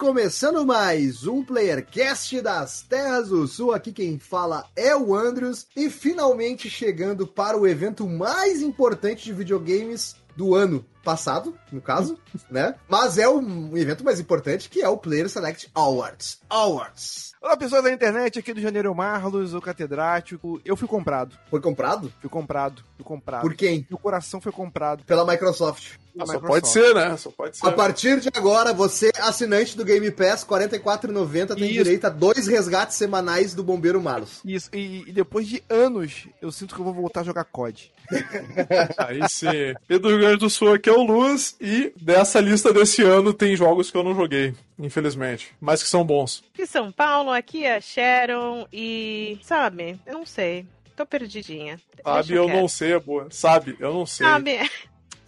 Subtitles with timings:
[0.00, 3.74] Começando mais um Playercast das Terras do Sul.
[3.74, 9.34] Aqui quem fala é o Andrews e finalmente chegando para o evento mais importante de
[9.34, 12.18] videogames do ano passado, no caso,
[12.50, 12.74] né?
[12.88, 16.38] Mas é um evento mais importante que é o Player Select Awards.
[16.48, 17.30] Awards.
[17.42, 20.60] Olá, pessoas da internet, aqui do Janeiro Marlos, o catedrático.
[20.62, 21.38] Eu fui comprado.
[21.48, 22.12] Foi comprado?
[22.20, 22.84] Fui comprado.
[22.96, 23.40] Fui comprado.
[23.40, 23.86] Por quem?
[23.88, 25.04] Meu coração foi comprado.
[25.04, 25.96] Pela Microsoft.
[26.12, 26.60] pela Só Microsoft.
[26.60, 27.16] pode ser, né?
[27.16, 27.66] Só pode ser.
[27.66, 31.72] A partir de agora, você, assinante do Game Pass, R$ 44,90, tem Isso.
[31.72, 34.40] direito a dois resgates semanais do Bombeiro Marlos.
[34.44, 37.90] Isso, e, e depois de anos, eu sinto que eu vou voltar a jogar COD.
[38.98, 39.74] Aí sim.
[39.88, 41.56] E do Rio Grande do Sul aqui é o Luz.
[41.60, 45.54] E dessa lista desse ano tem jogos que eu não joguei, infelizmente.
[45.60, 46.42] Mas que são bons.
[46.54, 49.38] De São Paulo, aqui é a Sharon e.
[49.42, 50.66] Sabe, eu não sei.
[50.96, 51.80] Tô perdidinha.
[52.04, 52.56] Sabe, eu quieto.
[52.56, 53.26] não sei, é boa.
[53.30, 54.26] Sabe, eu não sei.
[54.26, 54.70] Sabe.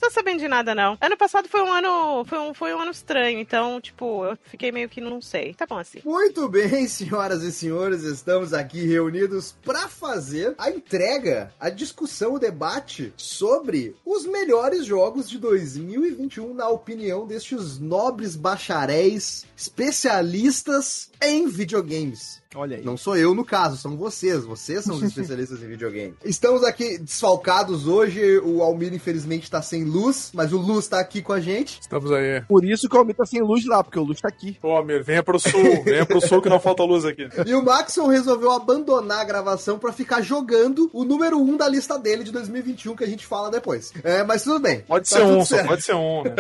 [0.02, 0.98] Tô sabendo de nada, não.
[1.00, 2.24] Ano passado foi um ano.
[2.24, 5.54] Foi um, foi um ano estranho, então, tipo, eu fiquei meio que não sei.
[5.54, 6.00] Tá bom assim.
[6.04, 12.38] Muito bem, senhoras e senhores, estamos aqui reunidos para fazer a entrega, a discussão, o
[12.40, 22.41] debate sobre os melhores jogos de 2021, na opinião destes nobres bacharéis especialistas em videogames.
[22.54, 22.84] Olha aí.
[22.84, 24.44] Não sou eu no caso, são vocês.
[24.44, 26.14] Vocês são os especialistas em videogame.
[26.24, 28.38] Estamos aqui desfalcados hoje.
[28.40, 31.80] O Almir, infelizmente, tá sem luz, mas o Luz tá aqui com a gente.
[31.80, 32.42] Estamos aí.
[32.48, 34.56] Por isso que o Almir tá sem luz lá, porque o luz tá aqui.
[34.62, 35.82] Ô, Amir, venha pro sul.
[35.84, 37.28] Venha pro sul que não falta luz aqui.
[37.46, 41.68] E o Maxon resolveu abandonar a gravação pra ficar jogando o número 1 um da
[41.68, 43.92] lista dele de 2021 que a gente fala depois.
[44.04, 44.80] É, mas tudo bem.
[44.80, 45.66] Pode Tá ser um, só certo.
[45.68, 46.34] pode ser um, né?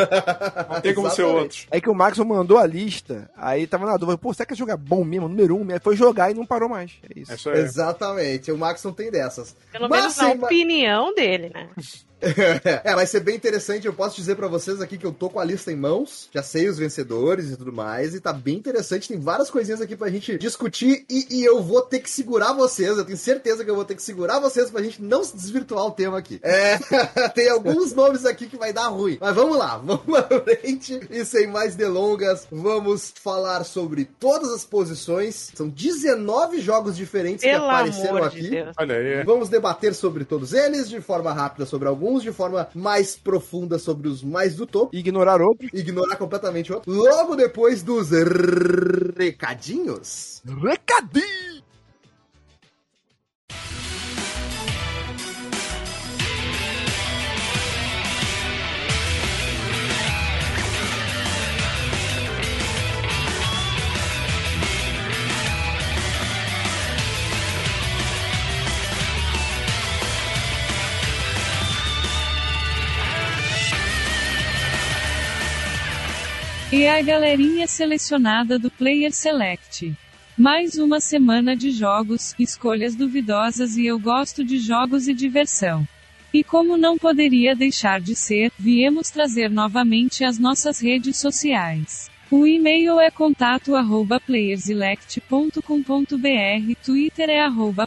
[0.70, 1.58] Não tem como ser outro.
[1.70, 4.56] Aí que o Maxon mandou a lista, aí tava na dúvida, pô, será que é
[4.56, 5.66] jogar bom mesmo, número um?
[5.70, 6.92] Aí foi jogar e não parou mais.
[7.14, 7.32] É isso.
[7.32, 7.60] É isso aí.
[7.60, 9.56] Exatamente, o Maxon tem dessas.
[9.70, 11.68] Pelo Mas menos na sem ma- opinião dele, né?
[12.84, 13.86] é, vai ser bem interessante.
[13.86, 16.42] Eu posso dizer pra vocês aqui que eu tô com a lista em mãos, já
[16.42, 19.08] sei os vencedores e tudo mais, e tá bem interessante.
[19.08, 22.96] Tem várias coisinhas aqui pra gente discutir e, e eu vou ter que segurar vocês.
[22.96, 25.86] Eu tenho certeza que eu vou ter que segurar vocês pra gente não se desvirtuar
[25.86, 26.38] o tema aqui.
[26.42, 26.78] É,
[27.34, 31.24] tem alguns nomes aqui que vai dar ruim, mas vamos lá, vamos à frente e
[31.24, 35.50] sem mais delongas, vamos falar sobre todas as posições.
[35.54, 38.42] São 19 jogos diferentes que Pelo apareceram amor aqui.
[38.42, 38.74] de Deus.
[38.78, 39.24] Olha aí.
[39.24, 44.08] Vamos debater sobre todos eles, de forma rápida sobre alguns, de forma mais profunda sobre
[44.08, 45.68] os mais do topo, Ignorar outro.
[45.72, 46.92] ignorar completamente outro.
[46.92, 48.10] Logo depois dos
[49.16, 50.42] recadinhos.
[50.44, 51.51] Recadinho!
[76.72, 79.92] E a galerinha selecionada do Player Select.
[80.38, 85.86] Mais uma semana de jogos, escolhas duvidosas e eu gosto de jogos e diversão.
[86.32, 92.10] E como não poderia deixar de ser, viemos trazer novamente as nossas redes sociais.
[92.30, 97.42] O e-mail é contato arroba playerselect.com.br, Twitter é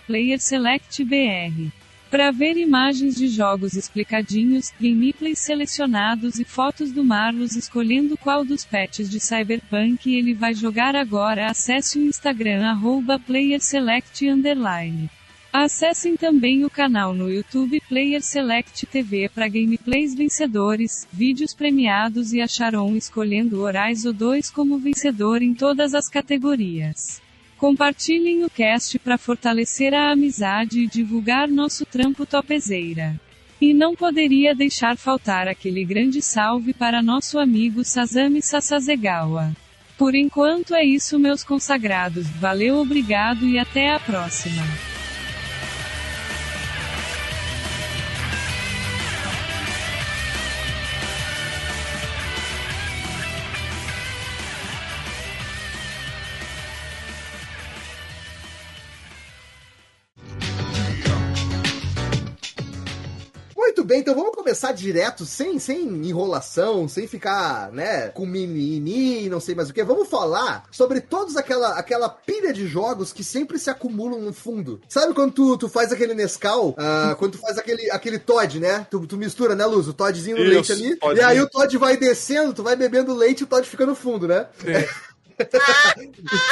[0.05, 1.71] playerselectbr.
[2.15, 8.63] Para ver imagens de jogos explicadinhos, gameplays selecionados e fotos do Marlos escolhendo qual dos
[8.63, 12.79] patches de Cyberpunk ele vai jogar agora, acesse o Instagram
[13.25, 14.27] playerselect.
[15.51, 22.39] Acessem também o canal no YouTube Player Select TV para gameplays vencedores, vídeos premiados e
[22.39, 27.24] acharam escolhendo Horizon 2 como vencedor em todas as categorias.
[27.57, 33.19] Compartilhem o cast para fortalecer a amizade e divulgar nosso trampo topzeira.
[33.61, 39.55] E não poderia deixar faltar aquele grande salve para nosso amigo Sasami Sasazegawa.
[39.97, 42.27] Por enquanto é isso, meus consagrados.
[42.27, 44.94] Valeu, obrigado e até a próxima.
[63.85, 69.55] Bem, então vamos começar direto, sem, sem enrolação, sem ficar, né, com mimimi, não sei
[69.55, 69.83] mais o que.
[69.83, 74.81] Vamos falar sobre todos aquela, aquela pilha de jogos que sempre se acumulam no fundo.
[74.89, 78.85] Sabe quando tu, tu faz aquele Nescau, ah, quando tu faz aquele, aquele Todd, né?
[78.89, 79.87] Tu, tu mistura, né, Luz?
[79.87, 80.97] O Toddzinho no Isso, leite ali.
[81.19, 83.95] E aí o Todd vai descendo, tu vai bebendo leite e o Todd fica no
[83.95, 84.47] fundo, né?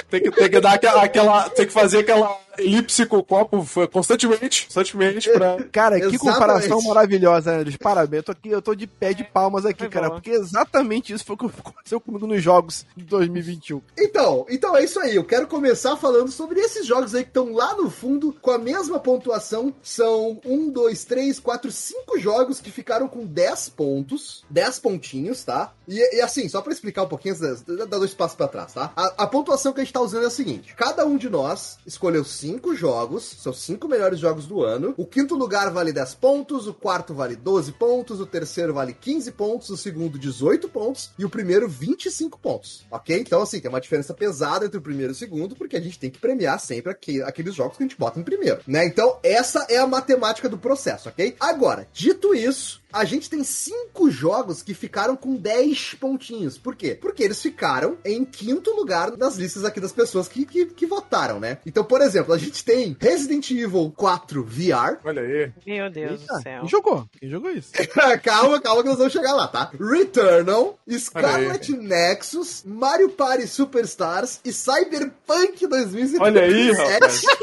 [0.09, 3.63] Tem que, tem que dar aquela, aquela- Tem que fazer aquela elipse com o copo
[3.63, 5.57] foi constantemente, constantemente pra.
[5.71, 6.33] Cara, que Exatamente.
[6.33, 7.77] comparação maravilhosa, Andres.
[7.77, 8.19] Parabéns.
[8.19, 10.09] Eu tô, aqui, eu tô de pé de palmas aqui, cara.
[10.11, 13.81] Porque exatamente isso foi o que aconteceu comigo nos jogos de 2021.
[13.97, 15.15] Então, então é isso aí.
[15.15, 18.57] Eu quero começar falando sobre esses jogos aí que estão lá no fundo com a
[18.57, 19.73] mesma pontuação.
[19.81, 25.73] São um, dois, três, quatro, cinco jogos que ficaram com 10 pontos, 10 pontinhos, tá?
[25.87, 28.91] E, e assim, só pra explicar um pouquinho, dá dá dois passos pra trás, tá?
[28.95, 31.77] A, a pontuação que a gente tá usando é a seguinte: cada um de nós
[31.85, 34.93] escolheu cinco jogos, são cinco melhores jogos do ano.
[34.97, 39.31] O quinto lugar vale 10 pontos, o quarto vale 12 pontos, o terceiro vale 15
[39.31, 43.17] pontos, o segundo 18 pontos e o primeiro 25 pontos, ok?
[43.17, 45.97] Então, assim, tem uma diferença pesada entre o primeiro e o segundo, porque a gente
[45.97, 48.85] tem que premiar sempre aque- aqueles jogos que a gente bota em primeiro, né?
[48.85, 51.35] Então, essa é a matemática do processo, ok?
[51.39, 56.57] Agora, dito isso, a gente tem cinco jogos que ficaram com 10 pontinhos.
[56.57, 56.95] Por quê?
[56.99, 61.39] Porque eles ficaram em quinto lugar nas listas aqui das pessoas que, que, que votaram,
[61.39, 61.57] né?
[61.65, 64.97] Então, por exemplo, a gente tem Resident Evil 4 VR.
[65.03, 65.51] Olha aí.
[65.65, 66.59] Meu Deus Eita, do céu.
[66.61, 67.09] quem jogou?
[67.19, 67.71] Quem jogou isso?
[68.23, 69.71] calma, calma que nós vamos chegar lá, tá?
[69.79, 76.21] Returnal, Scarlet Nexus, Mario Party Superstars e Cyberpunk 2077.
[76.21, 77.23] Olha aí, rapaz.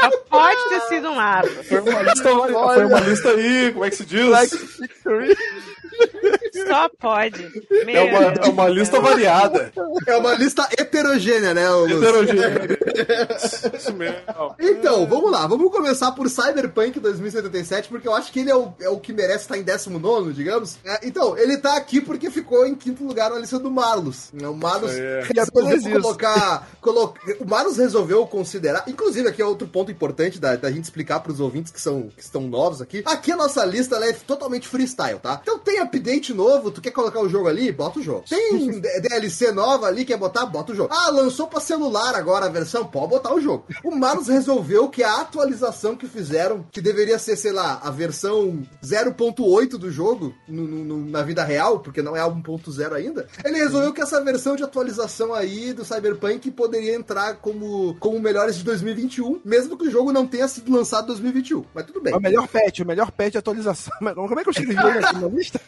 [0.00, 1.64] Ah, Pode ter sido um árvore.
[1.64, 4.28] Foi uma lista, foi uma lista aí, como é que se diz?
[4.28, 5.34] Like Victory.
[6.66, 7.42] Só pode.
[7.86, 9.72] Meu É uma, Deus é uma lista variada.
[10.06, 11.68] É uma lista heterogênea, né?
[11.70, 11.92] Luz?
[12.02, 12.78] Heterogênea.
[13.76, 14.16] Isso mesmo.
[14.58, 18.72] Então, vamos lá, vamos começar por Cyberpunk 2077, porque eu acho que ele é o,
[18.80, 20.76] é o que merece estar em 19, digamos.
[20.84, 24.30] É, então, ele tá aqui porque ficou em quinto lugar na lista do Marlos.
[24.32, 25.22] O Marlos É.
[25.34, 25.90] Resolveu isso.
[25.90, 26.68] colocar.
[26.80, 28.84] colo- O Marlos resolveu considerar.
[28.86, 32.22] Inclusive, aqui é outro ponto importante da, da gente explicar pros ouvintes que, são, que
[32.22, 33.02] estão novos aqui.
[33.06, 35.38] Aqui a nossa lista ela é totalmente freestyle, tá?
[35.42, 37.70] Então tem update novo, tu quer colocar o jogo ali?
[37.72, 38.24] Bota o jogo.
[38.28, 40.46] Tem DLC nova ali, quer botar?
[40.46, 40.90] Bota o jogo.
[40.92, 42.84] Ah, lançou pra celular agora a versão?
[42.86, 43.64] Pode botar o jogo.
[43.84, 48.62] O Marlos resolveu que a atualização que fizeram, que deveria ser, sei lá, a versão
[48.84, 53.92] 0.8 do jogo no- no- na vida real, porque não é 1.0 ainda, ele resolveu
[53.92, 59.40] que essa versão de atualização aí do Cyberpunk poderia entrar como, como melhores de 2021,
[59.44, 61.64] mesmo que o jogo não tenha sido lançado em 2021.
[61.74, 62.12] Mas tudo bem.
[62.12, 63.92] É o melhor patch, o melhor patch de atualização.
[64.14, 65.60] Como é que eu escrevi na lista?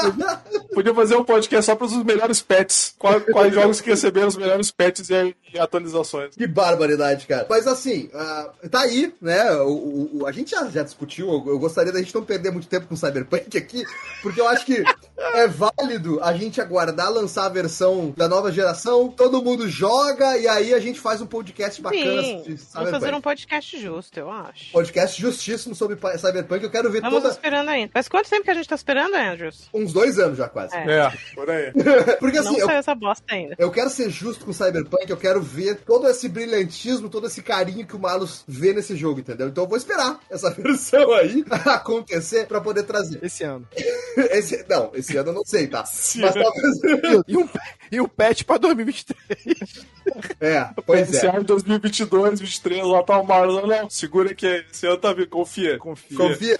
[0.74, 2.94] Podia fazer um podcast só para os melhores pets.
[2.98, 6.34] Quais, quais jogos que receberam os melhores pets e, e atualizações.
[6.34, 7.46] Que barbaridade, cara.
[7.48, 9.50] Mas assim, ah, tá aí, né?
[9.62, 11.28] O, o- a gente já, já discutiu.
[11.28, 13.84] Eu, eu gostaria da gente não perder muito tempo com o Cyberpunk aqui,
[14.22, 14.82] porque eu acho que
[15.16, 19.08] é válido a gente aguardar lançar a versão da nova geração.
[19.08, 22.86] Todo mundo joga e aí a gente faz um podcast bacana Sim, de vamos fazer
[22.92, 23.14] Cyberpunk.
[23.16, 24.72] um podcast justo, eu acho.
[24.72, 26.62] Podcast justíssimo sobre Cyberpunk.
[26.64, 27.32] Eu quero ver Estamos toda.
[27.32, 27.90] esperando ainda.
[27.94, 29.68] Mas quanto tempo que a gente tá esperando, Andrews?
[29.86, 30.74] Uns dois anos já quase.
[30.76, 30.90] É.
[30.90, 31.72] É, por aí.
[32.18, 33.54] Porque assim, Não eu, saiu essa bosta ainda.
[33.56, 37.40] Eu quero ser justo com o Cyberpunk, eu quero ver todo esse brilhantismo, todo esse
[37.40, 39.46] carinho que o Malus vê nesse jogo, entendeu?
[39.46, 43.20] Então eu vou esperar essa versão aí acontecer pra poder trazer.
[43.22, 43.66] Esse ano.
[44.16, 45.82] Esse, não, esse ano eu não sei, tá?
[45.82, 47.22] Esse Mas talvez.
[47.28, 47.48] E um,
[47.90, 49.86] e um patch pra 2023.
[50.40, 51.30] É, pois Esse é.
[51.30, 53.66] ano de 2022, 2023, lá tá o Marlon.
[53.66, 55.78] Não, segura que esse ano tá vindo, confia.
[55.78, 56.16] Confia.
[56.16, 56.58] Confia,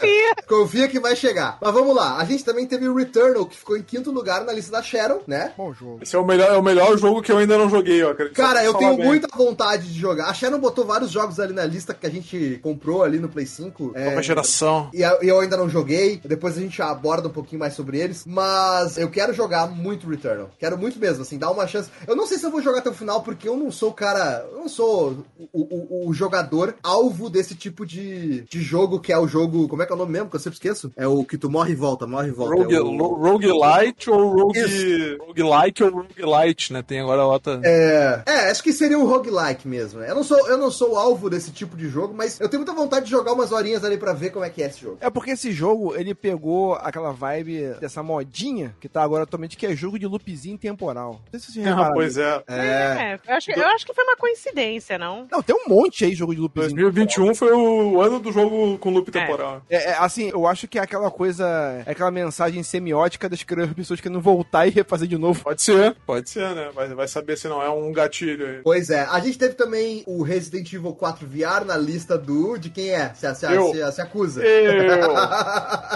[0.48, 1.58] confia que vai chegar.
[1.60, 4.52] Mas vamos lá, a gente também teve o Returnal, que ficou em quinto lugar na
[4.52, 5.52] lista da Sharon, né?
[5.56, 5.98] Bom jogo.
[6.02, 8.36] Esse é o melhor, é o melhor jogo que eu ainda não joguei, eu acredito.
[8.36, 9.06] Cara, eu tenho bem.
[9.06, 10.26] muita vontade de jogar.
[10.26, 13.46] A Sharon botou vários jogos ali na lista que a gente comprou ali no Play
[13.46, 13.92] 5.
[13.94, 14.90] É, Nova geração.
[14.92, 18.24] E eu eu ainda não joguei, depois a gente aborda um pouquinho mais sobre eles,
[18.26, 20.50] mas eu quero jogar muito Returnal.
[20.58, 21.90] Quero muito mesmo, assim, dar uma chance.
[22.06, 23.94] Eu não sei se eu vou jogar até o final, porque eu não sou o
[23.94, 24.46] cara.
[24.52, 29.18] Eu não sou o, o- o jogador alvo desse tipo de, de jogo que é
[29.18, 29.68] o jogo.
[29.68, 30.28] Como é que é o nome mesmo?
[30.30, 30.92] Que eu sempre esqueço?
[30.96, 32.56] É o que tu morre e volta, morre e volta.
[32.56, 32.96] Rogue, é o...
[32.96, 35.16] Roguelite ou Rogue, Isso.
[35.26, 36.82] Roguelike ou Roguelite, né?
[36.82, 37.60] Tem agora a outra.
[37.64, 40.00] É, é, acho que seria um roguelike mesmo.
[40.00, 42.62] Eu não sou, eu não sou o alvo desse tipo de jogo, mas eu tenho
[42.62, 44.98] muita vontade de jogar umas horinhas ali pra ver como é que é esse jogo.
[45.00, 49.66] É porque esse jogo, ele pegou aquela vibe dessa modinha que tá agora atualmente, que
[49.66, 51.05] é jogo de loopzinho temporal.
[51.12, 52.42] Não sei se vocês Ah, pois é.
[52.48, 52.56] É.
[52.56, 55.26] É, Eu acho, eu acho que foi uma coincidência, não?
[55.30, 56.70] Não, tem um monte aí de jogo de loopzinho.
[56.74, 59.12] 2021 foi o ano do jogo com loop É.
[59.12, 59.62] temporal.
[59.68, 63.74] É, é, assim, eu acho que é aquela coisa, é aquela mensagem semiótica das crianças-
[63.74, 65.42] pessoas querendo voltar e refazer de novo.
[65.42, 66.70] Pode ser, pode ser, né?
[66.74, 68.60] Vai, vai saber se não é um gatilho aí.
[68.62, 72.56] Pois é, a gente teve também o Resident Evil 4 VR na lista do.
[72.56, 73.12] De quem é?
[73.14, 74.42] Se, se, se, se acusa.
[74.42, 75.12] Eu,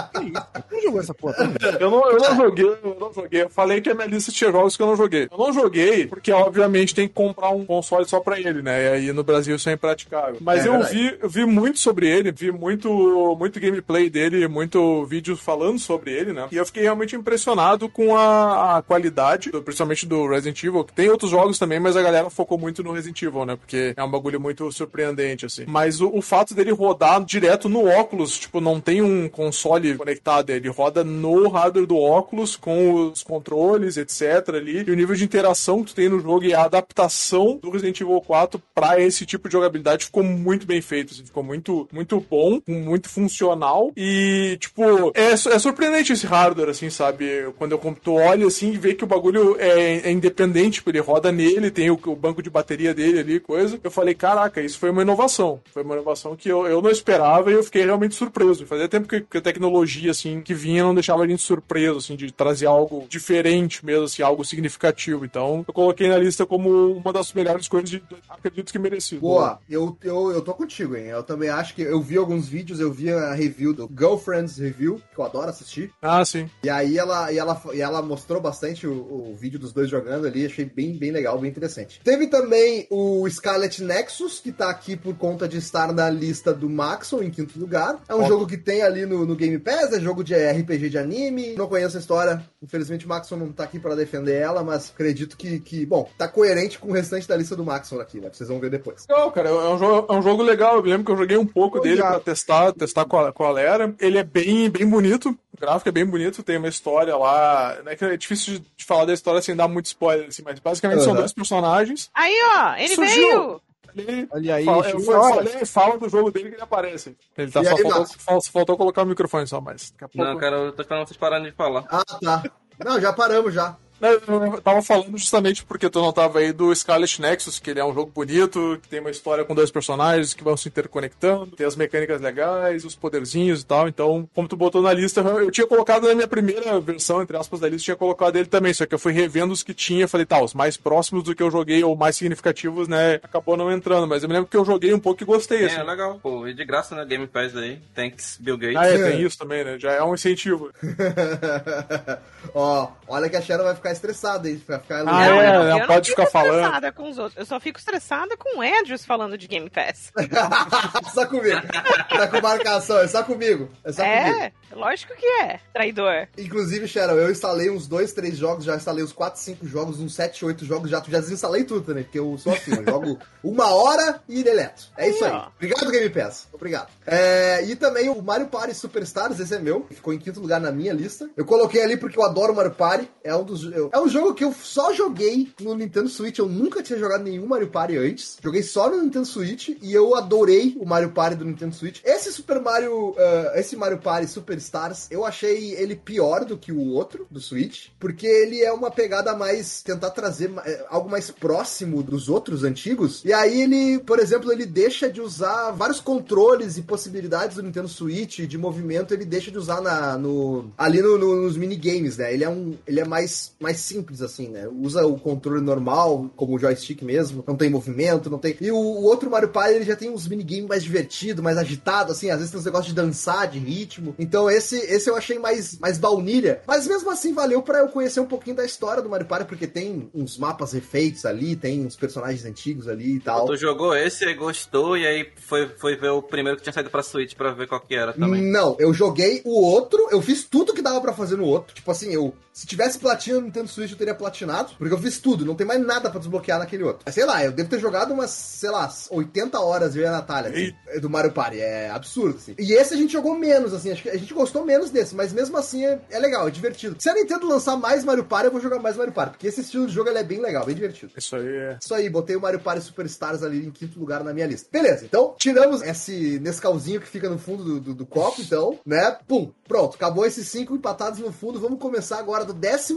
[0.81, 1.35] Não jogou essa porra.
[1.79, 3.41] eu, não, eu não joguei, eu não joguei.
[3.43, 5.27] Eu falei que a minha lista tinha jogos que eu não joguei.
[5.31, 8.83] Eu não joguei porque, obviamente, tem que comprar um console só pra ele, né?
[8.83, 10.37] E aí no Brasil isso é impraticável.
[10.41, 10.93] Mas É eu, verdade.
[10.95, 16.11] vi, eu vi muito sobre ele, vi muito, muito gameplay dele, muito vídeo falando sobre
[16.11, 16.47] ele, né?
[16.51, 21.09] E eu fiquei realmente impressionado com a, a qualidade, principalmente do Resident Evil, que tem
[21.09, 23.55] outros jogos também, mas a galera focou muito no Resident Evil, né?
[23.55, 25.65] Porque é um bagulho muito surpreendente, assim.
[25.67, 30.49] Mas o, o fato dele rodar direto no óculos, tipo, não tem um console conectado,
[30.49, 34.55] ele roda no hardware do óculos com os controles, etc.
[34.55, 34.83] ali.
[34.87, 38.01] E o nível de interação que tu tem no jogo e a adaptação do Resident
[38.01, 42.19] Evil 4 pra esse tipo de jogabilidade ficou muito bem feito, assim, ficou muito, muito
[42.29, 47.51] bom, muito funcional e, tipo, é, é surpreendente esse hardware, assim, sabe?
[47.57, 50.99] Quando eu, tu olha assim e vê que o bagulho é, é independente, tipo, ele
[50.99, 53.79] roda nele, tem o, o banco de bateria dele ali, coisa.
[53.83, 55.59] Eu falei, caraca, isso foi uma inovação.
[55.71, 58.65] Foi uma inovação que eu, eu não esperava e eu fiquei realmente surpreso.
[58.65, 62.15] Fazia tempo que, que a tecnologia, assim, que vinha não deixava a gente surpreso, assim,
[62.15, 65.25] de trazer algo diferente mesmo, assim, algo significativo.
[65.25, 69.21] Então, eu coloquei na lista como uma das melhores coisas de, acredito que merecido.
[69.21, 71.05] Boa, eu, eu, eu tô contigo, hein?
[71.05, 75.01] Eu também acho que eu vi alguns vídeos, eu vi a review do Girlfriends Review,
[75.13, 75.91] que eu adoro assistir.
[76.01, 76.49] Ah, sim.
[76.63, 78.91] E aí ela, e ela, e ela mostrou bastante o,
[79.31, 82.01] o vídeo dos dois jogando ali, achei bem, bem legal, bem interessante.
[82.03, 86.69] Teve também o Scarlet Nexus, que tá aqui por conta de estar na lista do
[86.69, 88.01] Maxon, em quinto lugar.
[88.07, 90.97] É um jogo que tem ali no, no Game Pass, é jogo de RPG de
[90.97, 91.55] anime.
[91.55, 95.37] Não conheço a história, infelizmente o Maxon não tá aqui pra defender ela, mas acredito
[95.37, 98.29] que, que, bom, tá coerente com o restante da lista do Maxon aqui, né?
[98.31, 99.05] Vocês vão ver depois.
[99.09, 99.49] Legal, cara.
[99.49, 100.75] É um, jogo, é um jogo legal.
[100.75, 102.09] Eu lembro que eu joguei um pouco Eu dele já.
[102.11, 103.93] pra testar, testar qual, qual era.
[103.99, 105.29] Ele é bem, bem bonito.
[105.29, 106.43] O gráfico é bem bonito.
[106.43, 107.77] Tem uma história lá.
[107.83, 110.59] Não é, que é difícil de, falar da história sem dar muito spoiler, assim, mas
[110.59, 111.19] basicamente são Aham.
[111.19, 112.09] dois personagens.
[112.13, 113.29] Aí, ó, ele Surgiu.
[113.29, 113.61] veio!
[113.95, 117.17] Ele Olha aí, fala, cheio eu falei, fala do jogo dele que ele aparece.
[117.37, 120.07] Ele tá E só aí, faltou, fal- faltou colocar o microfone só, mas daqui a
[120.09, 120.31] pouco.
[120.31, 121.85] Não, cara, eu tô esperando vocês pararem de falar.
[121.89, 122.43] Ah, tá.
[122.83, 123.75] Não, já paramos já.
[124.01, 127.85] Eu tava falando justamente porque tu não tava aí do Scarlet Nexus, que ele é
[127.85, 131.65] um jogo bonito, que tem uma história com dois personagens que vão se interconectando, tem
[131.65, 133.87] as mecânicas legais, os poderzinhos e tal.
[133.87, 137.59] Então, como tu botou na lista, eu tinha colocado na minha primeira versão, entre aspas,
[137.59, 140.25] da lista, tinha colocado ele também, só que eu fui revendo os que tinha, falei,
[140.25, 144.07] tá, os mais próximos do que eu joguei, ou mais significativos, né, acabou não entrando,
[144.07, 145.83] mas eu me lembro que eu joguei um pouco e gostei, É, assim.
[145.83, 146.19] legal.
[146.21, 147.05] Pô, e de graça, né?
[147.05, 147.79] Game Pass aí.
[147.93, 148.77] Thanks, Bill Gates.
[148.77, 149.77] Ah, é, tem isso também, né?
[149.79, 150.71] Já é um incentivo.
[152.53, 154.61] Ó, olha que a Sharon vai ficar estressada, hein?
[154.67, 156.55] Vai ficar Ah, Não, é, eu, não eu pode fico ficar falando.
[156.59, 157.37] estressada com os outros.
[157.37, 160.11] Eu só fico estressada com o Andrews falando de Game Pass.
[161.13, 161.61] só comigo.
[162.09, 163.69] Tá com marcação, é só comigo.
[163.83, 164.39] É só comigo.
[164.39, 166.27] É, lógico que é, traidor.
[166.37, 170.13] Inclusive, Sharon, eu instalei uns dois, três jogos, já instalei uns 4, 5 jogos, uns
[170.15, 173.73] 7, 8 jogos, já, já desinstalei tudo também, porque eu sou assim, eu jogo uma
[173.73, 174.83] hora e deleto.
[174.97, 175.31] É isso aí.
[175.55, 176.47] Obrigado, Game Pass.
[176.53, 176.89] Obrigado.
[177.05, 180.71] É, e também o Mario Party Superstars, esse é meu, ficou em quinto lugar na
[180.71, 181.29] minha lista.
[181.35, 183.61] Eu coloquei ali porque eu adoro Mario Party, é um dos...
[183.93, 187.45] é um jogo que eu só joguei no Nintendo Switch, eu nunca tinha jogado nenhum
[187.47, 188.37] Mario Party antes.
[188.43, 191.99] Joguei só no Nintendo Switch e eu adorei o Mario Party do Nintendo Switch.
[192.03, 196.87] Esse Super Mario, eh, esse Mario Party Superstars, eu achei ele pior do que o
[196.91, 202.01] outro do Switch, porque ele é uma pegada mais tentar trazer eh, algo mais próximo
[202.03, 203.23] dos outros antigos.
[203.25, 207.87] E aí ele, por exemplo, ele deixa de usar vários controles e possibilidades do Nintendo
[207.87, 212.33] Switch de movimento, ele deixa de usar na, no, ali no- no- nos minigames, né?
[212.33, 214.67] Ele é um, ele é mais, mais simples assim, né?
[214.67, 218.55] Usa o controle normal, como o joystick mesmo, não tem movimento, não tem.
[218.59, 222.17] E o, o outro Mario Party ele já tem uns minigames mais divertidos, mais agitados,
[222.17, 224.15] assim, às vezes tem uns negócios de dançar, de ritmo.
[224.17, 226.61] Então esse, esse eu achei mais, mais baunilha.
[226.67, 229.67] Mas mesmo assim valeu pra eu conhecer um pouquinho da história do Mario Party, porque
[229.67, 233.45] tem uns mapas refeitos ali, tem uns personagens antigos ali e tal.
[233.45, 236.89] Tu jogou esse aí, gostou, e aí foi, foi ver o primeiro que tinha saído
[236.89, 238.41] pra Switch pra ver qual que era também.
[238.41, 241.73] Não, eu joguei o outro, eu fiz tudo que dava pra fazer no outro.
[241.73, 242.33] Tipo assim, eu.
[242.53, 244.71] Se tivesse platina no Nintendo Switch, eu teria platinado.
[244.77, 247.01] Porque eu fiz tudo, não tem mais nada pra desbloquear naquele outro.
[247.05, 250.11] Mas, sei lá, eu devo ter jogado umas, sei lá, 80 horas eu e a
[250.11, 251.59] Natália, assim, do Mario Party.
[251.59, 252.55] É absurdo, assim.
[252.57, 253.91] E esse a gente jogou menos, assim.
[253.91, 256.95] Acho que a gente gostou menos desse, mas mesmo assim é, é legal, é divertido.
[256.99, 259.31] Se a Nintendo lançar mais Mario Party, eu vou jogar mais Mario Party.
[259.33, 261.11] Porque esse estilo de jogo ele é bem legal, bem divertido.
[261.17, 261.77] Isso aí é.
[261.81, 264.67] Isso aí, botei o Mario Party Superstars ali em quinto lugar na minha lista.
[264.71, 269.17] Beleza, então tiramos esse Nescauzinho que fica no fundo do, do- do copo, então, né?
[269.27, 271.57] Pum, Pronto, acabou esses cinco empatados no fundo.
[271.57, 272.93] Vamos começar agora do 14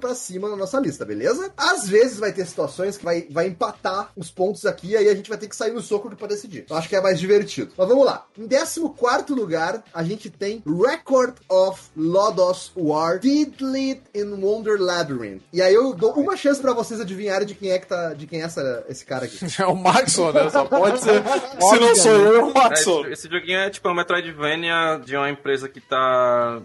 [0.00, 1.52] pra cima na nossa lista, beleza?
[1.58, 5.28] Às vezes vai ter situações que vai, vai empatar os pontos aqui, aí a gente
[5.28, 6.64] vai ter que sair no soco pra decidir.
[6.70, 7.70] Eu acho que é mais divertido.
[7.76, 8.24] Mas vamos lá.
[8.38, 15.42] Em 14 lugar, a gente tem Record of Lodos War Fiddlit in Wonder Labyrinth.
[15.52, 18.26] E aí eu dou uma chance pra vocês adivinharem de quem é que tá, de
[18.26, 19.36] quem é essa, esse cara aqui.
[19.60, 20.48] É o Maxon, né?
[20.48, 21.22] Só pode ser.
[21.60, 23.00] Se não sou eu, é o É, Maxon.
[23.02, 26.05] esse, esse joguinho é tipo uma Metroidvania de uma empresa que tá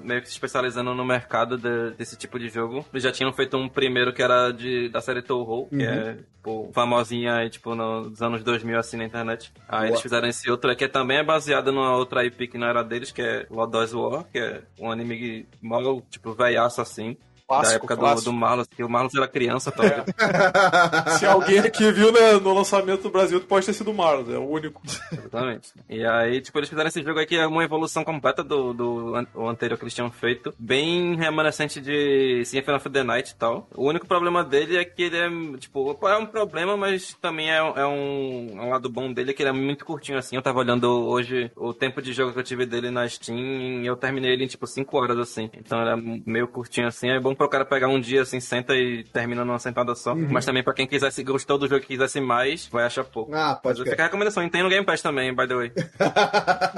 [0.03, 2.85] meio que se especializando no mercado de- desse tipo de jogo.
[2.91, 6.69] Eles já tinham feito um primeiro que era de, da série Touhou, que é tipo,
[6.73, 9.51] famosinha aí, tipo, nos anos 2000 assim na internet.
[9.67, 12.83] Aí eles fizeram esse outro que também é baseado numa outra IP que não era
[12.83, 17.15] deles, que é Lodoss War, que é um anime mó, tipo, velhaço assim.
[17.51, 18.31] Da Clássico, época do, clássico.
[18.31, 19.83] do Marlos, que o Marlos era criança, tá?
[21.17, 24.37] Se alguém aqui viu né, no lançamento do Brasil, pode ter sido o Marlon, é
[24.37, 24.81] o único.
[25.11, 25.73] Exatamente.
[25.89, 29.47] E aí, tipo, eles fizeram esse jogo aqui, é uma evolução completa do, do o
[29.47, 30.53] anterior que eles tinham feito.
[30.57, 33.67] Bem remanescente de Symphony of the Night e tal.
[33.75, 37.57] O único problema dele é que ele é, tipo, é um problema, mas também é,
[37.57, 40.35] é um, é um lado bom dele, que ele é muito curtinho assim.
[40.35, 43.85] Eu tava olhando hoje o tempo de jogo que eu tive dele na Steam e
[43.85, 45.49] eu terminei ele em, tipo, 5 horas assim.
[45.57, 47.09] Então ele é meio curtinho assim.
[47.09, 50.13] É bom pro cara pegar um dia assim, senta e termina numa sentada só.
[50.15, 53.33] Mas também pra quem quisesse, gostou do jogo e quisesse mais, vai achar pouco.
[53.33, 54.01] Ah, Mas pode fica ser.
[54.01, 55.71] a recomendação, e tem no Game Pass também, by the way.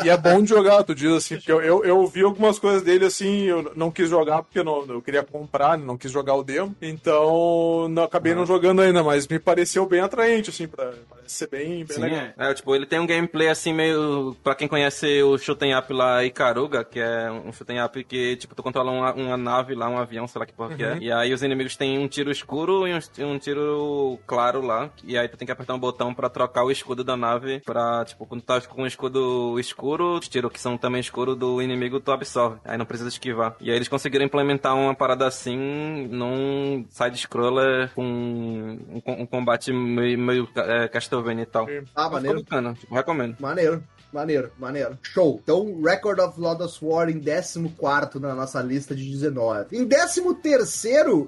[0.04, 2.82] E é bom de jogar, tu diz assim, porque eu, eu, eu vi algumas coisas
[2.82, 6.44] dele assim, eu não quis jogar porque não, eu queria comprar, não quis jogar o
[6.44, 11.34] demo, então não, acabei não jogando ainda, mas me pareceu bem atraente, assim, pra, parece
[11.36, 12.20] ser bem, bem Sim, legal.
[12.20, 12.34] é.
[12.38, 14.36] É, tipo, ele tem um gameplay assim meio.
[14.44, 18.54] Pra quem conhece o shoot'em up lá, Ikaruga, que é um shoot'em up que, tipo,
[18.56, 20.98] tu controla uma, uma nave lá, um avião, sei lá que porra que é.
[21.00, 24.90] E aí os inimigos têm um tiro escuro e um, um tiro claro lá.
[25.04, 28.06] E aí tu tem que apertar um botão pra trocar o escudo da nave pra,
[28.06, 31.62] tipo, quando tu tá com o escudo escuro, os tiros que são também escuro do
[31.62, 32.58] inimigo, tu absorve.
[32.64, 33.56] Aí não precisa esquivar.
[33.60, 40.18] E aí eles conseguiram implementar uma parada assim num side-scroller com um, um combate meio,
[40.18, 41.64] meio é, Castlevania e tal.
[41.96, 42.44] Ah, Ficou maneiro.
[42.44, 43.36] bacana, tipo, recomendo.
[43.40, 43.84] Maneiro,
[44.14, 44.98] maneiro, maneiro.
[45.02, 45.40] Show.
[45.44, 49.76] Então, Record of Lodos War em 14 na nossa lista de 19.
[49.78, 50.22] Em 13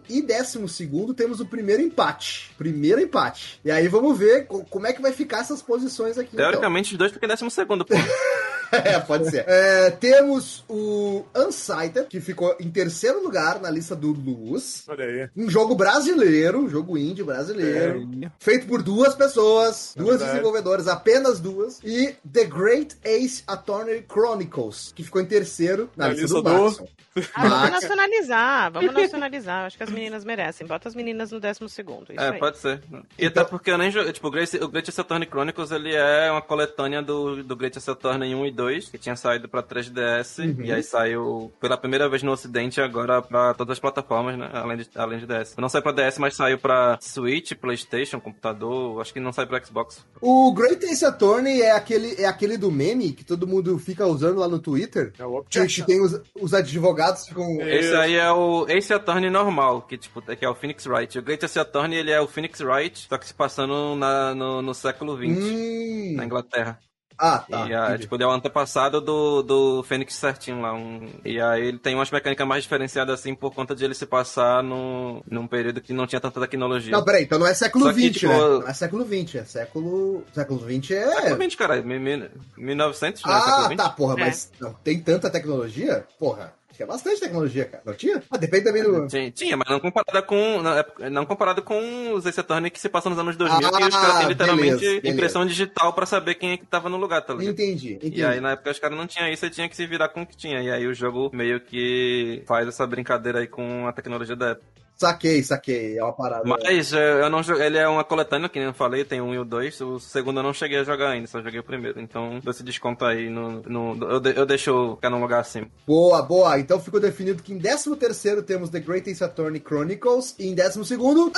[0.09, 2.51] e 12 temos o primeiro empate.
[2.57, 3.59] Primeiro empate.
[3.63, 6.31] E aí vamos ver co- como é que vai ficar essas posições aqui.
[6.33, 6.45] então.
[6.45, 7.93] Teoricamente, os dois porque é décimo segundo, pô.
[8.71, 9.45] é, pode ser.
[9.47, 14.83] É, temos o Unsighted, que ficou em terceiro lugar na lista do Luz.
[14.87, 15.29] Olha aí.
[15.35, 18.07] Um jogo brasileiro, um jogo indie brasileiro.
[18.39, 20.31] Feito por duas pessoas, duas verdade.
[20.31, 21.79] desenvolvedoras, apenas duas.
[21.83, 26.69] E The Great Ace Attorney Chronicles, que ficou em terceiro na, Na lista, lista do,
[26.81, 26.89] do-.
[27.33, 29.65] Ah, vamos nacionalizar, vamos nacionalizar.
[29.67, 30.67] Acho que as meninas merecem.
[30.67, 32.11] Bota as meninas no décimo segundo.
[32.11, 32.39] Isso É, aí.
[32.39, 32.81] pode ser.
[33.17, 34.11] E até porque eu nem joguei.
[34.11, 38.35] Tipo, o Great, o Great Saturn Chronicles ele é uma coletânea do, do Great Saturn
[38.35, 40.59] 1 e 2, que tinha saído pra 3DS.
[40.65, 44.49] E aí saiu pela primeira vez no Ocidente agora pra todas as plataformas, né?
[44.51, 45.55] Além de, além de DS.
[45.57, 48.99] Não saiu pra DS, mas saiu pra Switch, PlayStation, computador.
[48.99, 50.03] Acho que não sai pra Xbox.
[50.19, 54.39] O Great Ace Attorney é aquele, é aquele do meme que todo mundo fica usando
[54.39, 55.13] lá no Twitter.
[55.17, 57.61] É o Que, tem os, os advogados ficam.
[57.61, 57.77] É.
[57.79, 61.17] Esse aí é o Ace Attorney normal, que tipo, que é o Phoenix Wright.
[61.19, 64.61] O Great Ace Attorney ele é o Phoenix Wright, só que se passando na, no,
[64.61, 66.13] no século XX, Hum.
[66.15, 66.79] na Inglaterra.
[67.17, 67.67] Ah, tá.
[67.67, 70.73] e a, tipo, ele é o antepassado do, do Fênix certinho lá.
[70.73, 74.05] Um, e aí ele tem umas mecânicas mais diferenciadas assim por conta de ele se
[74.05, 76.91] passar no, num período que não tinha tanta tecnologia.
[76.91, 78.37] Não, peraí, então não é século XX, tipo, né?
[78.37, 80.23] Não é século XX, é século.
[80.33, 81.11] Século XX é.
[81.21, 83.31] Século XX, mi- 1900, né?
[83.33, 83.75] Ah, século XX.
[83.77, 84.19] tá, porra, É.
[84.19, 86.05] mas não tem tanta tecnologia?
[86.19, 87.83] Porra, tinha bastante tecnologia, cara.
[87.85, 88.21] Não tinha?
[88.29, 89.07] Ah, depende também do.
[89.07, 90.61] Tinha, tinha, mas não comparada com.
[90.61, 93.95] Não, não comparado com os Ace Attorney que se passam nos anos 2000, que os
[93.95, 95.07] Ah, caras têm literalmente beleza, beleza.
[95.07, 97.53] impressão digital pra saber quem é que tava no lugar, tá ligado?
[97.53, 98.19] Entendi, entendi.
[98.19, 100.21] E aí na época os caras não tinham isso, e tinha que se virar com
[100.21, 100.61] o que tinha.
[100.61, 104.65] E aí o jogo meio que faz essa brincadeira aí com a tecnologia da época.
[104.97, 105.97] Saquei, saquei.
[105.97, 106.43] É uma parada.
[106.45, 109.33] Mas é, eu não joguei, ele é uma coletânea, que nem eu falei, tem um
[109.33, 109.79] e o dois.
[109.81, 111.99] O segundo eu não cheguei a jogar ainda, só joguei o primeiro.
[111.99, 113.61] Então dou esse desconto aí no.
[113.63, 115.67] no eu, de- eu deixo ficar num lugar acima.
[115.85, 116.59] Boa, boa.
[116.59, 120.79] Então ficou definido que em 13 temos The Great Ace Attorney Chronicles e em 12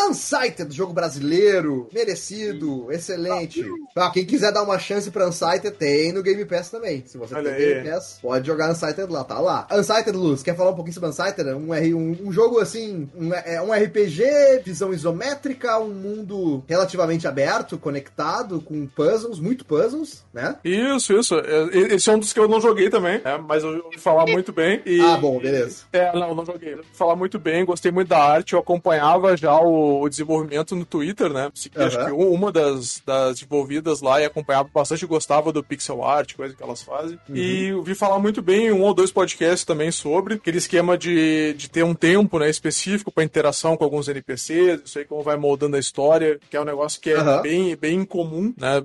[0.09, 3.65] Unsighted, jogo brasileiro, merecido, excelente.
[3.95, 7.03] Ah, quem quiser dar uma chance pra Unsighted, tem no Game Pass também.
[7.05, 7.73] Se você Olha tem aí.
[7.75, 9.67] Game Pass, pode jogar Unsighted lá, tá lá.
[9.71, 11.49] Unsighted, Luz, quer falar um pouquinho sobre Unsighted?
[11.53, 14.23] Um, R- um, um jogo assim, um é, um RPG,
[14.63, 20.57] visão isométrica, um mundo relativamente aberto, conectado, com puzzles, muito puzzles, né?
[20.63, 21.35] Isso, isso.
[21.35, 23.37] É, Esse é um dos que eu não joguei também, né?
[23.47, 24.81] mas eu ouvi falar muito bem.
[24.85, 24.99] E...
[25.01, 25.83] Ah, bom, beleza.
[25.93, 26.73] É, não, não joguei.
[26.73, 30.75] Eu ouvi falar muito bem, gostei muito da arte, eu acompanhava já o, o desenvolvimento
[30.75, 31.49] no Twitter, né?
[31.53, 36.03] Segui, Acho que um- uma das, das envolvidas lá e acompanhava bastante, gostava do pixel
[36.03, 37.17] art, coisa que elas fazem.
[37.33, 41.53] E ouvi falar muito bem em um ou dois podcasts também sobre aquele esquema de,
[41.57, 45.37] de ter um tempo né, específico para interação com alguns NPCs, isso aí como vai
[45.37, 47.41] moldando a história, que é um negócio que é Aham.
[47.41, 48.81] bem, bem incomum, né?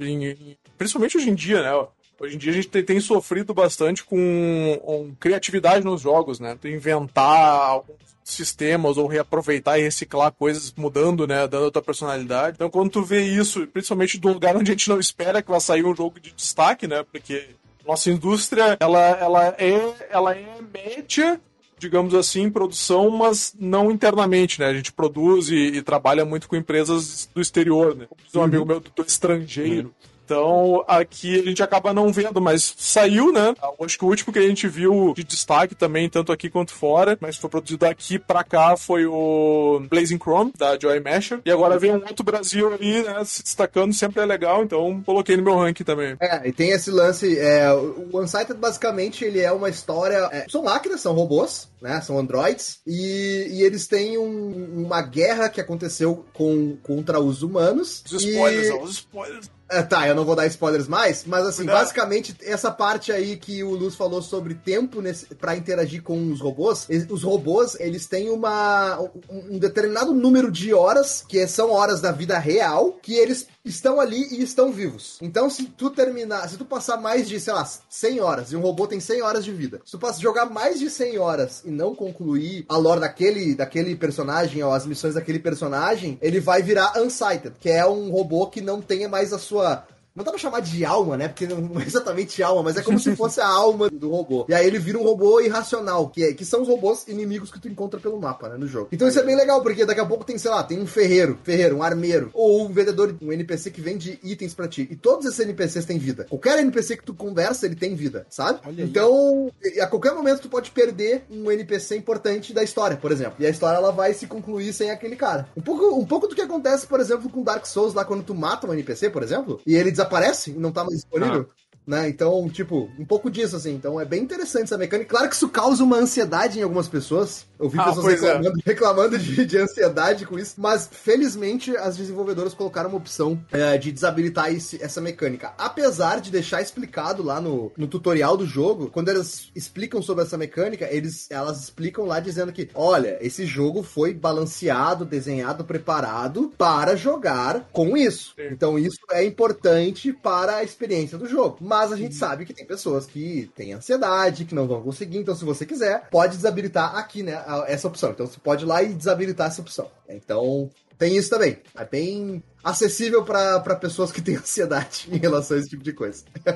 [0.76, 1.86] principalmente hoje em dia, né?
[2.20, 6.56] Hoje em dia a gente tem, tem sofrido bastante com, com criatividade nos jogos, né?
[6.60, 11.48] Tu Inventar alguns sistemas ou reaproveitar e reciclar coisas mudando, né?
[11.48, 12.54] Dando outra personalidade.
[12.56, 15.60] Então quando tu vê isso, principalmente um lugar onde a gente não espera que vai
[15.60, 17.04] sair um jogo de destaque, né?
[17.10, 17.48] Porque
[17.84, 21.40] nossa indústria, ela, ela, é, ela é média
[21.82, 24.66] digamos assim, produção, mas não internamente, né?
[24.66, 28.06] A gente produz e, e trabalha muito com empresas do exterior, né?
[28.08, 29.92] Como diz um amigo meu do, do estrangeiro.
[30.24, 33.54] Então, aqui a gente acaba não vendo, mas saiu, né?
[33.82, 37.18] Acho que o último que a gente viu de destaque também, tanto aqui quanto fora,
[37.20, 41.40] mas foi produzido aqui pra cá, foi o Blazing Chrome, da Joy Masher.
[41.44, 43.22] E agora vem um outro Brasil ali, né?
[43.24, 46.16] Se destacando, sempre é legal, então coloquei no meu ranking também.
[46.20, 50.62] É, e tem esse lance, é, o Unsighted basicamente ele é uma história, é, são
[50.62, 56.24] máquinas, são robôs, né, são androids, e, e eles têm um- uma guerra que aconteceu
[56.32, 58.02] com, contra os humanos.
[58.06, 58.72] Os spoilers, e...
[58.72, 59.50] ó, os spoilers.
[59.72, 61.78] É, tá, eu não vou dar spoilers mais, mas assim, Cuidado.
[61.78, 65.02] basicamente, essa parte aí que o Luz falou sobre tempo
[65.38, 70.74] pra interagir com os robôs, os robôs, eles têm uma, um, um determinado número de
[70.74, 75.18] horas, que são horas da vida real, que eles estão ali e estão vivos.
[75.22, 78.60] Então, se tu terminar, se tu passar mais de, sei lá, 100 horas, e um
[78.60, 81.70] robô tem 100 horas de vida, se tu passa, jogar mais de 100 horas e
[81.70, 86.92] não concluir a lore daquele, daquele personagem, ou as missões daquele personagem, ele vai virar
[86.98, 90.38] Unsighted, que é um robô que não tenha mais a sua pessoa não dá pra
[90.38, 91.28] chamar de alma, né?
[91.28, 94.46] Porque não é exatamente alma, mas é como se fosse a alma do robô.
[94.48, 97.60] E aí ele vira um robô irracional, que, é, que são os robôs inimigos que
[97.60, 98.56] tu encontra pelo mapa, né?
[98.56, 98.88] No jogo.
[98.92, 101.38] Então isso é bem legal, porque daqui a pouco tem, sei lá, tem um ferreiro,
[101.42, 104.86] ferreiro, um armeiro, ou um vendedor, um NPC que vende itens pra ti.
[104.90, 106.26] E todos esses NPCs têm vida.
[106.28, 108.60] Qualquer NPC que tu conversa, ele tem vida, sabe?
[108.66, 113.36] Olha então, a qualquer momento tu pode perder um NPC importante da história, por exemplo.
[113.38, 115.48] E a história ela vai se concluir sem aquele cara.
[115.56, 118.34] Um pouco, um pouco do que acontece, por exemplo, com Dark Souls lá quando tu
[118.34, 121.48] mata um NPC, por exemplo, e ele desaparece e não tá mais disponível.
[121.86, 122.08] Né?
[122.08, 123.74] Então, tipo, um pouco disso, assim.
[123.74, 125.10] Então é bem interessante essa mecânica.
[125.10, 127.44] Claro que isso causa uma ansiedade em algumas pessoas.
[127.58, 128.10] Eu vi Ah, pessoas é.
[128.10, 130.54] reclamando, reclamando de, de ansiedade com isso.
[130.58, 135.52] Mas, felizmente, as desenvolvedoras colocaram uma opção é, de desabilitar esse- essa mecânica.
[135.58, 140.38] Apesar de deixar explicado lá no, no tutorial do jogo, quando elas explicam sobre essa
[140.38, 146.96] mecânica, eles, elas explicam lá dizendo que, olha, esse jogo foi balanceado, desenhado, preparado para
[146.96, 148.34] jogar com isso.
[148.38, 151.58] Então isso é importante para a experiência do jogo.
[151.72, 155.18] Mas a gente sabe que tem pessoas que têm ansiedade, que não vão conseguir.
[155.18, 158.10] Então, se você quiser, pode desabilitar aqui, né, essa opção.
[158.10, 159.90] Então, você pode ir lá e desabilitar essa opção.
[160.06, 160.70] Então,
[161.02, 161.58] tem isso também.
[161.76, 166.22] É bem acessível para pessoas que têm ansiedade em relação a esse tipo de coisa.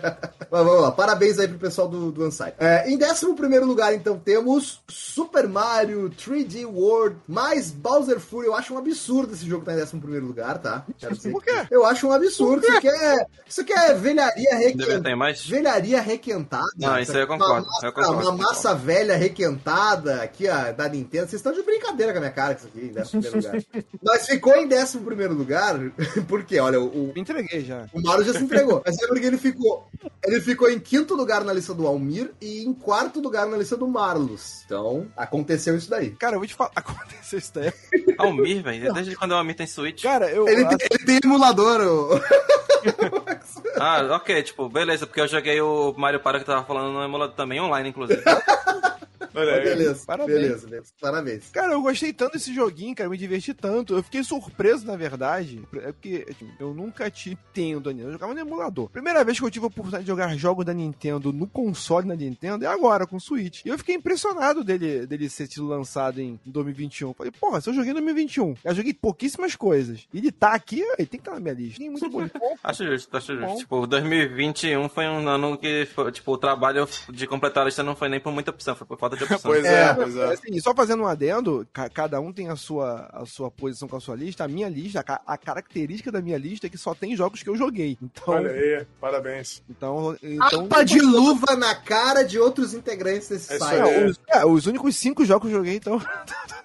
[0.49, 2.55] Mas vamos lá, parabéns aí pro pessoal do, do Unsight.
[2.61, 8.47] É, em 11 primeiro lugar, então, temos Super Mario 3D World mais Bowser Fury.
[8.47, 10.87] Eu acho um absurdo esse jogo estar em 11 primeiro lugar, tá?
[10.97, 11.67] Quero dizer Por quê?
[11.73, 12.65] Eu acho um absurdo.
[12.65, 15.17] Isso aqui é, isso aqui é velharia requentada.
[15.17, 15.45] mais.
[15.45, 16.67] Velharia requentada.
[16.77, 20.71] Não, isso aí eu Uma concordo, massa- eu concordo, Uma massa velha requentada aqui, ó,
[20.73, 21.27] da Nintendo.
[21.29, 23.63] Vocês estão de brincadeira com a minha cara com isso aqui, em 11 primeiro lugar.
[24.05, 25.79] Mas ficou em 11 primeiro lugar,
[26.29, 27.87] porque, olha, o, Me entreguei já.
[27.93, 28.83] o Mario já se entregou.
[28.85, 29.89] Mas é porque ele ficou.
[30.25, 33.77] Ele ficou em quinto lugar na lista do Almir e em quarto lugar na lista
[33.77, 34.63] do Marlos.
[34.65, 36.11] Então, aconteceu isso daí.
[36.11, 36.71] Cara, eu vou te falar.
[36.77, 37.73] Aconteceu isso daí.
[38.19, 38.93] Almir, velho.
[38.93, 40.03] Desde quando o Almir tem Switch.
[40.03, 40.47] Cara, eu.
[40.47, 42.21] Ele tem, ele tem emulador, ô.
[43.79, 47.35] Ah, ok, tipo, beleza, porque eu joguei o Mario Party que tava falando no emulador
[47.35, 48.23] também, online, inclusive.
[49.37, 49.65] Olha aí.
[49.65, 50.39] Beleza, Parabéns.
[50.41, 50.93] beleza, beleza.
[51.01, 51.51] Parabéns.
[51.51, 53.95] Cara, eu gostei tanto desse joguinho, cara, eu me diverti tanto.
[53.95, 55.63] Eu fiquei surpreso, na verdade.
[55.77, 58.89] É porque tipo, eu nunca tive Nintendo, eu jogava no emulador.
[58.91, 62.15] Primeira vez que eu tive a oportunidade de jogar jogos da Nintendo no console da
[62.15, 63.65] Nintendo é agora, com o Switch.
[63.65, 67.15] E eu fiquei impressionado dele, dele ser sido lançado em 2021.
[67.15, 70.07] Falei, porra, se eu joguei em 2021, eu joguei pouquíssima coisas.
[70.13, 71.79] E ele tá aqui, ele tem que estar na minha lista.
[71.79, 72.27] Tem muito bom.
[72.63, 73.49] Acho justo, acho Bom.
[73.49, 73.59] justo.
[73.61, 77.97] Tipo, 2021 foi um ano que, foi, tipo, o trabalho de completar a lista não
[77.97, 79.26] foi nem por muita opção, foi por falta de.
[79.43, 80.33] Pois é, É, pois é.
[80.33, 83.97] Assim, só fazendo um adendo, ca- cada um tem a sua, a sua posição com
[83.97, 84.45] a sua lista.
[84.45, 87.43] A minha lista, a, ca- a característica da minha lista é que só tem jogos
[87.43, 87.97] que eu joguei.
[88.03, 89.63] Então, Olha aí, parabéns.
[89.69, 93.81] então, então Tapa de luva na cara de outros integrantes desse É site.
[93.81, 96.01] é, os, é, os únicos cinco jogos que eu joguei, então.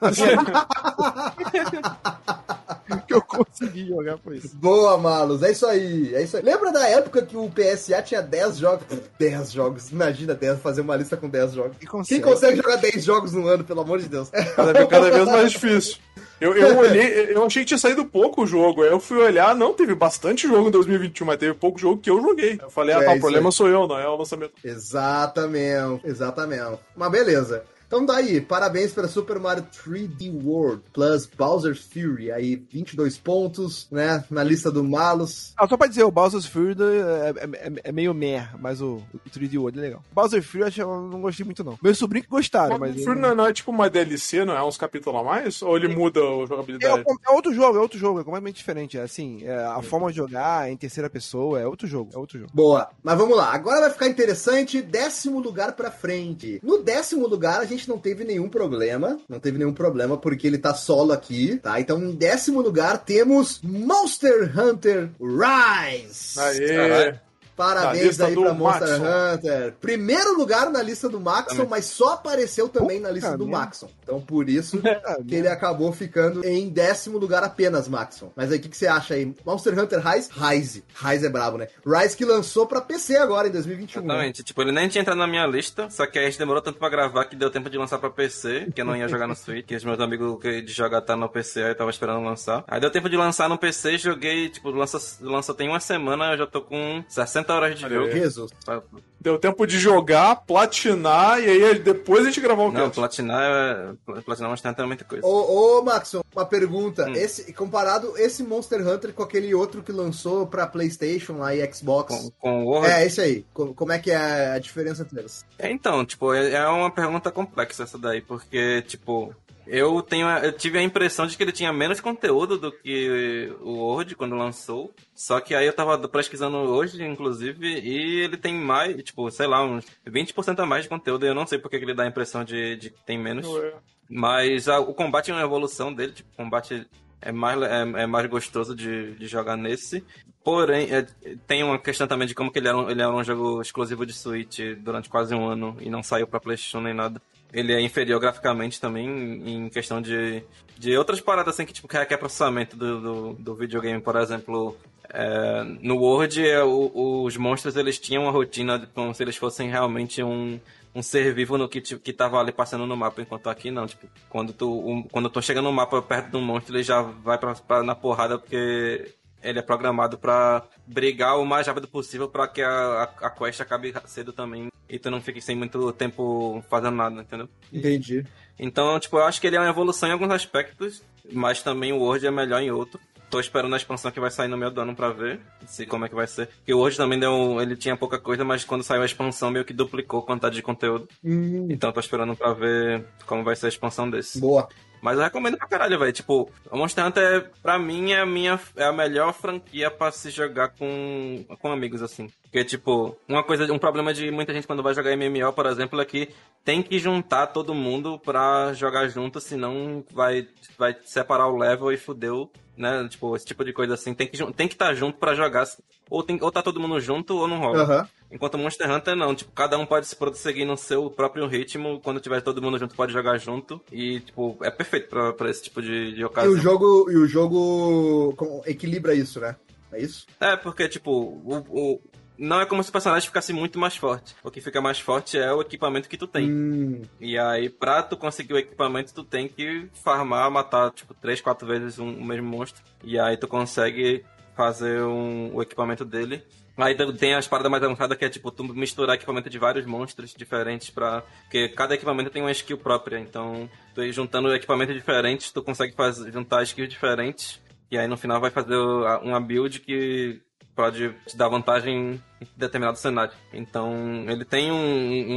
[3.07, 4.55] que eu consegui jogar foi isso.
[4.55, 5.43] Boa, Malus.
[5.43, 6.13] É isso aí.
[6.15, 6.43] É isso aí.
[6.43, 8.85] Lembra da época que o PSA tinha 10 jogos?
[9.19, 9.91] 10 jogos.
[9.91, 11.77] Imagina 10, fazer uma lista com 10 jogos.
[11.81, 12.21] E consegue.
[12.21, 14.29] Quem consegue jogar 10 jogos no ano, pelo amor de Deus?
[14.29, 15.97] Cada vez, cada vez mais difícil.
[16.39, 18.81] Eu, eu olhei, eu achei que tinha saído pouco o jogo.
[18.81, 22.09] Aí eu fui olhar, não, teve bastante jogo em 2021, mas teve pouco jogo que
[22.09, 22.57] eu joguei.
[22.59, 24.53] Eu falei, ah, É tá, o problema sou eu, não é o lançamento.
[24.63, 26.79] Exatamente, exatamente.
[26.95, 27.63] Mas beleza.
[27.91, 32.31] Então daí, parabéns para Super Mario 3D World plus Bowser Fury.
[32.31, 34.23] Aí, 22 pontos, né?
[34.31, 35.51] Na lista do Malus.
[35.57, 39.01] Ah, só pra dizer, o Bowser's Fury é, é- é- é meio meh, mas o,
[39.13, 40.03] o 3D World é legal.
[40.13, 41.77] Bowser Fury eu acho que eu não gostei muito, não.
[41.83, 42.95] Meu sobrinho que gostaram, mas.
[42.95, 45.61] O Fury não, é- não é tipo uma DLC, não é uns capítulos a mais?
[45.61, 47.03] Ou ele muda a É, jogabilidade?
[47.27, 48.97] é outro jogo, é outro jogo, é completamente diferente.
[48.97, 52.17] É assim, é, a forma de jogar é em terceira pessoa, é outro jogo, é
[52.17, 52.51] outro jogo.
[52.53, 52.87] Boa.
[53.03, 53.51] Mas vamos lá.
[53.53, 54.81] Agora vai ficar interessante.
[54.81, 56.57] Décimo lugar pra frente.
[56.63, 59.19] No décimo lugar, a gente não teve nenhum problema.
[59.27, 61.79] Não teve nenhum problema, porque ele tá solo aqui, tá?
[61.79, 66.39] Então, em décimo lugar, temos Monster Hunter Rise.
[66.39, 66.67] Aí.
[66.67, 67.30] Caralho.
[67.61, 69.35] Parabéns aí pra Monster Maxon.
[69.35, 69.73] Hunter.
[69.79, 71.69] Primeiro lugar na lista do Maxon, Também.
[71.69, 73.65] mas só apareceu também na lista do merda.
[73.65, 73.89] Maxon.
[74.03, 74.81] Então, por isso
[75.27, 78.31] que ele acabou ficando em décimo lugar apenas, Maxon.
[78.35, 79.33] Mas aí, o que, que você acha aí?
[79.45, 80.29] Monster Hunter Rise?
[80.31, 80.83] Rise.
[80.95, 81.67] Rise é brabo, né?
[81.85, 84.01] Rise que lançou pra PC agora, em 2021.
[84.01, 84.07] né?
[84.07, 84.43] Exatamente.
[84.43, 86.89] Tipo, ele nem tinha entrado na minha lista, só que a gente demorou tanto pra
[86.89, 89.65] gravar que deu tempo de lançar pra PC, que eu não ia jogar no Switch,
[89.65, 92.63] que os meus amigos que de jogar tá no PC, aí eu tava esperando lançar.
[92.67, 96.37] Aí deu tempo de lançar no PC, joguei, tipo, lança, lança tem uma semana, eu
[96.39, 98.07] já tô com 60 horas de Olha jogo.
[98.07, 98.19] aí.
[98.19, 98.51] Jesus.
[98.65, 98.81] Pra-
[99.19, 102.95] Deu tempo de jogar, platinar, e aí depois a gente gravar o Não, cast.
[102.95, 104.21] platinar é.
[104.21, 105.23] Platinar é bastante muita coisa.
[105.25, 107.05] Ô, ô, Maxon, uma pergunta.
[107.07, 107.13] Hum.
[107.13, 112.15] Esse, comparado esse Monster Hunter com aquele outro que lançou pra PlayStation lá e Xbox.
[112.15, 112.87] Com, com o Word.
[112.89, 113.45] É, esse aí.
[113.53, 115.45] Co- Como é que é a diferença entre eles?
[115.59, 119.35] É, Então, tipo, é é uma pergunta complexa essa daí, porque, tipo,
[119.73, 123.75] eu tenho, eu tive a impressão de que ele tinha menos conteúdo do que o
[123.77, 124.93] Word quando lançou.
[125.15, 129.63] Só que aí eu tava pesquisando hoje, inclusive, e ele tem mais, tipo, sei lá,
[129.63, 131.25] uns 20% a mais de conteúdo.
[131.25, 133.47] e Eu não sei porque que ele dá a impressão de, de que tem menos.
[133.47, 133.73] Ué.
[134.09, 136.85] Mas a- o combate é uma evolução dele, tipo, o combate
[137.21, 140.03] é mais, é, é mais gostoso de, de jogar nesse.
[140.43, 141.05] Porém, é,
[141.47, 144.05] tem uma questão também de como que ele era, um, ele era um jogo exclusivo
[144.05, 147.21] de Switch durante quase um ano e não saiu pra Playstation nem nada.
[147.53, 149.07] Ele é inferior graficamente também,
[149.45, 150.43] em questão de,
[150.77, 154.77] de outras paradas assim que tipo, que requer processamento do, do, do videogame, por exemplo.
[155.13, 159.35] é, no Word, é, o- os monstros eles tinham uma rotina de- como se eles
[159.35, 160.57] fossem realmente um,
[160.95, 163.85] um ser vivo no que, tipo, que tava ali passando no mapa, enquanto aqui não,
[163.87, 167.37] tipo, quando tu, um- quando tu chega no mapa perto do monstro, ele já vai
[167.37, 172.61] pra- na porrada porque ele é programado pra brigar o mais rápido possível pra que
[172.61, 177.21] a, a, quest acabe cedo também e tu não fique sem muito tempo fazendo nada,
[177.21, 177.47] entendeu?
[177.71, 178.25] Entendi.
[178.59, 181.01] Então, tipo, eu acho que ele é uma evolução em alguns aspectos,
[181.31, 182.99] mas também o Word é melhor em outro.
[183.29, 186.03] Tô esperando a expansão que vai sair no meio do ano pra ver se como
[186.05, 186.47] é que vai ser.
[186.47, 189.63] Porque o Word também deu, ele tinha pouca coisa, mas quando saiu a expansão meio
[189.63, 191.07] que duplicou a quantidade de conteúdo.
[191.23, 194.39] Hum, Então tô esperando pra ver como vai ser a expansão desse.
[194.41, 194.67] boa.
[195.01, 196.13] Mas eu recomendo pra caralho, velho.
[196.13, 200.69] Tipo, Monster Hunter, pra mim, é a, minha, é a melhor franquia pra se jogar
[200.69, 202.31] com, com amigos, assim.
[202.51, 206.01] Porque, tipo, uma coisa, um problema de muita gente quando vai jogar MMO, por exemplo,
[206.01, 206.27] é que
[206.65, 210.45] tem que juntar todo mundo pra jogar junto, senão vai,
[210.77, 213.07] vai separar o level e fudeu, né?
[213.09, 214.13] Tipo, esse tipo de coisa assim.
[214.13, 215.65] Tem que estar tem que tá junto pra jogar.
[216.09, 217.83] Ou, tem, ou tá todo mundo junto ou não rola.
[217.83, 218.09] Aham.
[218.29, 222.19] Enquanto Monster Hunter não, tipo, cada um pode se prosseguir no seu próprio ritmo, quando
[222.19, 225.81] tiver todo mundo junto pode jogar junto, e, tipo, é perfeito pra, pra esse tipo
[225.81, 226.53] de, de E ocasião.
[226.53, 228.33] o jogo, e o jogo
[228.65, 229.55] equilibra isso, né?
[229.91, 230.25] É isso?
[230.39, 232.01] É, porque, tipo, o, o-
[232.41, 234.35] não é como se o personagem ficasse muito mais forte.
[234.43, 236.49] O que fica mais forte é o equipamento que tu tem.
[236.51, 241.39] Hum, E aí, pra tu conseguir o equipamento, tu tem que farmar, matar, tipo, três,
[241.39, 242.81] quatro vezes um, o mesmo monstro.
[243.03, 244.25] E aí tu consegue
[244.55, 246.43] fazer um- o equipamento dele.
[246.77, 250.33] Aí tem as paradas mais avançadas que é tipo tu misturar equipamento de vários monstros
[250.33, 251.21] diferentes pra.
[251.43, 253.19] Porque cada equipamento tem uma skill própria.
[253.19, 257.61] Então, tu ir juntando equipamentos diferentes, tu consegue fazer, juntar skills diferentes.
[257.91, 258.77] E aí no final vai fazer
[259.21, 260.41] uma build que
[260.75, 263.33] pode te dar vantagem em determinado cenário.
[263.53, 264.75] Então, ele tem um,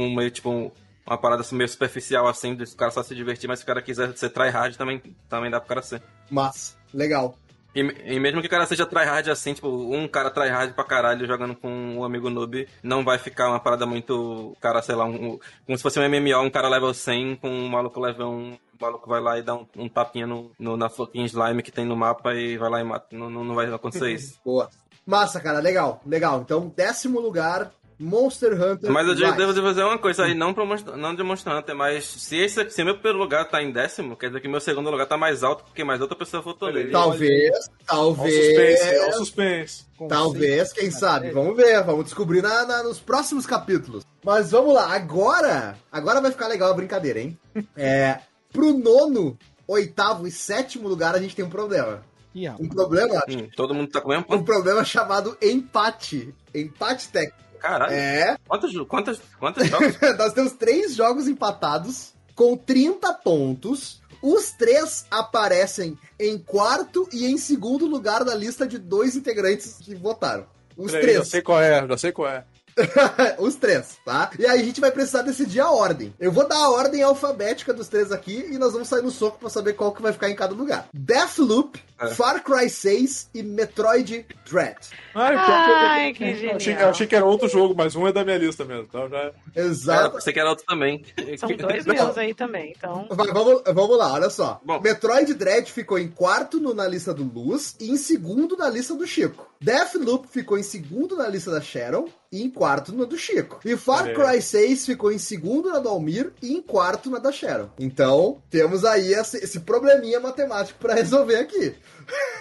[0.03, 0.49] um meio tipo.
[0.49, 0.71] um-
[1.07, 3.79] uma parada assim, meio superficial assim, do cara só se divertir, mas se o cara
[3.79, 6.01] quiser ser tryhard também, também dá pro cara ser.
[6.31, 7.37] mas, legal.
[7.75, 7.81] E,
[8.15, 11.53] e mesmo que o cara seja tryhard assim, tipo, um cara tryhard pra caralho jogando
[11.55, 14.55] com um amigo noob, não vai ficar uma parada muito.
[14.61, 17.67] Cara, sei lá, um, como se fosse um MMO, um cara level 100 com um
[17.67, 18.53] maluco level 1.
[18.53, 21.71] O maluco vai lá e dá um, um tapinha no, no, na fucking slime que
[21.71, 23.07] tem no mapa e vai lá e mata.
[23.15, 24.39] Não, não, não vai acontecer isso.
[24.43, 24.69] Boa.
[25.05, 26.41] Massa, cara, legal, legal.
[26.41, 28.91] Então, décimo lugar, Monster Hunter.
[28.91, 32.03] Mas eu devo dizer uma coisa aí, não, pro Monster- não de Monster Hunter, mas
[32.05, 35.05] se, esse, se meu primeiro lugar tá em décimo, quer dizer que meu segundo lugar
[35.07, 36.91] tá mais alto porque mais outra pessoa votou nele.
[36.91, 38.45] Talvez, Olha o talvez.
[38.45, 39.85] suspense, olha o suspense.
[40.09, 41.31] Talvez, quem sabe?
[41.31, 44.03] Vamos ver, vamos descobrir na- na- nos próximos capítulos.
[44.23, 45.77] Mas vamos lá, agora.
[45.91, 47.37] Agora vai ficar legal a brincadeira, hein?
[47.77, 48.19] É.
[48.51, 49.37] Pro nono,
[49.67, 52.03] oitavo e sétimo lugar a gente tem um problema.
[52.35, 53.21] Ih, Um problema.
[53.29, 56.35] Hum, todo mundo tá com o mesmo Um problema chamado empate.
[56.53, 57.37] Empate técnico.
[57.59, 57.93] Caralho.
[57.93, 58.37] É.
[58.47, 59.95] Quantos, quantos, quantos jogos?
[60.19, 64.01] Nós temos três jogos empatados com 30 pontos.
[64.21, 69.95] Os três aparecem em quarto e em segundo lugar na lista de dois integrantes que
[69.95, 70.45] votaram.
[70.77, 71.27] Os Peraí, Já três.
[71.29, 72.43] sei qual é, já sei qual é.
[73.39, 74.29] Os três, tá?
[74.37, 76.13] E aí a gente vai precisar decidir a ordem.
[76.19, 79.39] Eu vou dar a ordem alfabética dos três aqui e nós vamos sair no soco
[79.39, 80.87] pra saber qual que vai ficar em cada lugar.
[80.93, 82.07] Deathloop, É.
[82.07, 84.75] Far Cry 6 e Metroid Dread.
[85.13, 86.89] Ai, Ai, que eu, achei, eu genial.
[86.89, 88.83] achei que era outro jogo, mas um é da minha lista mesmo.
[88.83, 89.27] Então já...
[89.27, 90.15] Ah, Exato.
[90.15, 91.05] pensei que era outro também.
[91.37, 93.07] São dois meus aí também, então.
[93.09, 94.59] Vai, vamos, vamos lá, olha só.
[94.65, 94.81] Bom.
[94.81, 98.93] Metroid Dread ficou em quarto no- na lista do Luz e em segundo na lista
[98.93, 99.47] do Chico.
[99.61, 103.59] Deathloop ficou em segundo na lista da Sharon e em quarto na do Chico.
[103.63, 107.31] E Far Cry 6 ficou em segundo na do Almir e em quarto na da
[107.31, 107.69] Sharon.
[107.79, 111.75] Então, temos aí esse, esse probleminha matemático pra resolver aqui.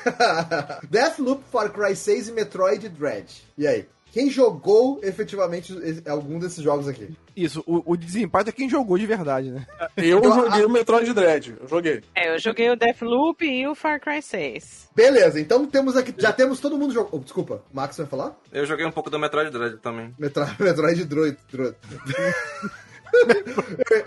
[0.90, 3.44] Deathloop, Far Cry 6 e Metroid Dread.
[3.56, 3.86] E aí?
[4.14, 7.16] Quem jogou efetivamente algum desses jogos aqui?
[7.34, 9.66] Isso, o, o desempate é quem jogou de verdade, né?
[9.96, 11.56] Eu joguei o Metroid Dread.
[11.60, 12.00] Eu joguei.
[12.14, 14.90] É, eu joguei o Deathloop e o Far Cry 6.
[14.94, 16.14] Beleza, então temos aqui.
[16.16, 17.18] Já temos todo mundo jogou.
[17.18, 18.38] desculpa, o Max vai falar?
[18.52, 20.14] Eu joguei um pouco do Metroid Dread também.
[20.16, 20.46] Metro...
[20.62, 21.36] Metroid Droid.
[21.50, 21.76] Droid.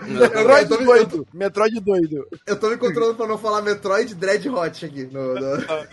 [0.06, 1.26] Metroid eu me- doido.
[1.32, 2.26] Metroid doido.
[2.46, 5.08] Eu tô me controlando pra não falar Metroid Dread Hot aqui.
[5.12, 5.46] No, no...
[5.46, 5.88] Olha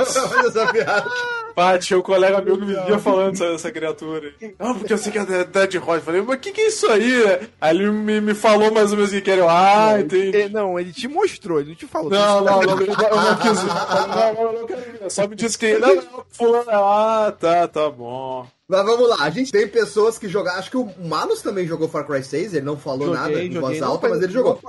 [0.48, 1.10] essa piada.
[1.56, 4.34] Pá, tinha um colega meu que vivia falando dessa, dessa criatura.
[4.60, 6.02] Não, porque eu sei que é Dead Hot.
[6.04, 7.48] Falei, mas o que, que é isso aí?
[7.62, 9.42] Aí ele me, me falou mais ou menos o que era.
[9.42, 10.36] Eu, ah, entendi.
[10.38, 12.10] Ele- não, ele te mostrou, ele não te falou.
[12.10, 13.64] Não, não, não, eu não, não quis.
[13.64, 15.10] Não, não, não ver.
[15.10, 15.78] Só me disse que.
[15.78, 16.66] Não, não, fulano.
[16.70, 18.48] Ah, tá, tá bom.
[18.68, 20.58] Mas vamos lá, a gente tem pessoas que jogaram.
[20.58, 23.80] Acho que o Malus também jogou Far Cry 6, ele não falou nada em voz
[23.80, 24.60] não alta, mas ele jogou.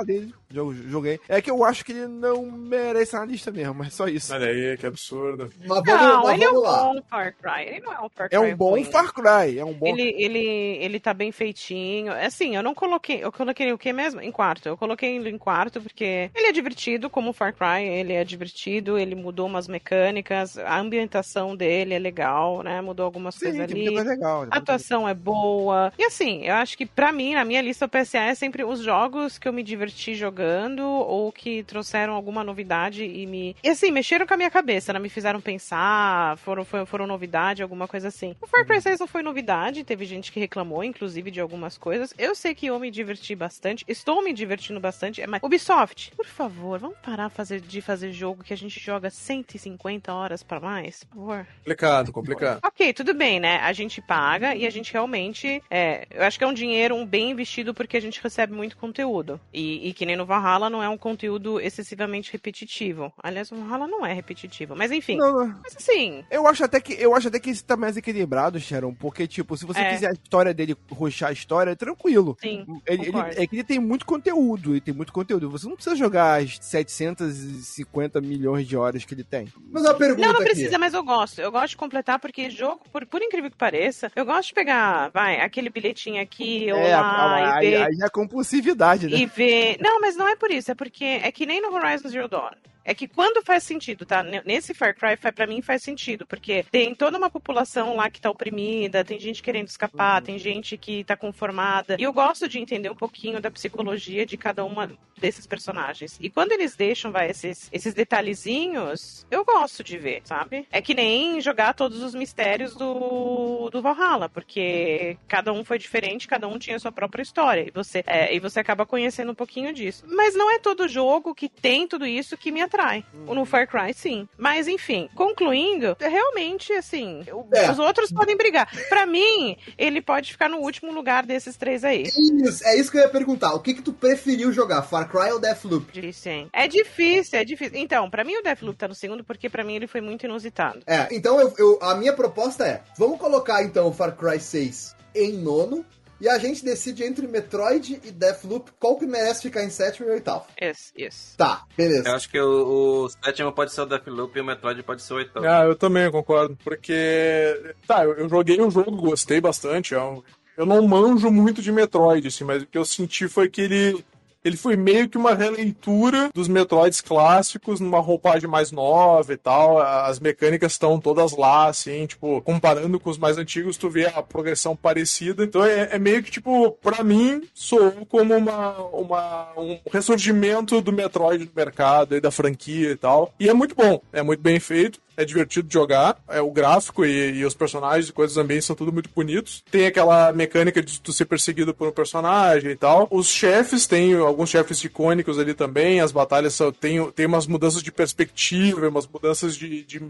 [0.90, 1.18] joguei.
[1.26, 4.34] É que eu acho que ele não merece na lista mesmo, mas só isso.
[4.34, 5.50] Olha aí, que absurdo.
[5.66, 6.84] Mas vamos, Não, mas ele é um lá.
[6.84, 7.68] bom Far Cry.
[7.68, 8.84] Ele não é um Far Cry É um bom ruim.
[8.84, 9.86] Far Cry, é um bom.
[9.86, 10.46] Ele, ele,
[10.84, 12.12] ele tá bem feitinho.
[12.12, 13.24] Assim, eu não coloquei.
[13.24, 14.20] Eu coloquei o que mesmo?
[14.20, 14.68] Em quarto.
[14.68, 17.82] Eu coloquei ele em quarto porque ele é divertido, como o Far Cry.
[17.88, 20.58] Ele é divertido, ele mudou umas mecânicas.
[20.58, 22.82] A ambientação dele é legal, né?
[22.82, 23.85] Mudou algumas Sim, coisas ali.
[23.92, 24.46] Coisa legal.
[24.50, 25.92] A atuação é boa.
[25.98, 28.80] E assim, eu acho que pra mim, na minha lista, o PSA é sempre os
[28.80, 33.56] jogos que eu me diverti jogando ou que trouxeram alguma novidade e me.
[33.62, 34.98] E assim, mexeram com a minha cabeça, né?
[34.98, 38.34] Me fizeram pensar, foram, foram, foram novidade, alguma coisa assim.
[38.40, 42.14] O Far Cry 6 não foi novidade, teve gente que reclamou, inclusive, de algumas coisas.
[42.18, 45.24] Eu sei que eu me diverti bastante, estou me divertindo bastante.
[45.26, 50.12] Mas, Ubisoft, por favor, vamos parar fazer, de fazer jogo que a gente joga 150
[50.12, 51.04] horas pra mais?
[51.04, 51.46] Por favor.
[51.58, 52.60] Complicado, complicado.
[52.64, 53.58] Ok, tudo bem, né?
[53.58, 55.62] A gente paga e a gente realmente.
[55.70, 58.76] É, eu acho que é um dinheiro um bem investido porque a gente recebe muito
[58.76, 59.40] conteúdo.
[59.52, 63.12] E, e que nem no Valhalla não é um conteúdo excessivamente repetitivo.
[63.22, 64.74] Aliás, o Valhalla não é repetitivo.
[64.76, 65.16] Mas enfim.
[65.16, 65.60] Não, não.
[65.62, 66.24] Mas assim.
[66.30, 69.56] Eu acho até que eu acho até que esse tá mais equilibrado, Sharon, porque tipo,
[69.56, 69.90] se você É.
[69.92, 72.36] quiser a história dele ruxar a história, é tranquilo.
[72.40, 75.50] Sim, Ele, ele- é que ele tem muito conteúdo, ele tem muito conteúdo.
[75.50, 79.48] Você não precisa jogar as 750 milhões de horas que ele tem.
[79.70, 80.50] Mas uma pergunta Não, não aqui.
[80.50, 81.40] precisa, mas eu gosto.
[81.40, 83.65] Eu gosto de completar porque jogo, por, por incrível que pareça,
[84.14, 87.82] eu gosto de pegar, vai, aquele bilhetinho aqui ou é, lá a- e aí, ver.
[87.82, 89.16] aí é compulsividade, né?
[89.16, 89.78] e ver.
[89.80, 92.50] Não, mas não é por isso, é porque é que nem no Horizon Zero Dawn.
[92.86, 94.22] É que quando faz sentido, tá?
[94.22, 98.30] Nesse Far Cry, pra mim faz sentido, porque tem toda uma população lá que tá
[98.30, 101.96] oprimida, tem gente querendo escapar, tem gente que tá conformada.
[101.98, 106.16] E eu gosto de entender um pouquinho da psicologia de cada uma desses personagens.
[106.20, 110.68] E quando eles deixam, vai, esses, esses detalhezinhos, eu gosto de ver, sabe?
[110.70, 116.28] É que nem jogar todos os mistérios do, do Valhalla, porque cada um foi diferente,
[116.28, 117.66] cada um tinha sua própria história.
[117.66, 120.04] E você, é, e você acaba conhecendo um pouquinho disso.
[120.06, 122.75] Mas não é todo jogo que tem tudo isso que me atrai.
[122.76, 123.04] Atrai.
[123.26, 124.28] No Far Cry, sim.
[124.36, 127.70] Mas, enfim, concluindo, realmente, assim, É.
[127.70, 128.68] os outros podem brigar.
[128.88, 132.04] Pra mim, ele pode ficar no último lugar desses três aí.
[132.04, 133.54] Isso, é isso que eu ia perguntar.
[133.54, 135.92] O que que tu preferiu jogar, Far Cry ou Deathloop?
[135.92, 136.48] Disse, hein?
[136.52, 137.78] É difícil, é difícil.
[137.78, 140.80] Então, pra mim o Deathloop tá no segundo porque pra mim ele foi muito inusitado.
[140.86, 144.94] É, então eu, eu- a minha proposta é: vamos colocar então o Far Cry 6
[145.14, 145.84] em nono
[146.20, 150.12] e a gente decide entre Metroid e Deathloop qual que merece ficar em sétimo e
[150.12, 150.44] oitavo.
[150.60, 151.36] Isso, isso.
[151.36, 152.08] Tá, beleza.
[152.08, 155.12] Eu acho que o, o sétimo pode ser o Deathloop e o Metroid pode ser
[155.14, 155.46] o oitavo.
[155.46, 156.56] Ah, eu também concordo.
[156.64, 157.74] Porque.
[157.86, 159.94] Tá, eu, eu joguei o jogo, gostei bastante.
[159.94, 160.22] é um-
[160.56, 164.04] Eu não manjo muito de Metroid, assim, mas o que eu senti foi que ele.
[164.46, 169.78] Ele foi meio que uma releitura dos Metroids clássicos numa roupagem mais nova e tal.
[169.80, 174.22] As mecânicas estão todas lá, assim, tipo, comparando com os mais antigos, tu vê a
[174.22, 175.42] progressão parecida.
[175.42, 180.92] Então é, é meio que, tipo, pra mim, soou como uma, uma, um ressurgimento do
[180.92, 183.34] Metroid no mercado e da franquia e tal.
[183.40, 185.00] E é muito bom, é muito bem feito.
[185.16, 188.76] É divertido de jogar, é o gráfico e, e os personagens e coisas também são
[188.76, 189.62] tudo muito bonitos.
[189.70, 193.08] Tem aquela mecânica de tu ser perseguido por um personagem e tal.
[193.10, 196.00] Os chefes, tem alguns chefes icônicos ali também.
[196.00, 200.00] As batalhas são, tem, tem umas mudanças de perspectiva, umas mudanças de, de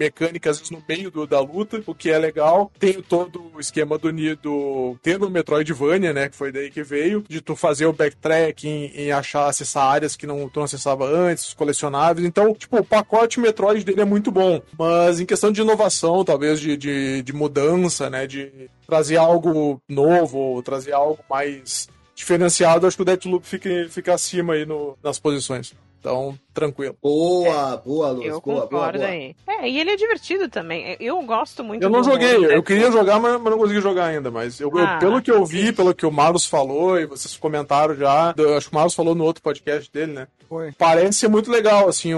[0.71, 2.71] no meio do- da luta, o que é legal.
[2.79, 6.83] Tem todo o esquema do, ni- do tendo o Metroidvania, né, que foi daí que
[6.83, 11.07] veio, de tu fazer o backtracking em achar, acessar áreas que não, tu não acessava
[11.07, 12.27] antes, os colecionáveis.
[12.27, 14.61] Então, tipo, o pacote Metroid dele é muito bom.
[14.79, 20.39] Mas em questão de inovação, talvez de, de, de mudança, né, de trazer algo novo,
[20.39, 25.19] ou trazer algo mais diferenciado, acho que o Deathloop fica, fica acima aí no, nas
[25.19, 25.75] posições.
[25.99, 26.97] Então, tranquilo.
[27.03, 28.27] Boa, boa, Luz.
[28.27, 29.11] Eu boa, boa, concordo boa.
[29.11, 29.35] aí.
[29.45, 30.97] É, e ele é divertido também.
[31.01, 34.05] Eu gosto muito Eu não do joguei, eu queria jogar, mas, mas não consegui jogar
[34.07, 34.31] ainda.
[34.31, 37.37] Mas eu, eu- Ah, pelo que eu vi, pelo que o Marlos falou, e vocês
[37.37, 40.29] comentaram já, eu acho que o Marlos falou no outro podcast dele, né?
[40.49, 40.73] Foi.
[40.73, 42.11] Parece ser muito legal, assim,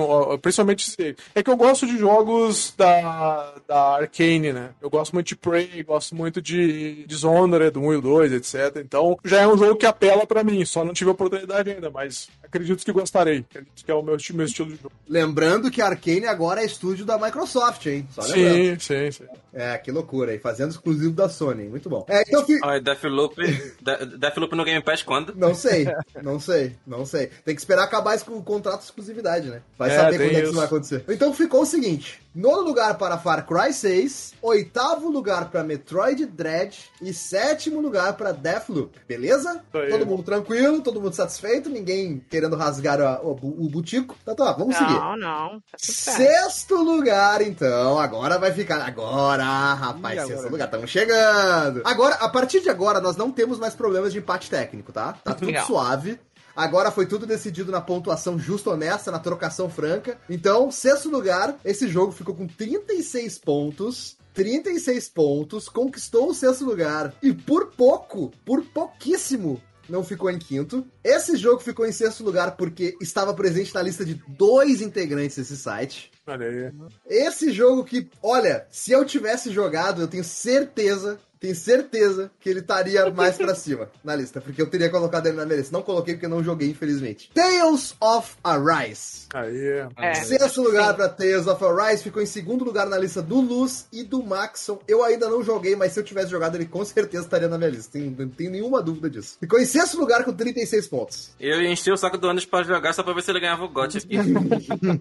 [0.43, 4.71] principalmente É que eu gosto de jogos da, da Arcane, né?
[4.81, 8.77] Eu gosto muito de Prey, gosto muito de Dishonored, 1 e o 2, etc.
[8.85, 11.91] Então, já é um jogo que apela pra mim, só não tive a oportunidade ainda,
[11.91, 13.45] mas acredito que gostarei.
[13.51, 14.93] Acredito que é o meu, meu estilo de jogo.
[15.09, 18.07] Lembrando que a Arcane agora é estúdio da Microsoft, hein?
[18.15, 18.55] Só lembrando.
[18.55, 19.25] Sim, sim, sim.
[19.53, 20.39] É, que loucura aí.
[20.39, 21.65] Fazendo exclusivo da Sony.
[21.69, 22.05] Muito bom.
[22.09, 23.35] É, então, fi- Olha, Deathloop,
[23.81, 25.35] De- Deathloop no Game Pass quando?
[25.35, 25.87] Não sei,
[26.23, 27.29] não sei, não sei.
[27.45, 29.63] Tem que esperar acabar esse com- contrato de exclusividade, né?
[29.79, 30.53] Vai É, saber quando é que isso.
[30.55, 31.05] vai acontecer.
[31.09, 36.79] Então ficou o seguinte: nono lugar para Far Cry 6, oitavo lugar para Metroid Dread
[37.01, 39.63] e sétimo lugar para Deathloop, beleza?
[39.73, 39.89] Aí.
[39.91, 44.15] Todo mundo tranquilo, todo mundo satisfeito, ninguém querendo rasgar a- o, o butico.
[44.25, 44.93] Tá, tá, vamos seguir.
[44.93, 45.49] Não, não.
[45.61, 45.79] Tá.
[45.79, 47.99] Sexto lugar, então.
[47.99, 48.83] Agora vai ficar.
[48.87, 49.45] Agora,
[49.75, 50.37] rapaz, Ih, agora.
[50.37, 51.83] sexto lugar, estamos chegando.
[51.85, 55.15] Agora, a partir de agora, nós não temos mais problemas de empate técnico, tá?
[55.25, 55.67] Tá tudo Legal.
[55.67, 56.19] suave.
[56.59, 60.19] Agora foi tudo decidido na pontuação justa, honesta, na trocação franca.
[60.29, 64.17] Então, sexto lugar, esse jogo ficou com 36 pontos.
[64.35, 67.15] 36 pontos, conquistou o sexto lugar.
[67.23, 70.85] E por pouco, por pouquíssimo, não ficou em quinto.
[71.05, 75.57] Esse jogo ficou em sexto lugar porque estava presente na lista de dois integrantes desse
[75.57, 76.11] site.
[76.27, 76.73] Olha aí.
[77.07, 82.61] Esse jogo que, olha, se eu tivesse jogado, eu tenho certeza, tenho certeza que ele
[82.61, 85.73] estaria mais pra cima na lista, porque eu teria colocado ele na minha lista.
[85.77, 87.31] Não coloquei porque eu não joguei, infelizmente.
[87.35, 89.27] Tales of Arise.
[89.35, 89.85] Aí.
[89.97, 90.15] É.
[90.15, 94.03] Sexto lugar pra Tales of Arise, ficou em segundo lugar na lista do Luz e
[94.03, 94.79] do Maxon.
[94.89, 97.71] Eu ainda não joguei, mas se eu tivesse jogado, ele com certeza estaria na minha
[97.71, 97.93] lista.
[97.93, 99.37] Tem- Não tenho nenhuma dúvida disso.
[99.41, 101.31] Ficou em sexto lugar com 36 pontos.
[101.39, 103.69] Eu enchi o saco do Anos pra jogar só pra ver se ele ganhava o
[103.69, 104.17] GOT aqui.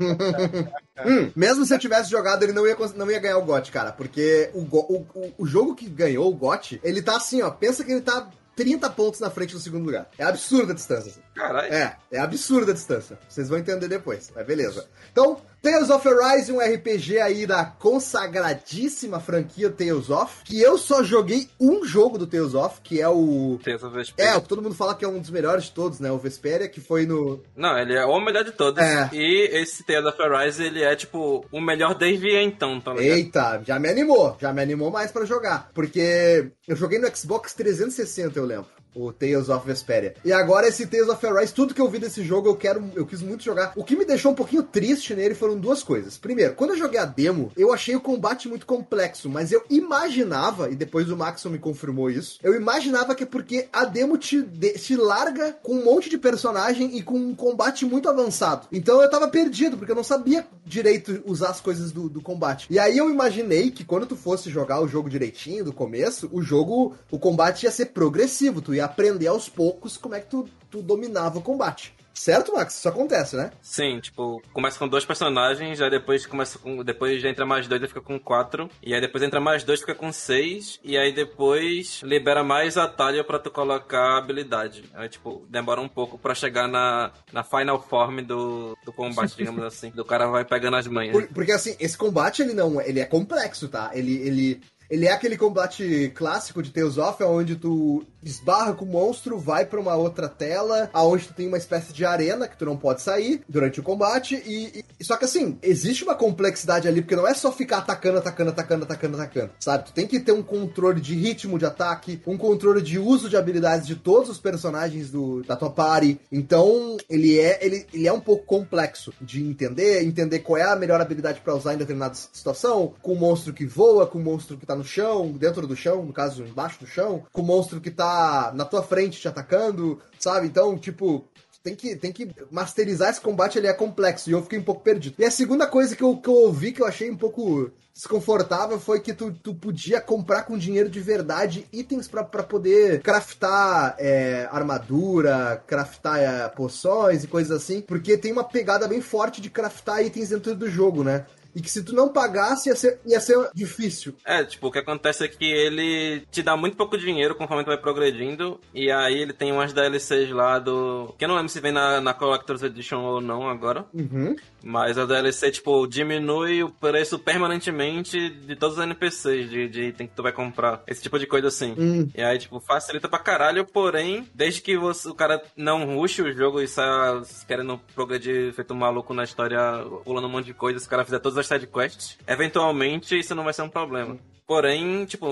[1.06, 3.92] Hum, mesmo se eu tivesse jogado, ele não ia, não ia ganhar o GOT, cara.
[3.92, 7.50] Porque o, o, o jogo que ganhou o GOT, ele tá assim, ó.
[7.50, 10.10] Pensa que ele tá 30 pontos na frente do segundo lugar.
[10.18, 11.12] É absurda a distância.
[11.12, 11.22] assim.
[11.38, 11.72] Caralho.
[11.72, 13.18] É, é absurda a distância.
[13.30, 14.88] Vocês vão entender depois, mas beleza.
[15.12, 21.04] Então, Tales of Arise, um RPG aí da consagradíssima franquia Tales of, que eu só
[21.04, 23.60] joguei um jogo do Tales of, que é o...
[23.64, 24.14] Tem essa vez.
[24.18, 26.12] É, o que todo mundo fala que é um dos melhores de todos, né?
[26.12, 27.44] O Vesperia, que foi no...
[27.56, 28.82] Não, ele é o melhor de todos.
[28.82, 29.10] É.
[29.14, 33.16] E esse Tales of Arise, ele é, tipo, o melhor desde então, tá ligado?
[33.18, 35.70] Eita, já me animou, já me animou mais pra jogar.
[35.74, 38.77] Porque eu joguei no Xbox 360, eu lembro.
[38.98, 40.16] O Tales of Vesperia.
[40.26, 43.06] E agora esse Tales of Arise, tudo que eu vi desse jogo, eu quero, eu
[43.06, 43.74] quis muito jogar.
[43.76, 46.18] O que me deixou um pouquinho triste nele foram duas coisas.
[46.18, 50.70] Primeiro, quando eu joguei a demo, eu achei o combate muito complexo, mas eu imaginava,
[50.70, 54.42] e depois o Maxon me confirmou isso, eu imaginava que é porque a demo te,
[54.42, 58.68] de- te larga com um monte de personagem e com um combate muito avançado.
[58.72, 62.68] Então eu tava perdido, porque eu não sabia direito usar as coisas do, do combate.
[62.70, 66.42] E aí eu imaginei que quando tu fosse jogar o jogo direitinho, do começo, o
[66.42, 70.48] jogo, o combate ia ser progressivo, tu ia aprender aos poucos como é que tu,
[70.70, 71.97] tu dominava o combate.
[72.18, 72.78] Certo, Max?
[72.78, 73.52] Isso acontece, né?
[73.62, 76.84] Sim, tipo, começa com dois personagens, aí depois começa com.
[76.84, 78.70] Depois já entra mais dois e fica com quatro.
[78.82, 80.80] E aí depois entra mais dois fica com seis.
[80.84, 84.84] E aí depois libera mais atalho pra tu colocar habilidade.
[84.96, 89.64] Aí, tipo, demora um pouco pra chegar na, na final form do, do combate, digamos
[89.64, 89.92] assim.
[89.92, 91.14] Do cara vai pegando as manhas.
[91.14, 93.92] Por- porque assim, esse combate ele não, ele é complexo, tá?
[93.94, 98.88] Ele, ele, ele é aquele combate clássico de Tales of, onde tu esbarra com o
[98.88, 102.66] monstro, vai pra uma outra tela, aonde tu tem uma espécie de arena que tu
[102.66, 107.02] não pode sair durante o combate e, e- só que assim, existe uma complexidade ali
[107.02, 109.86] porque não é só ficar atacando, atacando, atacando, atacando, atacando, sabe?
[109.86, 113.38] Tu tem que ter um controle de ritmo de ataque, um controle de uso de
[113.38, 116.20] habilidades de todos os personagens do, da tua party.
[116.32, 120.76] Então, ele é ele, ele é um pouco complexo de entender, entender qual é a
[120.76, 124.58] melhor habilidade pra usar em determinada situação, com o monstro que voa, com o monstro
[124.58, 127.80] que tá no chão, dentro do chão, no caso, embaixo do chão, com o monstro
[127.80, 128.17] que tá
[128.54, 130.48] na tua frente te atacando, sabe?
[130.48, 131.28] Então, tipo,
[131.64, 134.82] tem que, tem que masterizar esse combate, ele é complexo, e eu fiquei um pouco
[134.82, 135.16] perdido.
[135.20, 138.80] E a segunda coisa que eu, que eu ouvi, que eu achei um pouco desconfortável,
[138.80, 144.48] foi que tu, tu podia comprar com dinheiro de verdade itens pra poder craftar é,
[144.52, 150.06] armadura, craftar é, poções e coisas assim, porque tem uma pegada bem forte de craftar
[150.06, 151.26] itens dentro do jogo, né?
[151.58, 154.14] E que se tu não pagasse, ia ser, ia ser difícil.
[154.24, 157.68] É, tipo, o que acontece é que ele te dá muito pouco dinheiro conforme tu
[157.70, 158.60] vai progredindo.
[158.76, 161.16] E aí ele tem umas DLCs lá do.
[161.18, 163.88] Que eu não lembro se vem na, na Collector's Edition ou não agora.
[163.92, 164.36] Uhum.
[164.68, 170.08] Mas a DLC, tipo, diminui o preço permanentemente de todos os NPCs de, de item
[170.08, 170.84] que tu vai comprar.
[170.86, 171.74] Esse tipo de coisa assim.
[171.78, 172.10] Hum.
[172.14, 176.34] E aí, tipo, facilita pra caralho, porém, desde que você, o cara não ruxe o
[176.34, 179.58] jogo e saia querendo progredir feito um maluco na história,
[180.04, 183.46] pulando um monte de coisa, se o cara fizer todas as sidequests, eventualmente isso não
[183.46, 184.18] vai ser um problema.
[184.48, 185.28] Porém, tipo,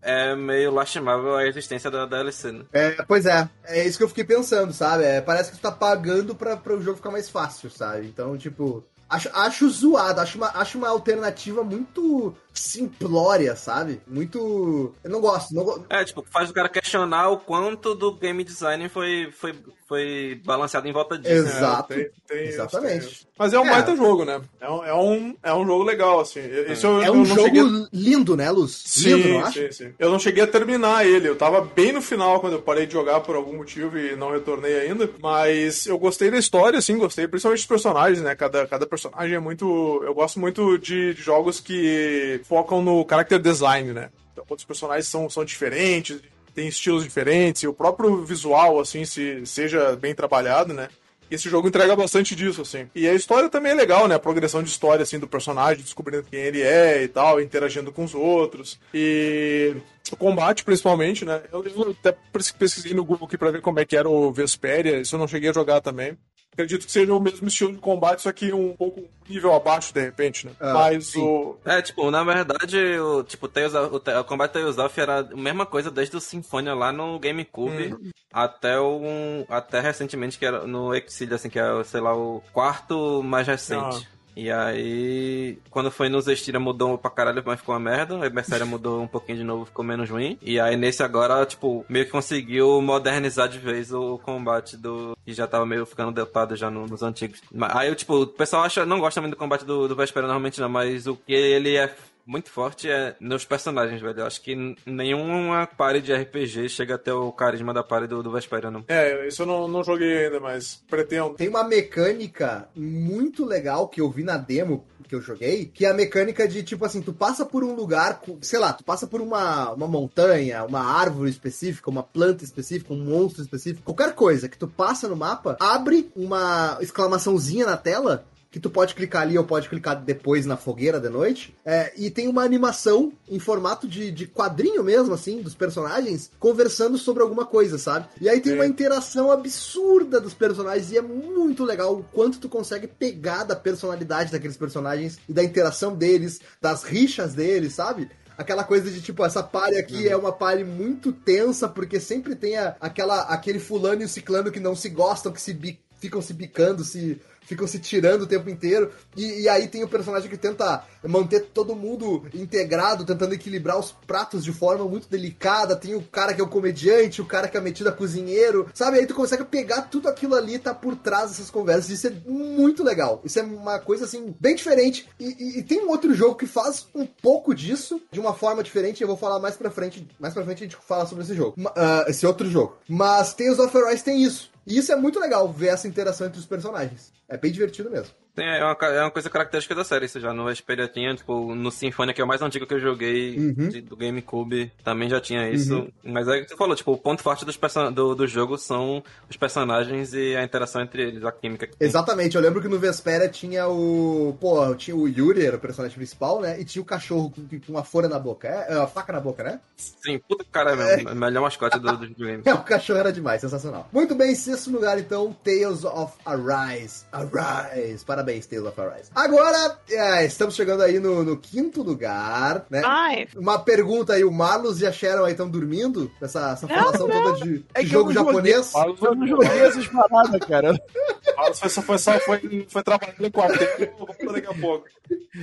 [0.00, 2.64] é meio lastimável a existência da DLC, né?
[2.72, 5.02] É, pois é, é isso que eu fiquei pensando, sabe?
[5.04, 8.06] É, parece que tu tá pagando pra, pra o jogo ficar mais fácil, sabe?
[8.06, 14.00] Então, tipo, acho, acho zoado, acho uma, acho uma alternativa muito simplória, sabe?
[14.06, 14.94] Muito.
[15.02, 18.44] Eu não gosto, não go- É, tipo, faz o cara questionar o quanto do game
[18.44, 19.52] design foi, foi,
[19.90, 21.34] foi balanceado em volta disso.
[21.34, 21.92] Exato.
[21.92, 23.00] É, tem- tem isso, Exatamente.
[23.00, 23.26] tem isso.
[23.36, 23.70] Mas é um É.
[23.70, 24.40] baita jogo, né?
[24.60, 26.38] É um, é, um, é um jogo legal, assim.
[26.38, 26.66] É
[27.08, 27.62] eu um não jogo cheguei...
[27.92, 28.96] lindo, né, Luz?
[29.04, 29.60] lindo, Sim, não acha?
[29.60, 29.94] sim, sim.
[29.98, 31.28] Eu não cheguei a terminar ele.
[31.28, 34.30] Eu tava bem no final quando eu parei de jogar por algum motivo e não
[34.30, 35.10] retornei ainda.
[35.20, 37.26] Mas eu gostei da história, assim, gostei.
[37.26, 38.36] Principalmente dos personagens, né?
[38.36, 40.02] Cada, cada personagem é muito.
[40.04, 44.10] Eu gosto muito de, de jogos que focam no character design, né?
[44.32, 46.20] Então, quando os personagens são, são diferentes,
[46.54, 50.88] têm estilos diferentes, e o próprio visual, assim, se, seja bem trabalhado, né?
[51.30, 52.88] Esse jogo entrega bastante disso, assim.
[52.92, 54.16] E a história também é legal, né?
[54.16, 58.02] A progressão de história, assim, do personagem, descobrindo quem ele é e tal, interagindo com
[58.02, 58.80] os outros.
[58.92, 59.76] E
[60.10, 61.40] o combate, principalmente, né?
[61.52, 61.64] Eu,
[62.00, 65.14] até pes- pesquisei no Google aqui pra ver como é que era o Vesperia, isso
[65.14, 66.18] eu não cheguei a jogar também.
[66.52, 70.00] Acredito que seja o mesmo estilo de combate, só que um pouco nível abaixo, de
[70.00, 70.52] repente, né?
[70.60, 71.22] Ah, Mas sim.
[71.22, 71.56] o...
[71.64, 75.36] É, tipo, na verdade, o, tipo, Tales of- o, o combate Tales of era a
[75.36, 77.96] mesma coisa desde o Symphonia lá no GameCube
[78.32, 79.00] até o
[79.48, 84.08] até recentemente que era no Exilio, assim, que é, sei lá, o quarto mais recente.
[84.42, 88.24] E aí, quando foi nos Estira mudou pra caralho, mas ficou uma merda.
[88.24, 90.38] A Berseria mudou um pouquinho de novo, ficou menos ruim.
[90.40, 95.14] E aí, nesse agora, tipo, meio que conseguiu modernizar de vez o combate do...
[95.26, 97.42] Que já tava meio ficando datado já no- nos antigos.
[97.68, 100.68] Aí, tipo, o pessoal acha, não gosta muito do combate do, do Vespera normalmente não,
[100.70, 101.94] mas o que ele é
[102.26, 104.20] muito forte é nos personagens, velho.
[104.20, 104.56] Eu acho que
[104.86, 108.84] nenhuma party de RPG chega até o carisma da party do, do Vespera, não.
[108.88, 111.34] É, isso eu não, não joguei ainda, mas pretendo.
[111.34, 115.90] Tem uma mecânica muito legal que eu vi na demo que eu joguei, que é
[115.90, 119.20] a mecânica de, tipo assim, tu passa por um lugar, sei lá, tu passa por
[119.20, 124.56] uma, uma montanha, uma árvore específica, uma planta específica, um monstro específico, qualquer coisa que
[124.56, 129.44] tu passa no mapa, abre uma exclamaçãozinha na tela que tu pode clicar ali ou
[129.44, 131.54] pode clicar depois na fogueira de noite.
[131.64, 136.98] É, e tem uma animação em formato de, de quadrinho mesmo, assim, dos personagens, conversando
[136.98, 138.08] sobre alguma coisa, sabe?
[138.20, 138.58] E aí tem Sim.
[138.58, 143.54] uma interação absurda dos personagens e é muito legal o quanto tu consegue pegar da
[143.54, 148.10] personalidade daqueles personagens e da interação deles, das rixas deles, sabe?
[148.36, 152.56] Aquela coisa de tipo, essa palha aqui é uma palha muito tensa, porque sempre tem
[152.56, 156.22] a- aquela, aquele fulano e o ciclano que não se gostam, que se bi- ficam
[156.22, 157.20] se bicando, se
[157.50, 158.90] ficam se tirando o tempo inteiro.
[159.16, 163.92] E, e aí tem o personagem que tenta manter todo mundo integrado, tentando equilibrar os
[164.06, 165.76] pratos de forma muito delicada.
[165.76, 168.98] Tem o cara que é o comediante, o cara que é metido a cozinheiro, sabe?
[168.98, 171.90] Aí tu consegue pegar tudo aquilo ali e tá por trás dessas conversas.
[171.90, 173.20] Isso é muito legal.
[173.24, 175.08] Isso é uma coisa assim, bem diferente.
[175.18, 178.62] E, e- e tem um outro jogo que faz um pouco disso, de uma forma
[178.62, 179.00] diferente.
[179.02, 180.06] Eu vou falar mais pra frente.
[180.18, 181.54] Mais pra frente a gente fala sobre esse jogo.
[181.76, 182.76] Ah, esse outro jogo.
[182.88, 184.50] Mas Tales of Arise tem isso.
[184.66, 187.12] E isso é muito legal, ver essa interação entre os personagens.
[187.28, 188.14] É bem divertido mesmo.
[188.34, 190.32] Tem, é, uma, é uma coisa característica da série, isso já.
[190.32, 193.68] No Vesperia tinha, tipo, no Symphony, que é o mais antigo que eu joguei Uhum.
[193.68, 195.88] de- do GameCube, também já tinha isso.
[196.04, 197.58] Mas é o que você falou, tipo, o ponto forte dos
[197.94, 201.74] do, do jogo são os personagens e a interação entre eles, a química que.
[201.80, 204.36] Exatamente, eu lembro que no Vesperia tinha o.
[204.40, 206.60] Pô, tinha o Yuri, era o personagem principal, né?
[206.60, 208.48] E tinha o cachorro com, com uma folha na boca.
[208.48, 209.60] É, é, a faca na boca, né?
[209.76, 211.14] Sim, puta cara é mesmo.
[211.14, 212.42] Melhor mascote do, do videogame.
[212.50, 213.88] É, o cachorro era demais, sensacional.
[213.92, 217.04] Muito bem, em sexto lugar, então, Tales of Arise.
[217.12, 218.04] Arise.
[218.20, 219.10] Parabéns, Tales of Arise.
[219.14, 222.82] Agora, é, estamos chegando aí no, no quinto lugar, né?
[222.84, 226.10] Ai, Uma pergunta aí, o Marlos e a Sharon aí estão dormindo?
[226.20, 228.52] Essa, essa falação toda de, de É jogo eu não joguei.
[228.52, 228.72] japonês?
[229.02, 230.72] Eu não joguei essas paradas, cara.
[231.48, 234.84] Ah, Foi só, foi, só, foi, foi trabalhando em quarteto, vamos daqui a pouco.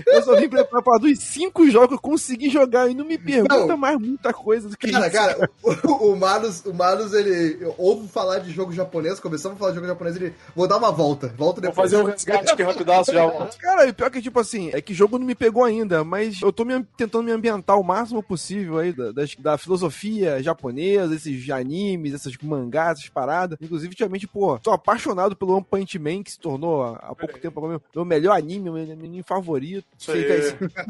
[0.05, 3.17] Eu só vim preparar pra dos cinco jogos que eu consegui jogar e não me
[3.17, 3.77] pergunta Não.
[3.77, 5.15] mais muita coisa do que Cara, isso.
[5.15, 9.71] cara, o, o Marlos, o Marlos, ele ouve falar de jogo japonês, começamos a falar
[9.71, 11.75] de jogo japonês, ele, vou dar uma volta, volta Vou depois.
[11.91, 13.57] fazer um resgate aqui rapidaço já volto.
[13.57, 16.51] Cara, e pior que, tipo assim, é que jogo não me pegou ainda, mas eu
[16.51, 21.49] tô me, tentando me ambientar o máximo possível aí da, das- da filosofia japonesa, esses
[21.49, 23.57] animes, essas mangás, essas paradas.
[23.61, 27.81] Inclusive, ultimamente, pô, tô apaixonado pelo One Punch Que se tornou há, pouco tempo meu,
[27.95, 29.85] meu melhor anime, meu anime favorito.
[29.97, 30.11] Se,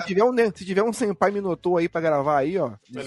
[0.06, 2.72] tiver um, né, se tiver um Senpai Minotou aí pra gravar aí, ó,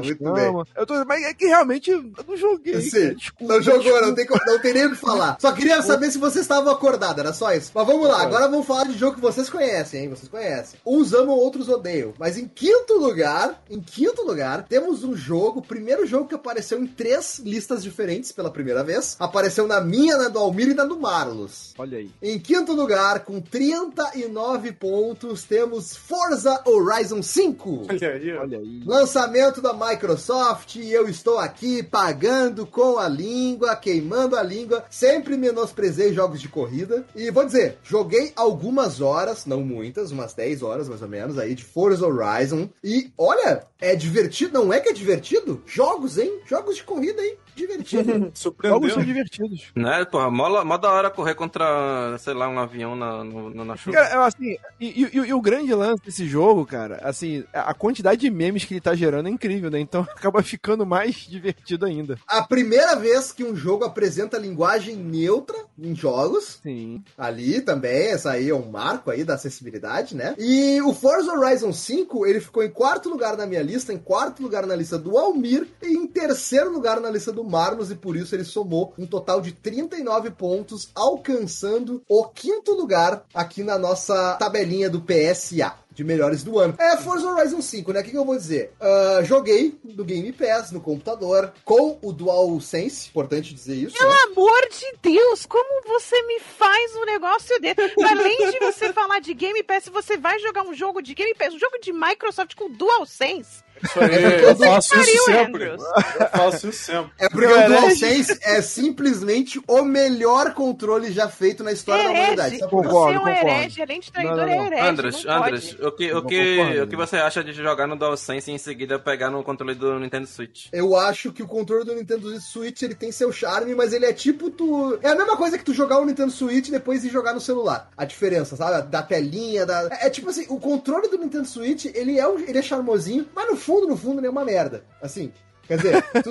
[0.00, 0.68] Muito.
[0.76, 2.80] Eu tô, mas é que realmente eu não joguei.
[2.80, 5.36] Sim, desculpa, não jogou, não tem, não tem nem o que falar.
[5.40, 7.70] Só queria saber se vocês estavam acordados, era só isso.
[7.74, 10.08] Mas vamos lá, agora vamos falar de jogo que vocês conhecem, hein?
[10.08, 10.78] Vocês conhecem.
[10.84, 12.14] Uns amam, outros odeiam.
[12.18, 16.80] Mas em quinto lugar, em quinto lugar, temos um jogo, o primeiro jogo que apareceu
[16.80, 19.16] em três listas diferentes pela primeira vez.
[19.18, 21.74] Apareceu na minha, na do Almir e na do Marlos.
[21.78, 22.10] Olha aí.
[22.22, 27.86] Em quinto lugar, com 39 pontos, temos Forza Horizon 5.
[27.88, 28.32] Olha aí.
[28.32, 28.82] Olha aí.
[28.84, 34.84] Lançamento da Microsoft e eu estou aqui pagando com a língua, queimando a língua.
[34.90, 37.04] Sempre menosprezei jogos de corrida.
[37.14, 41.54] E vou dizer, joguei algumas horas, não muitas, umas 10 horas mais ou menos aí,
[41.54, 42.68] de Forza Horizon.
[42.82, 45.62] E olha, é divertido, não é que é divertido?
[45.66, 46.40] Jogos, hein?
[46.46, 47.36] Jogos de corrida, hein?
[47.54, 48.12] Divertido.
[48.12, 49.04] Jogos são Surpreendeu.
[49.04, 49.64] divertidos.
[49.74, 53.76] Né, porra, mó, mó da hora correr contra, sei lá, um avião na, no, na
[53.76, 53.96] chuva.
[53.96, 58.20] Cara, assim, e, e- e o grande lance desse jogo, cara, assim, a a quantidade
[58.20, 59.80] de memes que ele tá gerando é incrível, né?
[59.80, 62.18] Então acaba ficando mais divertido ainda.
[62.26, 67.02] a primeira vez que um jogo apresenta linguagem neutra em jogos, Sim.
[67.18, 70.34] ali também, essa aí é um marco aí da acessibilidade, né?
[70.38, 74.42] E o Forza Horizon 5, ele ficou em quarto lugar na minha lista, em quarto
[74.42, 78.16] lugar na lista do Almir e em terceiro lugar na lista do Marlos e por
[78.16, 84.34] isso ele somou um total de 39 pontos, alcançando o quinto lugar aqui na nossa
[84.34, 85.74] tabelinha do PSA.
[85.94, 86.74] De melhores do ano.
[86.76, 88.00] É Forza Horizon 5, né?
[88.00, 88.72] O que, que eu vou dizer?
[88.80, 93.94] Ah, joguei no Game Pass, no computador, com o DualSense, importante dizer isso.
[93.94, 93.98] né?
[94.00, 97.80] pelo amor de Deus, como você me faz um negócio desse?
[98.10, 101.54] Além de você falar de Game Pass, você vai jogar um jogo de Game Pass,
[101.54, 103.62] um jogo de Microsoft com DualSense?
[103.84, 105.64] Isso aí, eu faço isso Pariu, sempre.
[105.64, 105.82] Andrews.
[106.20, 107.10] Eu faço isso sempre.
[107.18, 107.68] É porque o.
[107.68, 112.40] DualSense é simplesmente o melhor controle já feito na história da humanidade.
[112.56, 112.58] Herege.
[112.60, 112.88] Sabe por quê?
[112.88, 113.48] Concordo, você é um concordo.
[113.58, 114.62] herege, além de traidor, Não, não, não.
[114.62, 114.88] é herege.
[114.88, 115.26] Andras.
[115.26, 116.82] Andras, o que, o, que, concordo.
[116.82, 119.98] o que você acha de jogar no DualSense e em seguida pegar no controle do
[119.98, 120.66] Nintendo Switch?
[120.72, 124.12] Eu acho que o controle do Nintendo Switch ele tem seu charme, mas ele é
[124.12, 124.98] tipo tu.
[125.02, 127.40] É a mesma coisa que tu jogar o Nintendo Switch e depois ir jogar no
[127.40, 127.90] celular.
[127.96, 128.88] A diferença, sabe?
[128.88, 129.88] Da telinha, da.
[130.00, 133.26] É, é tipo assim, o controle do Nintendo Switch, ele é, um- ele é charmosinho,
[133.34, 134.84] mas no fundo, no fundo, ele é uma merda.
[135.02, 135.32] Assim.
[135.66, 136.30] Quer dizer, tu,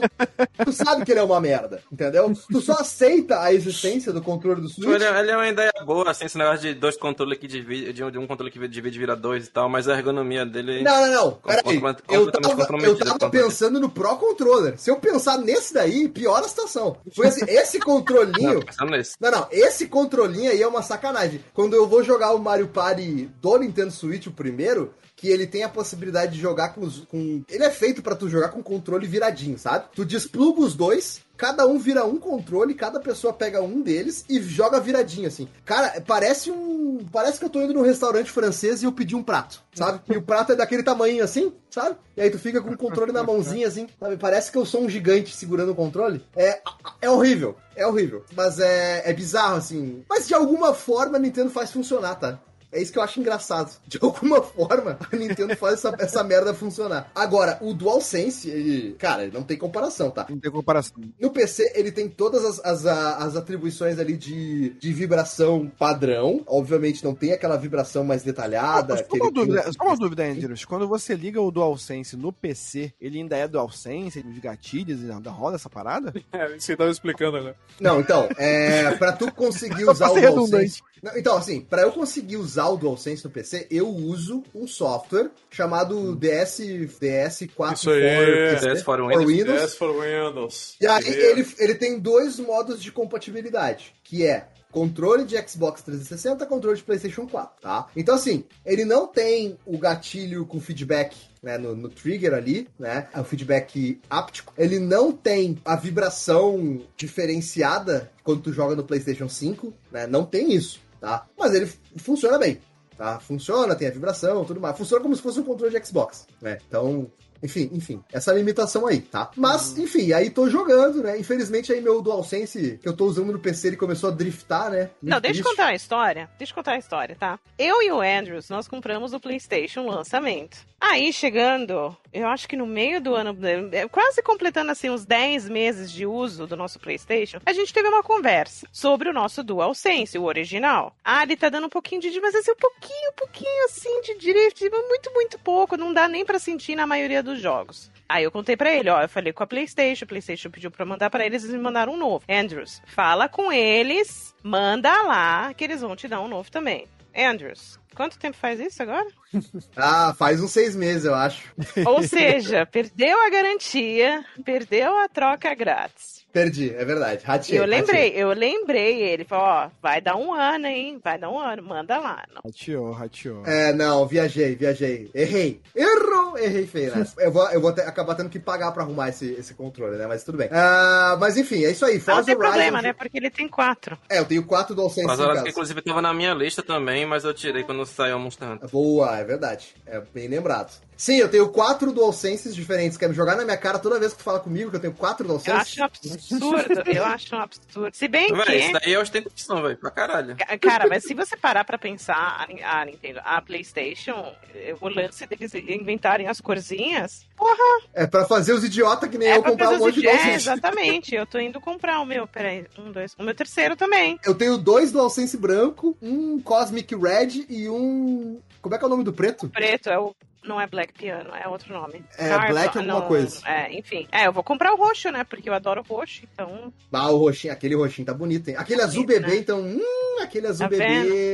[0.66, 2.32] tu sabe que ele é uma merda, entendeu?
[2.52, 4.88] Tu só aceita a existência do controle do Switch.
[4.88, 7.91] Ele, é- ele é uma ideia boa, assim, esse negócio de dois controles que divide,
[7.94, 10.84] de um, de um controle que divide vira dois e tal, mas a ergonomia dele.
[10.84, 11.32] Não, não, não.
[11.32, 11.82] Peraí.
[12.10, 14.78] Eu tava, eu tava pensando no Pro Controller.
[14.78, 16.96] Se eu pensar nesse daí, piora a situação.
[17.16, 18.60] Foi esse, esse controlinho.
[18.80, 19.16] Não, nesse.
[19.20, 21.44] Não, não, esse controlinho aí é uma sacanagem.
[21.56, 25.63] Quando eu vou jogar o Mario Party do Nintendo Switch, o primeiro, que ele tem
[25.63, 27.05] a possibilidade de jogar com os.
[27.05, 27.43] Com...
[27.47, 29.86] Ele é feito pra tu jogar com controle viradinho, sabe?
[29.95, 34.41] Tu despluga os dois, cada um vira um controle, cada pessoa pega um deles e
[34.41, 35.47] joga viradinho, assim.
[35.63, 37.05] Cara, parece um.
[37.09, 40.01] Parece que eu tô indo num restaurante francês e eu pedi um prato, sabe?
[40.09, 41.95] E o prato é daquele tamanho assim, sabe?
[42.17, 44.17] E aí tu fica com o controle na mãozinha, assim, sabe?
[44.17, 46.21] Parece que eu sou um gigante segurando o controle.
[46.36, 46.59] É,
[47.01, 48.26] é horrível, é horrível.
[48.36, 50.03] Mas é, é bizarro, assim.
[50.09, 52.39] Mas de alguma forma a Nintendo faz funcionar, tá?
[52.74, 53.71] É isso que eu acho engraçado.
[53.88, 57.11] De alguma forma, a Nintendo faz essa, essa merda funcionar.
[57.13, 60.26] Agora, o DualSense, ele, cara, ele não tem comparação, tá?
[60.30, 60.95] Não tem comparação.
[61.19, 66.43] No PC, ele tem todas as, as, as atribuições ali de, de vibração padrão.
[66.47, 68.97] Obviamente, não tem aquela vibração mais detalhada.
[68.97, 70.65] só, uma dúvida, só uma dúvida, Andrews.
[70.65, 75.55] Quando você liga o DualSense no PC, ele ainda é DualSense, os gatilhos, ainda roda
[75.55, 76.13] essa parada?
[76.34, 77.55] É, que tava explicando agora.
[77.80, 80.82] Não, então, é, pra tu conseguir usar o DualSense...
[81.03, 85.32] Não, então, assim, pra eu conseguir usar o DualSense no PC, eu uso um software
[85.49, 89.26] chamado DS, DS4 Isso aí, DS for Windows.
[89.26, 89.61] Windows.
[89.61, 90.76] DS for Windows.
[90.80, 96.45] E aí ele, ele tem dois modos de compatibilidade, que é controle de Xbox 360,
[96.47, 97.88] controle de PlayStation 4, tá?
[97.95, 103.07] Então assim, ele não tem o gatilho com feedback né, no, no, trigger ali, né?
[103.16, 104.51] O feedback áptico.
[104.57, 110.07] Ele não tem a vibração diferenciada quando tu joga no PlayStation 5, né?
[110.07, 111.26] Não tem isso, tá?
[111.38, 112.62] Mas ele funciona bem.
[112.97, 113.20] Tá?
[113.20, 114.78] Funciona, tem a vibração, tudo mais.
[114.78, 116.60] Funciona como se fosse um controle de Xbox, né?
[116.66, 119.30] Então, enfim, enfim, essa limitação aí, tá?
[119.36, 121.20] Mas, enfim, aí tô jogando, né?
[121.20, 124.91] Infelizmente aí meu DualSense que eu tô usando no PC, ele começou a driftar, né?
[125.01, 126.30] Muito Não, deixa eu contar a história.
[126.38, 127.38] Deixa eu contar a história, tá?
[127.60, 130.58] Eu e o Andrews, nós compramos o PlayStation lançamento.
[130.80, 133.38] Aí, chegando, eu acho que no meio do ano,
[133.72, 137.88] é, quase completando assim uns 10 meses de uso do nosso PlayStation, a gente teve
[137.88, 140.95] uma conversa sobre o nosso DualSense, o original.
[141.03, 144.14] Ah, ele tá dando um pouquinho de, mas assim, um pouquinho, um pouquinho assim de
[144.16, 147.91] drift, muito, muito pouco, não dá nem pra sentir na maioria dos jogos.
[148.07, 150.86] Aí eu contei pra ele, ó, eu falei com a PlayStation, a PlayStation pediu pra
[150.86, 152.24] mandar pra eles, eles me mandaram um novo.
[152.30, 156.88] Andrews, fala com eles, manda lá, que eles vão te dar um novo também.
[157.16, 159.08] Andrews, quanto tempo faz isso agora?
[159.76, 161.41] Ah, faz uns seis meses, eu acho.
[161.88, 166.22] Ou seja, perdeu a garantia, perdeu a troca grátis.
[166.32, 167.24] Perdi, é verdade.
[167.26, 169.24] Ratei, eu lembrei, eu lembrei ele.
[169.24, 171.00] Falou, ó, vai dar um ano, hein?
[171.04, 172.24] Vai dar um ano, manda lá.
[172.34, 172.41] Não.
[172.46, 173.46] Rateou, rateou.
[173.46, 175.12] É, não, viajei, viajei.
[175.14, 175.62] Errei.
[175.76, 176.36] Errou!
[176.38, 177.14] Errei feio nessa.
[177.22, 180.08] Eu vou, eu vou ter- acabar tendo que pagar pra arrumar esse, esse controle, né?
[180.08, 180.50] Mas tudo bem.
[180.52, 181.96] Ah, mas enfim, é isso aí.
[181.96, 182.52] Não Forza tem Horizon.
[182.52, 182.94] problema, né?
[182.94, 183.96] Porque ele tem quatro.
[184.10, 185.50] É, eu tenho quatro DualSense Mas em ela, casa.
[185.50, 188.69] inclusive, tava na minha lista também, mas eu tirei quando saiu o Monster Hunter.
[188.69, 189.75] Boa, é verdade.
[189.86, 190.73] É bem lembrado.
[190.98, 192.98] Sim, eu tenho quatro DualSenses diferentes.
[192.98, 194.94] Quer me jogar na minha cara toda vez que tu fala comigo que eu tenho
[194.94, 195.60] quatro Eu DualSenses?
[195.62, 196.84] acho um absurdo.
[196.94, 197.96] Eu acho um absurdo.
[197.96, 198.80] Se bem Véi, isso que.
[198.80, 200.36] daí é ostentação, velho, pra caralho.
[200.38, 204.34] Ca- Cara, mas se você parar pra pensar, a Nin- a Nintendo, a PlayStation,
[204.82, 207.58] o lance deles inventarem as corzinhas, porra,
[207.94, 210.08] É pra fazer os idiota que nem é eu pra comprar um monte os de
[210.08, 210.36] é, DualSense.
[210.36, 211.16] exatamente.
[211.16, 214.20] Eu tô indo comprar o meu, peraí, um, dois, o meu terceiro também.
[214.24, 218.39] Eu tenho dois DualSense branco, um Cosmic Red e um.
[218.62, 219.50] Como é que é o nome do preto?
[219.50, 220.16] Preto é o.
[220.44, 222.04] Não é Black Piano, é outro nome.
[222.18, 223.39] É, Black alguma não, coisa.
[223.48, 224.08] É, enfim.
[224.12, 225.24] É, eu vou comprar o roxo, né?
[225.24, 226.74] Porque eu adoro roxo, então.
[226.91, 228.56] Ah, o roxinho, aquele roxinho tá bonito, hein?
[228.58, 229.39] Aquele azul Bonito, bebê, né?
[229.39, 229.60] então.
[229.62, 230.86] Hum, aquele azul Tá bebê.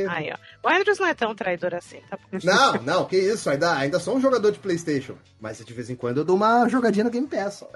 [0.03, 0.09] vendo?
[0.11, 0.67] Aí, ó.
[0.67, 2.37] O Andrews não é tão traidor assim, tá bom?
[2.43, 5.15] Não, não, que isso, ainda, ainda sou um jogador de Playstation.
[5.39, 7.55] Mas de vez em quando eu dou uma jogadinha no Game Pass.
[7.55, 7.69] Só.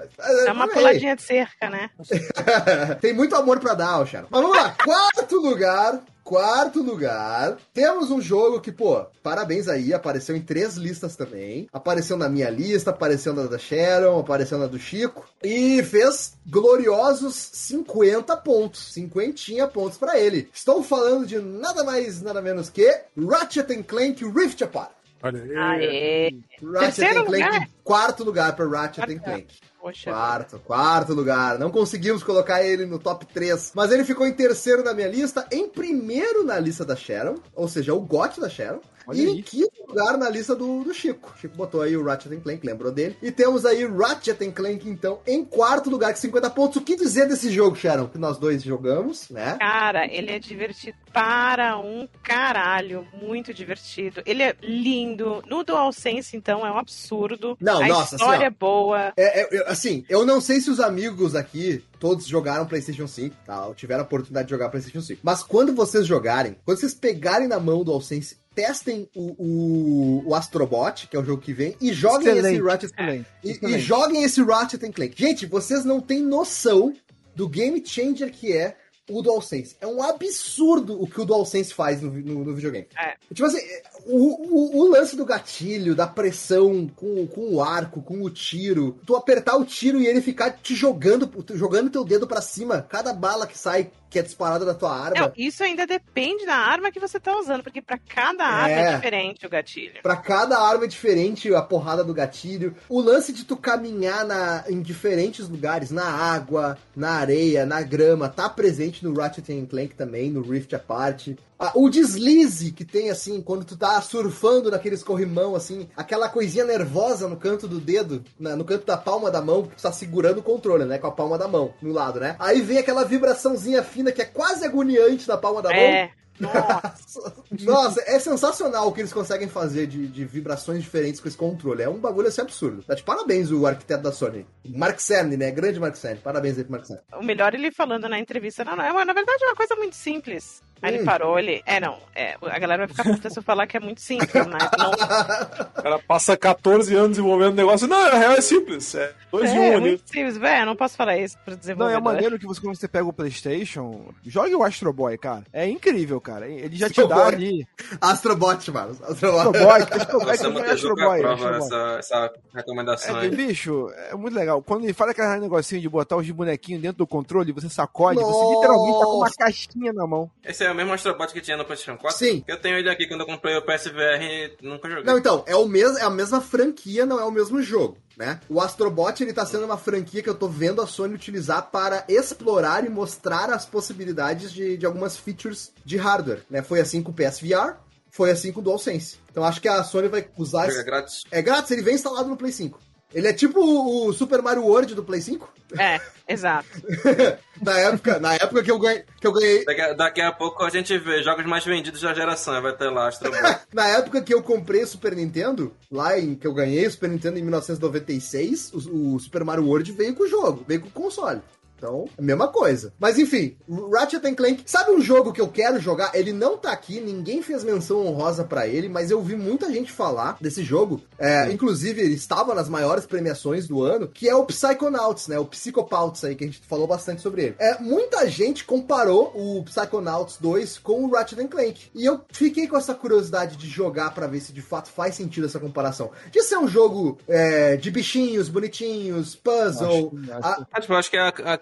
[0.46, 1.90] É uma puladinha de cerca, né?
[3.00, 4.28] Tem muito amor pra dar, Sharon.
[4.30, 6.00] Mas vamos lá, quarto lugar.
[6.24, 11.68] Quarto lugar, temos um jogo que, pô, parabéns aí, apareceu em três listas também.
[11.70, 15.28] Apareceu na minha lista, apareceu na da Sharon, apareceu na do Chico.
[15.42, 18.94] E fez gloriosos 50 pontos.
[18.94, 20.48] Cinquentinha pontos pra ele.
[20.50, 25.03] Estou falando de nada mais, nada menos que Ratchet Clank Rift Apart.
[25.24, 26.42] Olha aí.
[26.62, 27.68] Ratchet Clank, lugar?
[27.82, 29.24] quarto lugar pra Ratchet and Quarto.
[29.24, 29.46] Clank.
[29.80, 30.10] Poxa.
[30.10, 31.58] Quarto, quarto lugar.
[31.58, 33.72] Não conseguimos colocar ele no top 3.
[33.74, 37.66] Mas ele ficou em terceiro na minha lista, em primeiro na lista da Sharon, ou
[37.68, 38.80] seja, o GOT da Sharon.
[39.06, 39.38] Olha e aí.
[39.38, 41.32] em quinto lugar na lista do, do Chico.
[41.34, 43.16] O Chico botou aí o Ratchet and Clank, lembrou dele.
[43.22, 46.76] E temos aí Ratchet and Clank, então, em quarto lugar, com 50 pontos.
[46.76, 48.08] O que dizer desse jogo, Sharon?
[48.08, 49.56] Que nós dois jogamos, né?
[49.58, 53.06] Cara, ele é divertido para um caralho.
[53.20, 54.22] Muito divertido.
[54.26, 55.42] Ele é lindo.
[55.46, 57.56] No DualSense, então, é um absurdo.
[57.60, 58.46] Não, A nossa, assim, história ó.
[58.46, 59.12] é boa.
[59.16, 63.66] É, é, assim, eu não sei se os amigos aqui todos jogaram PlayStation 5, tá?
[63.66, 65.20] Ou tiveram a oportunidade de jogar PlayStation 5.
[65.22, 70.34] Mas quando vocês jogarem, quando vocês pegarem na mão do DualSense, testem o, o, o
[70.34, 73.50] Astrobot, que é o jogo que vem, e joguem esse Excelente, Ratchet excelente, e, e
[73.52, 73.78] excelente.
[73.80, 75.14] joguem esse Ratchet and Clank.
[75.16, 76.94] Gente, vocês não têm noção
[77.34, 78.76] do game changer que é
[79.10, 79.76] o DualSense.
[79.80, 82.86] É um absurdo o que o DualSense faz no, no, no videogame.
[82.96, 83.14] É.
[83.34, 83.60] Tipo assim,
[84.06, 88.98] o, o, o lance do gatilho, da pressão com, com o arco, com o tiro,
[89.04, 93.12] tu apertar o tiro e ele ficar te jogando, jogando teu dedo pra cima, cada
[93.12, 95.20] bala que sai que é disparada da tua arma.
[95.20, 98.92] Não, isso ainda depende da arma que você tá usando, porque pra cada arma é,
[98.92, 98.94] É.
[98.94, 100.00] diferente o gatilho.
[100.04, 102.76] Pra cada arma é diferente a porrada do gatilho.
[102.88, 108.28] O lance de tu caminhar na, em diferentes lugares, na água, na areia, na grama,
[108.28, 111.30] tá presente no Ratchet Clank também, no Rift Apart.
[111.68, 116.64] Ah, o deslize que tem, assim, quando tu tá surfando naqueles corrimão, assim, aquela coisinha
[116.64, 119.92] nervosa no canto do dedo, na- no canto da palma da mão, que tu tá
[119.92, 120.98] segurando o controle, né?
[120.98, 122.36] Com a palma da mão, no lado, né?
[122.38, 125.78] Aí vem aquela vibraçãozinha fina que é quase agoniante na palma da mão.
[125.78, 126.10] É.
[126.40, 127.32] Nossa.
[127.62, 131.82] Nossa, é sensacional o que eles conseguem fazer de, de vibrações diferentes com esse controle.
[131.82, 132.82] É um bagulho assim absurdo.
[132.82, 134.44] Tá de parabéns o arquiteto da Sony.
[134.66, 135.50] Mark Cerny, né?
[135.52, 136.18] Grande Mark Cerny.
[136.20, 137.02] Parabéns aí pro Mark Cerny.
[137.14, 139.76] O melhor ele falando na entrevista, não, não, é uma- na verdade é uma coisa
[139.76, 140.60] muito simples.
[140.82, 140.96] Aí Hum.
[140.96, 141.62] ele parou, ele.
[141.64, 141.96] É, não.
[142.14, 144.90] É, a galera vai ficar puta se eu falar que é muito simples, mas não.
[144.90, 147.86] O cara passa 14 anos desenvolvendo o negócio.
[147.88, 148.94] Não, na real é simples.
[148.94, 149.80] É 2 em 1 É, um ali.
[149.80, 150.66] muito simples, velho.
[150.66, 151.98] Não posso falar isso pro Não, desenvolvedor.
[151.98, 155.44] é maneiro que você, quando você pega o PlayStation, jogue o Astro Boy, cara.
[155.52, 156.46] É incrível, cara.
[156.48, 157.34] Ele já te Astro dá Boy.
[157.34, 157.68] ali.
[158.00, 158.90] Astrobot, mano.
[158.90, 159.58] Astro Astrobot.
[159.58, 161.58] Boy, Astro Boy, Nossa, Astro Montejuca Boy, aprova Astro Boy.
[161.58, 163.30] essa, essa recomendação É, aí.
[163.30, 164.62] bicho, é muito legal.
[164.62, 168.32] Quando ele fala aquele negocinho de botar os bonequinhos dentro do controle, você sacode, Nossa.
[168.32, 170.30] você literalmente tá com uma caixinha na mão.
[170.44, 172.18] Esse é o mesmo Astrobot que tinha no PlayStation 4?
[172.18, 172.44] Sim.
[172.46, 175.04] Eu tenho ele aqui quando eu comprei o PSVR e nunca joguei.
[175.04, 178.40] Não, então, é, o mes é a mesma franquia, não é o mesmo jogo, né?
[178.48, 182.04] O Astrobot, ele tá sendo uma franquia que eu tô vendo a Sony utilizar para
[182.08, 186.62] explorar e mostrar as possibilidades de, de algumas features de hardware, né?
[186.62, 187.76] Foi assim com o PSVR,
[188.10, 189.18] foi assim com o DualSense.
[189.30, 190.68] Então acho que a Sony vai usar...
[190.68, 191.24] Esse- grátis.
[191.30, 192.78] É grátis, ele vem instalado no Play 5.
[193.14, 195.48] Ele é tipo o Super Mario World do Play 5.
[195.78, 196.68] É, exato.
[197.62, 200.70] na época, na época que eu ganhei, que eu ganhei, Daqui, daqui a pouco a
[200.70, 202.60] gente vê jogos mais vendidos da geração.
[202.60, 203.40] Vai ter lá Astrobot.
[203.72, 207.08] na época que eu comprei o Super Nintendo, lá em que eu ganhei o Super
[207.08, 210.90] Nintendo em 1996, o, o Super Mario World veio com o jogo, veio com o
[210.90, 211.40] console.
[211.76, 212.92] Então, é a mesma coisa.
[212.98, 213.56] Mas enfim,
[213.92, 216.12] Ratchet Clank, sabe um jogo que eu quero jogar?
[216.14, 219.92] Ele não tá aqui, ninguém fez menção honrosa pra ele, mas eu vi muita gente
[219.92, 221.00] falar desse jogo.
[221.18, 225.38] É, inclusive, ele estava nas maiores premiações do ano, que é o Psychonauts, né?
[225.38, 227.56] O Psychopauts aí, que a gente falou bastante sobre ele.
[227.58, 231.90] É, muita gente comparou o Psychonauts 2 com o Ratchet Clank.
[231.94, 235.46] E eu fiquei com essa curiosidade de jogar pra ver se de fato faz sentido
[235.46, 236.10] essa comparação.
[236.30, 240.12] De ser um jogo é, de bichinhos, bonitinhos, puzzle.
[240.30, 241.10] Acho- a- acho- Ah, tipo, eu acho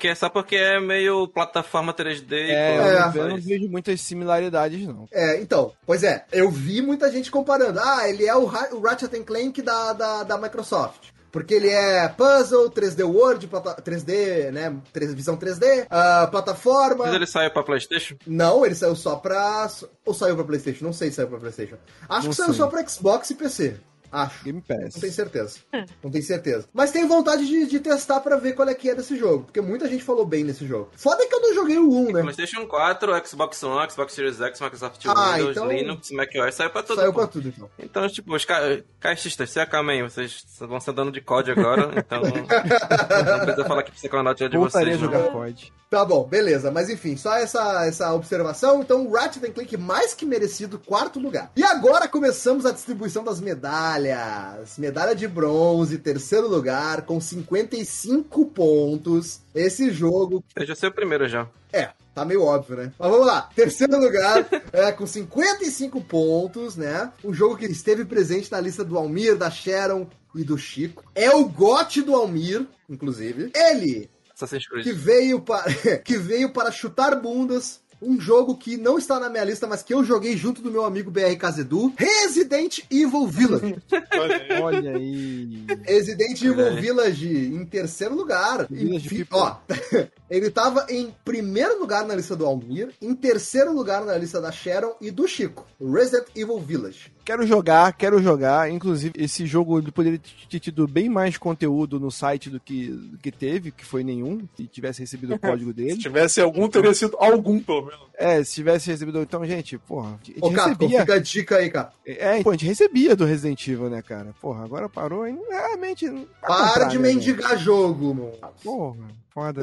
[0.03, 2.33] que é só porque é meio plataforma 3D.
[2.33, 3.01] e É, eu, É.
[3.07, 5.07] não, eu não vejo muitas similaridades, não.
[5.13, 7.79] É, então, pois é, eu vi muita gente comparando.
[7.81, 11.11] Ah, ele é o, Ra- o Ratchet and Clank da, da, da Microsoft.
[11.31, 14.77] Porque ele é puzzle, 3D World, plata- 3D, né?
[14.93, 17.07] 3, visão 3D, ah, plataforma.
[17.07, 18.17] Mas ele saiu pra Playstation?
[18.27, 19.67] Não, ele saiu só pra.
[20.05, 20.85] Ou saiu pra PlayStation?
[20.85, 21.77] Não sei se saiu pra PlayStation.
[22.07, 22.59] Acho Não que saiu sei.
[22.59, 23.77] só pra Xbox e PC.
[24.13, 24.45] Acho.
[24.45, 24.95] Game Pass.
[24.95, 25.59] Não tenho certeza.
[26.03, 26.69] Não tenho certeza.
[26.73, 29.45] Mas tenho vontade de, de testar pra ver qual é que é desse jogo.
[29.45, 30.91] Porque muita gente falou bem nesse jogo.
[30.95, 32.21] Foda é que eu não joguei o 1, né?
[32.23, 36.83] PlayStation 4, Xbox One, Xbox Series X, Microsoft Ah, Windows, então- Linux, macOS, saiu pra
[36.83, 36.97] tudo.
[37.01, 37.71] Saiu pra tudo, então.
[37.79, 38.61] Então, tipo, os ca...
[39.01, 43.93] caixistas, se acalmem, vocês vão ser dando de COD agora, então não precisa falar que
[43.93, 45.33] Psychonaut é de Voltaria vocês, jogar não.
[45.33, 45.73] COD.
[45.93, 46.71] Tá bom, beleza.
[46.71, 48.81] Mas enfim, só essa, essa observação.
[48.81, 51.53] Então, Ratchet and Clank mais que merecido, quarto lugar.
[51.55, 54.79] E agora começamos a distribuição das medalhas.
[54.79, 59.43] Medalha de bronze, terceiro lugar, com 55 pontos.
[59.55, 61.47] Esse jogo Eu já sei o primeiro já.
[61.71, 62.93] é, tá meio óbvio, né?
[62.99, 63.51] Mas vamos lá.
[63.55, 67.13] Terceiro lugar, é, com 55 pontos, né?
[67.23, 71.05] Um jogo que esteve presente na lista do Almir, da Sharon e do Chico.
[71.15, 73.51] É o GOT do Almir, inclusive.
[73.55, 74.09] Ele,
[74.45, 74.85] Assassin's Creed.
[74.85, 75.73] que veio para
[76.05, 77.81] que veio para chutar bundas.
[78.05, 80.85] Um jogo que não está na minha lista, mas que eu joguei junto do meu
[80.85, 81.95] amigo BR Kazedu.
[81.97, 83.77] Resident Evil Village.
[84.19, 84.61] Olha aí.
[84.61, 85.67] Olha aí.
[85.85, 86.75] Resident Evil.
[86.81, 88.67] Village em terceiro lugar.
[88.69, 89.55] Village Enfim, ó,
[90.29, 94.51] ele tava em primeiro lugar na lista do Almir, em terceiro lugar na lista da
[94.51, 95.65] Sharon e do Chico.
[95.81, 97.13] Resident Evil Village.
[97.25, 98.71] Quero jogar, quero jogar.
[98.71, 100.21] Inclusive, esse jogo ele poderia
[100.51, 104.41] ter tido bem mais conteúdo no site do que, do que teve, que foi nenhum,
[104.57, 105.99] se tivesse recebido o código Se dele.
[105.99, 108.01] tivesse algum, teria sido algum, pelo menos.
[108.15, 109.21] É, se tivesse recebido.
[109.21, 111.01] Então, gente, porra, a gente Ô, Capcom, recebia.
[111.01, 111.93] fica a dica aí, cara.
[112.07, 114.35] É, pô, a gente recebia do Resident Evil, né, cara?
[114.41, 116.09] Porra, agora parou e realmente.
[116.09, 118.33] dá pra Para comprar, de né, mendigar jogo, mano.
[118.63, 118.97] Porra.
[119.35, 119.63] Foda.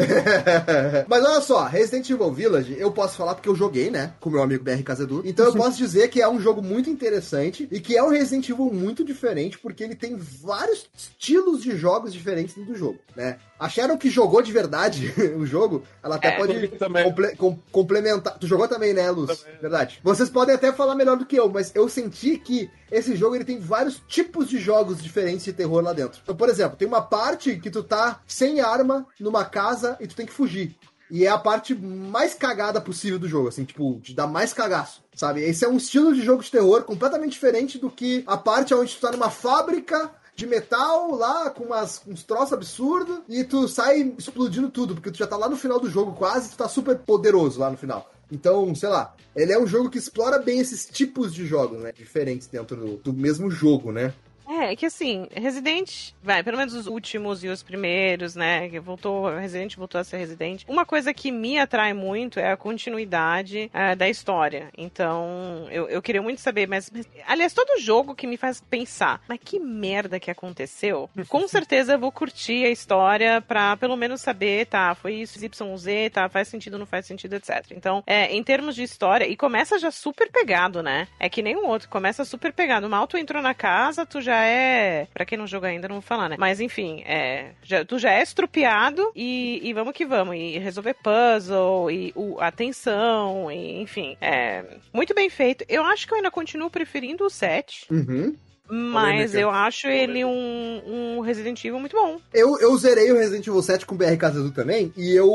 [1.08, 4.14] Mas olha só, Resident Evil Village, eu posso falar porque eu joguei, né?
[4.20, 5.22] Com meu amigo BR Casedu.
[5.26, 8.50] Então eu posso dizer que é um jogo muito interessante e que é um Resident
[8.50, 13.38] Evil muito diferente, porque ele tem vários estilos de jogos diferentes dentro do jogo, né?
[13.60, 15.84] Acharam que jogou de verdade o jogo?
[16.02, 16.38] Ela até É.
[16.38, 16.68] pode
[17.04, 18.38] comple- com- complementar.
[18.40, 19.40] Tu jogou também, né, Luz?
[19.40, 19.60] Também.
[19.62, 20.00] Verdade.
[20.04, 23.46] Vocês podem até falar melhor do que eu, mas eu senti que esse jogo ele
[23.46, 26.20] tem vários tipos de jogos diferentes de terror lá dentro.
[26.24, 30.16] Então, por exemplo, tem uma parte que tu tá sem arma numa casa e tu
[30.16, 30.76] tem que fugir.
[31.12, 35.02] E é a parte mais cagada possível do jogo, assim, tipo, te dá mais cagaço,
[35.16, 35.42] sabe?
[35.42, 38.96] Esse é um estilo de jogo de terror completamente diferente do que a parte onde
[38.96, 44.14] tu tá numa fábrica de metal lá, com umas, uns troços absurdos, e tu sai
[44.18, 46.98] explodindo tudo, porque tu já tá lá no final do jogo quase, tu tá super
[47.00, 48.10] poderoso lá no final.
[48.32, 51.92] Então, sei lá, ele é um jogo que explora bem esses tipos de jogos, né?
[51.92, 54.14] Diferentes dentro do, do mesmo jogo, né?
[54.50, 58.68] É, que assim, Resident, vai, pelo menos os últimos e os primeiros, né?
[58.68, 60.64] Que voltou, Resident voltou a ser Resident.
[60.68, 64.70] Uma coisa que me atrai muito é a continuidade é, da história.
[64.76, 67.08] Então, eu, eu queria muito saber, mas, mas.
[67.28, 71.08] Aliás, todo jogo que me faz pensar, mas que merda que aconteceu?
[71.28, 76.12] Com certeza eu vou curtir a história pra pelo menos saber, tá, foi isso, YZ,
[76.12, 77.72] tá, faz sentido, não faz sentido, etc.
[77.72, 81.08] Então, é, em termos de história, e começa já super pegado, né?
[81.20, 82.90] É que nem o outro, começa super pegado.
[82.90, 85.08] Mal tu entrou na casa, tu já é.
[85.14, 86.36] Pra quem não joga ainda, não vou falar, né?
[86.40, 90.36] Mas enfim, é, já- tu já é estrupiado e, e vamos que vamos.
[90.36, 94.18] E resolver puzzle, e o, a tensão, e, enfim.
[94.22, 94.64] É,
[94.94, 95.64] muito bem feito.
[95.68, 98.36] Eu acho que eu ainda continuo preferindo o 7, Uhum.
[98.70, 99.40] Mas Polêmica.
[99.40, 102.20] eu acho ele um, um Resident Evil muito bom.
[102.34, 105.30] Eu, eu zerei o Resident Evil 7 com o BR Casazu também, e eu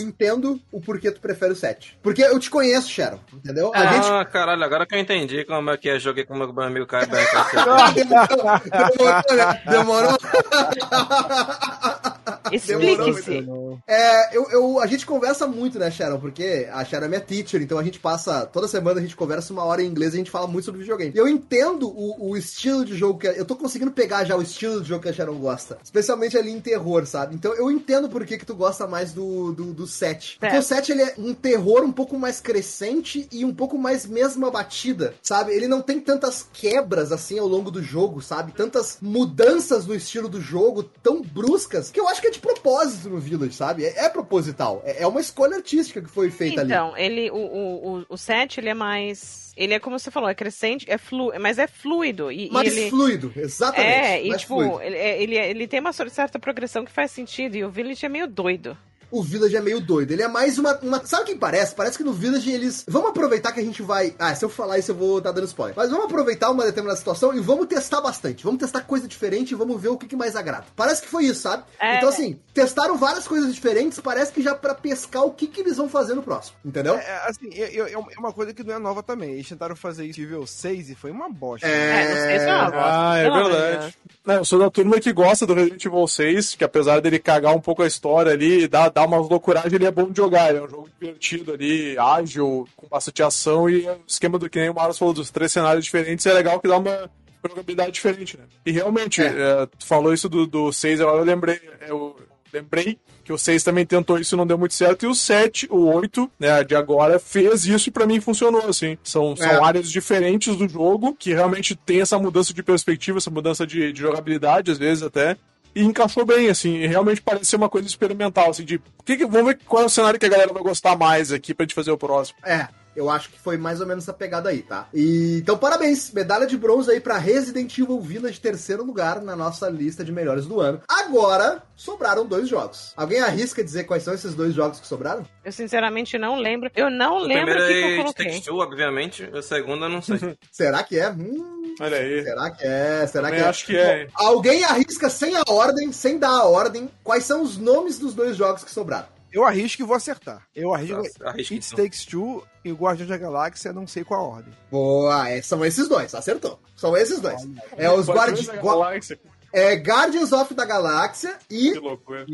[0.00, 1.98] entendo o porquê tu prefere o 7.
[2.02, 3.72] Porque eu te conheço, Sharon, entendeu?
[3.74, 5.98] A gente Ah, caralho, agora que eu entendi como é que é.
[5.98, 7.16] Joguei com o meu amigo Caio BR.
[8.78, 9.62] Demorou, né?
[9.66, 10.18] Demorou.
[12.66, 13.48] Demorou Explique-se.
[13.86, 16.18] É, eu, eu- a gente conversa muito, né, Sharon?
[16.20, 18.46] Porque a Sharon é minha teacher, então a gente passa.
[18.46, 20.80] Toda semana a gente conversa uma hora em inglês e a gente fala muito sobre
[20.80, 21.12] videogame.
[21.14, 23.26] E eu entendo o, o estilo de jogo que.
[23.26, 25.78] Eu tô conseguindo pegar já o estilo de jogo que a Sharon gosta.
[25.82, 27.34] Especialmente ali em terror, sabe?
[27.34, 30.38] Então eu entendo por que, que tu gosta mais do, do, do 7.
[30.40, 30.58] Porque É.
[30.58, 34.50] o 7 ele é um terror um pouco mais crescente e um pouco mais mesma
[34.50, 35.52] batida, sabe?
[35.52, 38.52] Ele não tem tantas quebras assim ao longo do jogo, sabe?
[38.52, 43.10] Tantas mudanças no estilo do jogo tão bruscas que eu acho que é de propósito
[43.10, 43.84] no Village, sabe?
[43.84, 44.82] É, é proposital.
[44.84, 46.70] É, é uma escolha artística que foi feita ali.
[46.72, 49.52] Então, ele, o, o, o, 7, ele é mais.
[49.56, 52.30] Ele é como você falou, é crescente, é flu, mas é fluido.
[52.30, 52.90] E, e Mais ele.
[52.90, 53.90] fluido, exatamente.
[53.90, 54.80] É, e tipo, fluido.
[54.82, 58.06] ele, é- ele, é- ele tem uma certa progressão que faz sentido, e o Village
[58.06, 58.78] é meio doido.
[59.10, 60.10] O Village é meio doido.
[60.12, 61.04] Ele é mais uma, uma.
[61.06, 61.74] Sabe quem parece?
[61.74, 62.84] Parece que no Village eles.
[62.88, 64.14] Vamos aproveitar que a gente vai.
[64.18, 65.74] Ah, se eu falar isso eu vou estar dando spoiler.
[65.76, 68.44] Mas vamos aproveitar uma determinada situação e vamos testar bastante.
[68.44, 70.64] Vamos testar coisa diferente e vamos ver o que, que mais agrada.
[70.76, 71.64] Parece que foi isso, sabe?
[71.80, 71.96] É.
[71.96, 73.98] Então, assim, testaram várias coisas diferentes.
[74.00, 76.56] Parece que já pra pescar o que, que eles vão fazer no próximo.
[76.64, 76.94] Entendeu?
[76.94, 79.32] É, assim, é, é- é uma coisa que não é nova também.
[79.32, 81.66] Eles tentaram fazer isso nível 6 e foi uma bosta.
[81.66, 82.78] É, não sei se é uma bosta.
[82.84, 83.94] Ah, é verdade.
[84.26, 87.54] Não, eu sou da turma que gosta do Resident Evil 6, que apesar dele cagar
[87.56, 90.48] um pouco a história ali, e dar, dar umas loucuragens, ele é bom de jogar.
[90.50, 94.58] Ele é um jogo divertido ali, ágil, com bastante ação, e o esquema do que
[94.58, 97.10] nem o Marcos falou, dos três cenários diferentes, é legal que dá uma
[97.46, 98.44] jogabilidade diferente, né?
[98.66, 99.26] E realmente, É.
[99.26, 101.60] é, tu falou isso do, do 6, agora eu lembrei.
[101.86, 102.16] Eu
[102.52, 105.68] lembrei que o 6 também tentou isso e não deu muito certo, e o 7,
[105.70, 108.96] o 8, né, de agora, fez isso e pra mim funcionou, assim.
[109.04, 109.62] São, são É.
[109.62, 114.00] áreas diferentes do jogo, que realmente tem essa mudança de perspectiva, essa mudança de, de
[114.00, 115.36] jogabilidade, às vezes até.
[115.74, 119.52] E encaixou bem, assim, realmente parece ser uma coisa experimental, assim, de que que- vamos
[119.52, 121.90] ver qual é o cenário que a galera vai gostar mais aqui pra gente fazer
[121.90, 122.38] o próximo.
[122.44, 122.66] É,
[122.98, 124.88] eu acho que foi mais ou menos essa pegada aí, tá?
[124.92, 126.10] E, então, parabéns.
[126.12, 130.46] Medalha de bronze aí pra Resident Evil Village, terceiro lugar na nossa lista de melhores
[130.46, 130.80] do ano.
[130.88, 132.92] Agora, sobraram dois jogos.
[132.96, 135.24] Alguém arrisca dizer quais são esses dois jogos que sobraram?
[135.44, 136.70] Eu sinceramente não lembro.
[136.74, 138.26] Eu não O lembro o primeiro que, que eu é coloquei.
[138.26, 139.24] Texture, obviamente.
[139.32, 140.18] O segundo eu não sei.
[140.50, 141.08] Será que é?
[141.10, 142.24] Hum, Olha aí.
[142.24, 143.06] será que é?
[143.06, 143.48] Será Também que é?
[143.48, 144.08] acho que é, hein?
[144.14, 148.36] Alguém arrisca sem a ordem, sem dar a ordem, quais são os nomes dos dois
[148.36, 149.06] jogos que sobraram?
[149.32, 150.46] Eu arrisco e vou acertar.
[150.54, 150.96] Eu arrisco.
[150.96, 151.84] Nossa, arrisca, It então.
[151.84, 154.54] Takes Two e o Guardiões da Galáxia, não sei qual a ordem.
[154.70, 156.58] Boa, é, são esses dois, acertou.
[156.76, 157.42] São esses dois.
[157.76, 159.20] É os Guardiões Guardi da Galáxia.
[159.52, 162.26] é, Guardians of the Galáxia e Que loucura.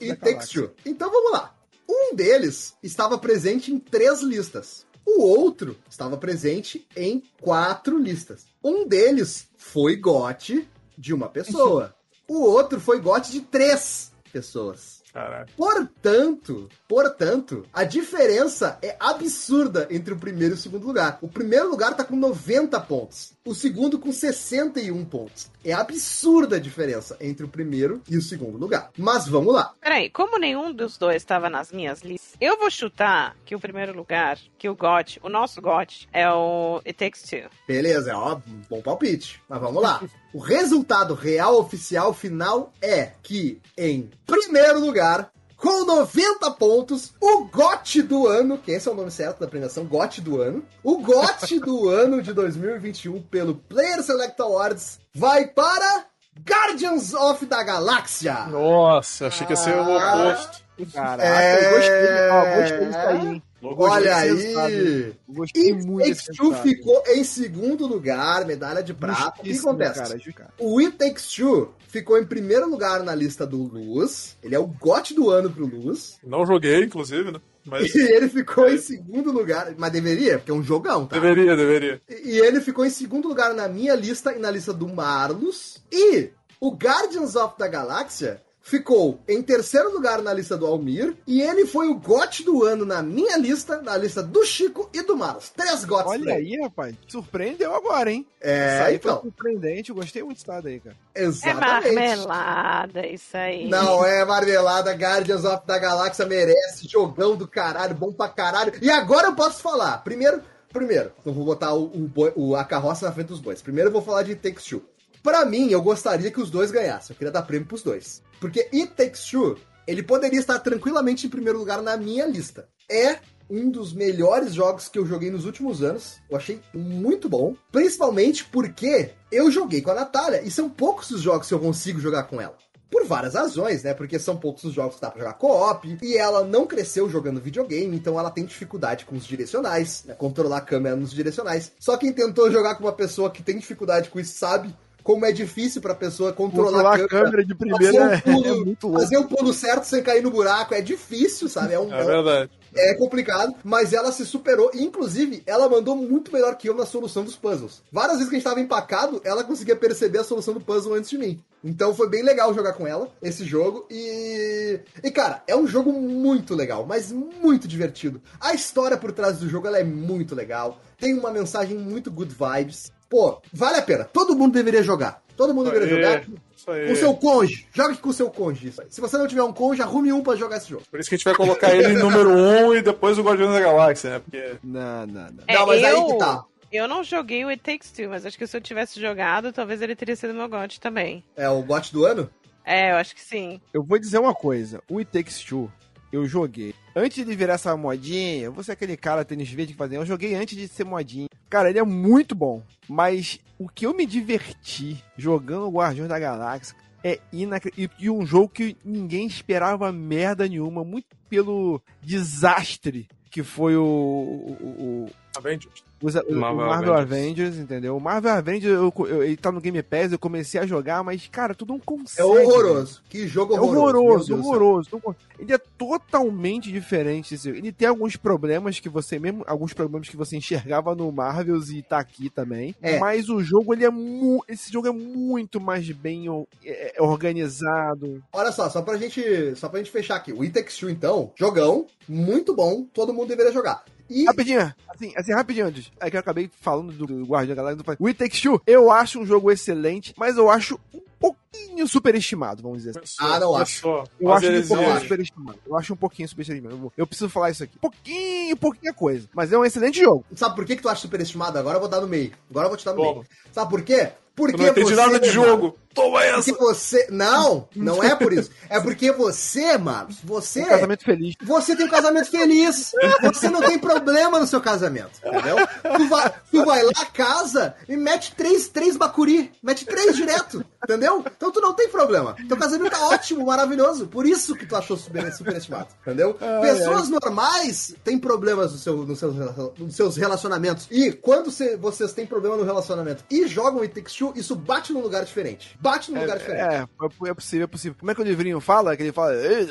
[0.00, 0.48] E the Takes.
[0.50, 0.70] Two.
[0.86, 1.54] Então vamos lá.
[1.90, 4.86] Um deles estava presente em três listas.
[5.06, 8.46] O outro estava presente em quatro listas.
[8.62, 11.94] Um deles foi gote de uma pessoa.
[12.28, 14.97] O outro foi gote de três pessoas.
[15.18, 15.48] Caralho.
[15.56, 21.18] Portanto, portanto, a diferença é absurda entre o primeiro e o segundo lugar.
[21.20, 25.50] O primeiro lugar tá com 90 pontos, o segundo com 61 pontos.
[25.64, 28.90] É absurda a diferença entre o primeiro e o segundo lugar.
[28.96, 29.74] Mas vamos lá.
[29.80, 33.96] Peraí, como nenhum dos dois estava nas minhas listas, eu vou chutar que o primeiro
[33.96, 37.50] lugar, que o GOT, o nosso GOT, é o It Takes Two.
[37.66, 39.42] Beleza, é óbvio, um bom palpite.
[39.48, 40.00] Mas vamos lá.
[40.32, 48.02] O resultado real oficial final é que, em primeiro lugar, com 90 pontos, o GOT
[48.02, 51.58] do ano, que esse é o nome certo da premiação, GOT do ano, o GOT
[51.60, 56.04] do ano de 2021 pelo Player Select Awards vai para
[56.48, 58.34] Guardians of the Galáxia.
[58.48, 60.30] Nossa, achei que ia ser o Ah.
[60.30, 60.62] oposto.
[60.92, 61.66] Caraca, É.
[61.66, 63.42] eu gostei, ó, gostei disso aí, hein?
[63.60, 65.02] Olha Gostei desse resultado, aí.
[65.04, 65.18] hein?
[65.28, 69.40] Gostei It muito Takes Two ficou em segundo lugar, medalha de prata.
[69.40, 70.32] O que acontece?
[70.32, 70.50] cara.
[70.58, 74.36] O It Takes Two ficou em primeiro lugar na lista do Luz.
[74.42, 76.18] Ele é o GOT do ano pro Luz.
[76.24, 77.40] Não joguei, inclusive, né?
[77.64, 79.74] Mas E ele ficou em segundo lugar.
[79.76, 81.18] Mas deveria, porque é um jogão, tá?
[81.18, 82.00] deveria, deveria.
[82.08, 85.82] E e ele ficou em segundo lugar na minha lista e na lista do Marlos.
[85.90, 86.30] E
[86.60, 91.16] o Guardians of the Galáxia ficou em terceiro lugar na lista do Almir.
[91.26, 95.02] E ele foi o GOT do ano na minha lista, na lista do Chico e
[95.02, 95.48] do Marlos.
[95.50, 96.94] Três pra Olha aí, rapaz.
[97.08, 98.26] Surpreendeu agora, hein?
[98.40, 99.20] Isso É, aí então.
[99.20, 99.90] foi surpreendente.
[99.90, 100.96] Eu gostei muito disso daí, cara.
[101.14, 101.94] É Exatamente.
[101.94, 103.68] marmelada, isso aí.
[103.68, 108.72] Não é marmelada, Guardians of the Galáxia merece, jogão do caralho, bom pra caralho.
[108.80, 109.98] E agora eu posso falar.
[110.04, 110.42] Primeiro,
[110.72, 113.62] primeiro, então vou botar o, o boi- o- a carroça na frente dos bois.
[113.62, 114.82] Primeiro eu vou falar de It Takes Two.
[115.22, 117.12] Pra mim, eu gostaria que os dois ganhassem.
[117.14, 118.22] Eu queria dar prêmio pros dois.
[118.40, 122.68] Porque It Takes Two, ele poderia estar tranquilamente em primeiro lugar na minha lista.
[122.90, 123.18] É
[123.50, 126.16] um dos melhores jogos que eu joguei nos últimos anos.
[126.28, 127.56] Eu achei muito bom.
[127.72, 131.98] Principalmente porque eu joguei com a Natália e são poucos os jogos que eu consigo
[132.00, 132.56] jogar com ela.
[132.90, 133.92] Por várias razões, né?
[133.92, 135.98] Porque são poucos os jogos que dá pra jogar co-op.
[136.02, 140.14] E ela não cresceu jogando videogame, então ela tem dificuldade com os direcionais, né?
[140.14, 141.72] Controlar a câmera nos direcionais.
[141.78, 144.74] Só quem tentou jogar com uma pessoa que tem dificuldade com isso sabe
[145.08, 147.24] como é difícil pra pessoa controlar, Controlar a a câmera.
[147.24, 149.00] câmera de primeira é, fazer um é pulo- muito louco.
[149.02, 151.72] Fazer o pulo certo sem cair no buraco é difícil, sabe?
[151.72, 152.50] É um, É é verdade.
[152.74, 154.70] é complicado, mas ela se superou.
[154.74, 157.82] Inclusive, ela mandou muito melhor que eu na solução dos puzzles.
[157.90, 161.08] Várias vezes que a gente tava empacado, ela conseguia perceber a solução do puzzle antes
[161.08, 161.40] de mim.
[161.64, 163.86] Então foi bem legal jogar com ela, esse jogo.
[163.90, 164.78] E.
[165.02, 168.20] E, cara, é um jogo muito legal, mas muito divertido.
[168.38, 170.78] A história por trás do jogo ela é muito legal.
[170.98, 172.92] Tem uma mensagem muito good vibes.
[173.08, 174.04] Pô, vale a pena.
[174.04, 175.22] Todo mundo deveria jogar.
[175.36, 176.18] Todo mundo deveria Aí, jogar.
[176.18, 176.88] Aí.
[176.88, 177.66] Com seu cônjuge.
[177.72, 178.32] Jogue com seu
[178.78, 178.86] aí.
[178.90, 180.82] Se você não tiver um cônjuge, arrume um pra jogar esse jogo.
[180.90, 183.22] Por isso que a gente vai colocar ele em número 1 um, e depois o
[183.22, 184.18] Guardião da Galáxia, né?
[184.18, 185.44] Porque Não, não, não.
[185.46, 186.44] É, não, mas aí eu- que tá.
[186.70, 189.80] Eu não joguei o It Takes Two, mas acho que se eu tivesse jogado, talvez
[189.80, 191.24] ele teria sido meu GOT também.
[191.34, 192.28] É o bot do ano?
[192.62, 193.58] É, eu acho que sim.
[193.72, 194.82] Eu vou dizer uma coisa.
[194.90, 195.72] O It Takes Two,
[196.12, 196.74] eu joguei.
[196.94, 199.98] Antes de virar essa modinha, vou ser aquele cara tênis verde que fazia.
[199.98, 201.28] Eu joguei antes de ser modinha.
[201.48, 202.62] Cara, ele é muito bom.
[202.88, 207.96] Mas o que eu me diverti jogando Guardiões da Galáxia é inacreditável.
[207.98, 210.84] E um jogo que ninguém esperava merda nenhuma.
[210.84, 215.84] Muito pelo desastre que foi o, o, o, Avengers.
[216.02, 217.00] Os- o Marvel Marvel, Avengers.
[217.48, 217.56] Avengers.
[217.58, 217.96] entendeu?
[217.96, 221.26] O Marvel Avengers, eu, eu- ele tá no Game Pass, eu comecei a jogar, mas,
[221.30, 222.20] cara, tu não consegue.
[222.20, 223.02] É horroroso.
[223.08, 224.34] Que jogo É horroroso.
[224.34, 225.16] horroroso, horroroso.
[225.38, 227.34] Ele é totalmente diferente.
[227.34, 231.70] desse- Ele tem alguns problemas que você mesmo, alguns problemas que você enxergava no Marvels
[231.70, 232.74] e tá aqui também.
[232.82, 232.98] É.
[232.98, 234.44] Mas o jogo ele é mu...
[234.48, 236.26] esse jogo é muito mais bem
[236.64, 238.22] é- é organizado.
[238.32, 239.22] Olha só, só pra gente,
[239.56, 240.32] só pra gente fechar aqui.
[240.32, 243.84] O It Takes Two, então, jogão, muito bom, todo mundo deveria jogar.
[244.10, 245.90] E Rapidinho, assim, assim, rapidinho antes.
[246.00, 247.82] É que eu acabei falando do, do Guardião da Galáxia.
[247.96, 251.86] do- O It Takes Two, eu acho um jogo excelente, mas eu acho um pouquinho
[251.88, 253.16] superestimado, vamos dizer assim.
[253.18, 253.74] Ah, não acho.
[253.76, 255.58] Pessoa, Eu acho um pouquinho superestimado.
[255.66, 256.92] Eu acho um pouquinho superestimado.
[256.96, 257.78] Eu, preciso falar isso aqui.
[257.78, 259.28] Pouquinho, pouquinha coisa.
[259.34, 260.24] Mas é um excelente jogo.
[260.34, 261.58] sabe por que, que tu acha superestimado?
[261.58, 262.32] Agora eu vou dar no meio.
[262.50, 263.12] Agora eu vou te dar no Toma.
[263.14, 263.26] meio.
[263.52, 264.10] Sabe por quê?
[264.38, 265.78] Porque Eu não entendi você, nada de mano, jogo.
[265.92, 266.52] Toma Porque essa!
[266.52, 267.08] você.
[267.10, 268.52] Não, não é por isso.
[268.70, 270.62] É porque você, mano, você.
[270.62, 271.34] Um casamento feliz.
[271.42, 272.92] Você tem um casamento feliz.
[273.20, 275.18] Você não tem problema no seu casamento.
[275.24, 275.56] Entendeu?
[275.96, 279.50] Tu vai, tu vai lá, casa e mete três, três bacuri.
[279.62, 280.64] Mete três direto.
[280.84, 281.24] Entendeu?
[281.36, 282.36] Então tu não tem problema.
[282.46, 284.06] Teu casamento tá ótimo, maravilhoso.
[284.08, 285.88] Por isso que tu achou super, superestimado.
[286.02, 286.34] Entendeu?
[286.60, 289.34] Pessoas normais têm problemas no seu, no seus,
[289.78, 290.86] nos seus relacionamentos.
[290.90, 294.92] E quando cê- vocês têm problema no relacionamento e jogam It Takes Two, isso bate
[294.92, 295.76] num lugar diferente.
[295.80, 296.60] Bate num lugar diferente.
[296.74, 297.96] É, é, é possível, é possível.
[297.98, 298.96] Como é que o livrinho fala?
[298.96, 299.34] Que ele fala.
[299.34, 299.64] É,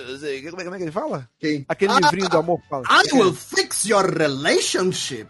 [0.49, 1.29] como é que ele fala?
[1.39, 1.65] Quem?
[1.67, 2.83] Aquele Ah, livrinho do amor fala.
[2.89, 5.27] I will fix your relationship.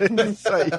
[0.30, 0.70] isso aí.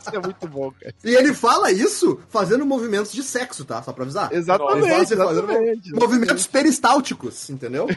[0.00, 0.94] Isso é muito bom, cara.
[1.04, 3.82] E ele fala isso fazendo movimentos de sexo, tá?
[3.82, 4.32] Só pra avisar.
[4.32, 5.92] Exatamente, Ele fala assim, fazendo exatamente.
[5.92, 7.86] Movimentos peristálticos, entendeu?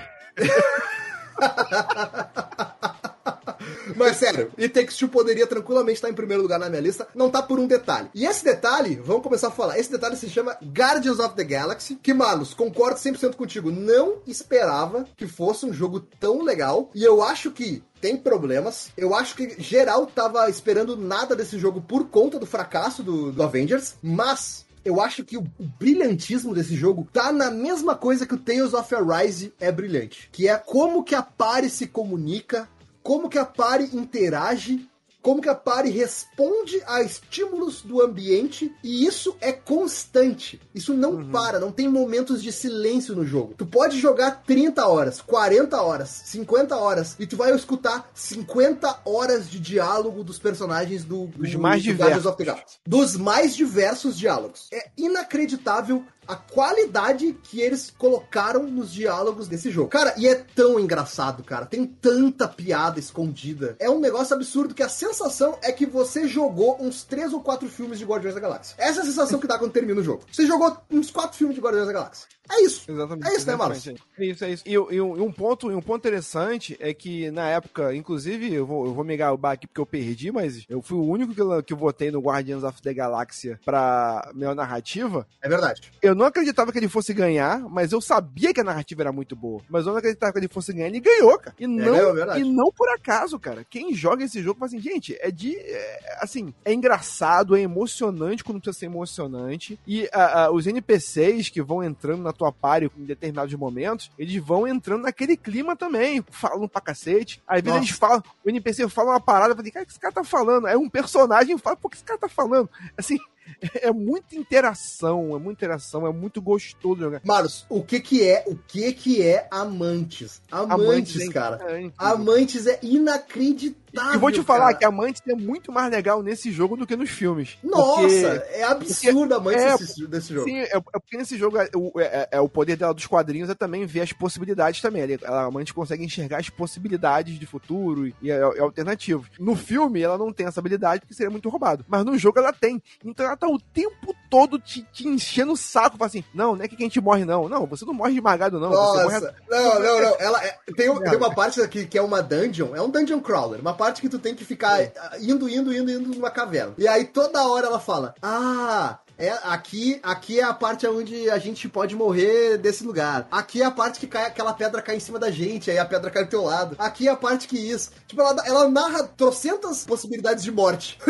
[3.96, 7.30] Mas sério, It Takes Two poderia tranquilamente estar em primeiro lugar na minha lista, não
[7.30, 8.10] tá por um detalhe.
[8.14, 11.96] E esse detalhe, vamos começar a falar, esse detalhe se chama Guardians of the Galaxy,
[11.96, 17.24] que, Manos, concordo 100% contigo, não esperava que fosse um jogo tão legal, e eu
[17.24, 18.92] acho que tem problemas.
[18.98, 23.44] Eu acho que geral tava esperando nada desse jogo por conta do fracasso do, do
[23.44, 28.34] Avengers, mas eu acho que o, o brilhantismo desse jogo tá na mesma coisa que
[28.34, 32.68] o Tales of Arise é brilhante, que é como que a Pare se comunica,
[33.10, 34.88] como que a Pare interage,
[35.20, 40.62] como que a Pare responde a estímulos do ambiente e isso é constante.
[40.76, 43.55] Isso não para, não tem momentos de silêncio no jogo.
[43.57, 49.49] Tu pode jogar 30 horas, 40 horas, 50 horas e tu vai escutar 50 horas
[49.49, 52.26] de diálogo dos personagens do, Dos do- mais do Guardians diversos.
[52.28, 52.78] of the Galaxy.
[52.88, 54.68] Dos mais diversos diálogos.
[54.72, 59.90] É inacreditável a qualidade que eles colocaram nos diálogos desse jogo.
[59.90, 61.66] Cara, e é tão engraçado, cara.
[61.66, 63.76] Tem tanta piada escondida.
[63.80, 67.68] É um negócio absurdo que a sensação é que você jogou uns três ou quatro
[67.68, 68.76] filmes de Guardiões da Galáxia.
[68.78, 70.24] Essa é a sensação que dá quando termina o jogo.
[70.32, 72.28] Você jogou uns quatro filmes de Guardiões da Galáxia.
[72.52, 72.92] É isso.
[72.92, 73.28] Exatamente.
[73.28, 73.78] É isso, né, Marlos?
[73.78, 74.04] exatamente.
[74.18, 74.64] É isso, é isso.
[74.66, 78.94] E, e um, ponto, um ponto interessante é que na época, inclusive, eu vou, eu
[78.94, 81.76] vou me gabar aqui porque eu perdi, mas eu fui o único que, eu- que
[81.76, 85.28] votei no Guardians of the Galáxia pra melhor narrativa.
[85.44, 85.92] É verdade.
[86.02, 89.37] Eu não acreditava que ele fosse ganhar, mas eu sabia que a narrativa era muito
[89.37, 89.62] boa.
[89.70, 91.55] Mas eu não acreditava que ele fosse ganhar, ele ganhou, cara.
[91.58, 93.66] E não, ganhou, é e não por acaso, cara.
[93.67, 95.55] Quem joga esse jogo assim, gente, é de.
[95.58, 99.79] é, assim, é engraçado, é emocionante quando precisa ser emocionante.
[99.87, 100.09] E
[100.51, 105.37] os NPCs que vão entrando na tua party em determinados momentos, eles vão entrando naquele
[105.37, 107.41] clima também, falando pra cacete.
[107.47, 107.86] Às vezes Nossa.
[107.86, 110.24] eles falam, o NPC fala uma parada, eu falei, cara, o que esse cara tá
[110.24, 110.67] falando?
[110.67, 112.70] Aí um personagem fala, pô, o que esse cara tá falando?
[112.97, 113.17] Assim,
[113.82, 117.21] é muita interação, é muita interação, é muito gostoso jogar.
[117.24, 120.42] Marlos, o que que é, o que que é Amantes?
[120.51, 121.59] Amantes, é- cara.
[121.70, 121.92] é.
[121.97, 123.88] Amantes é inacreditável.
[124.13, 124.78] E vou te falar cara.
[124.78, 127.57] que Amantes é muito mais legal nesse jogo do que nos filmes.
[127.63, 130.47] Nossa, Porque- é absurdo Amantes é, desse, desse jogo.
[130.47, 133.49] Sim, é, é porque nesse jogo é, o- é- é o poder dela dos quadrinhos
[133.49, 135.01] é também ver as possibilidades também.
[135.01, 139.28] Ela, a Amante consegue enxergar as possibilidades de futuro e, e, e alternativos.
[139.39, 141.86] No filme, ela não tem essa habilidade porque seria muito roubado.
[141.87, 142.82] Mas no jogo ela tem.
[143.03, 145.97] Então ela tá o tempo todo te, te enchendo o saco.
[145.97, 147.47] Fala assim: não, não é que a gente morre, não.
[147.49, 148.70] Não, você não morre esmagado, não.
[148.70, 150.16] Você morre Nossa, não, não, não.
[150.20, 153.59] Ela é- tem, tem uma parte aqui que é uma dungeon, é um dungeon crawler,
[153.59, 156.74] uma parte que tu tem que ficar ah, indo, indo, indo, indo numa caverna.
[156.78, 161.37] E aí toda hora ela fala: Ah, é, aqui, aqui é a parte onde a
[161.37, 163.28] gente pode morrer desse lugar.
[163.29, 165.86] Aqui é a parte que cai, aquela pedra cai em cima da gente, aí a
[165.86, 166.75] pedra cai do teu lado.
[166.79, 167.91] Aqui é a parte que isso.
[168.08, 170.97] Tipo, ela, ela narra trocentas possibilidades de morte.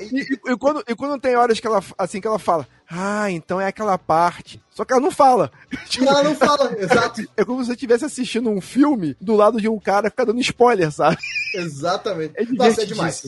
[0.00, 3.30] E- E, e- quando, e quando tem horas que ela, assim, que ela fala, ah,
[3.30, 4.62] então é aquela parte.
[4.70, 5.50] Só que ela não fala.
[6.00, 7.22] E ela não fala, exato.
[7.36, 10.40] É como se você estivesse assistindo um filme do lado de um cara ficar dando
[10.40, 11.18] spoiler, sabe?
[11.54, 12.34] Exatamente.
[12.36, 13.22] É Nossa, é demais.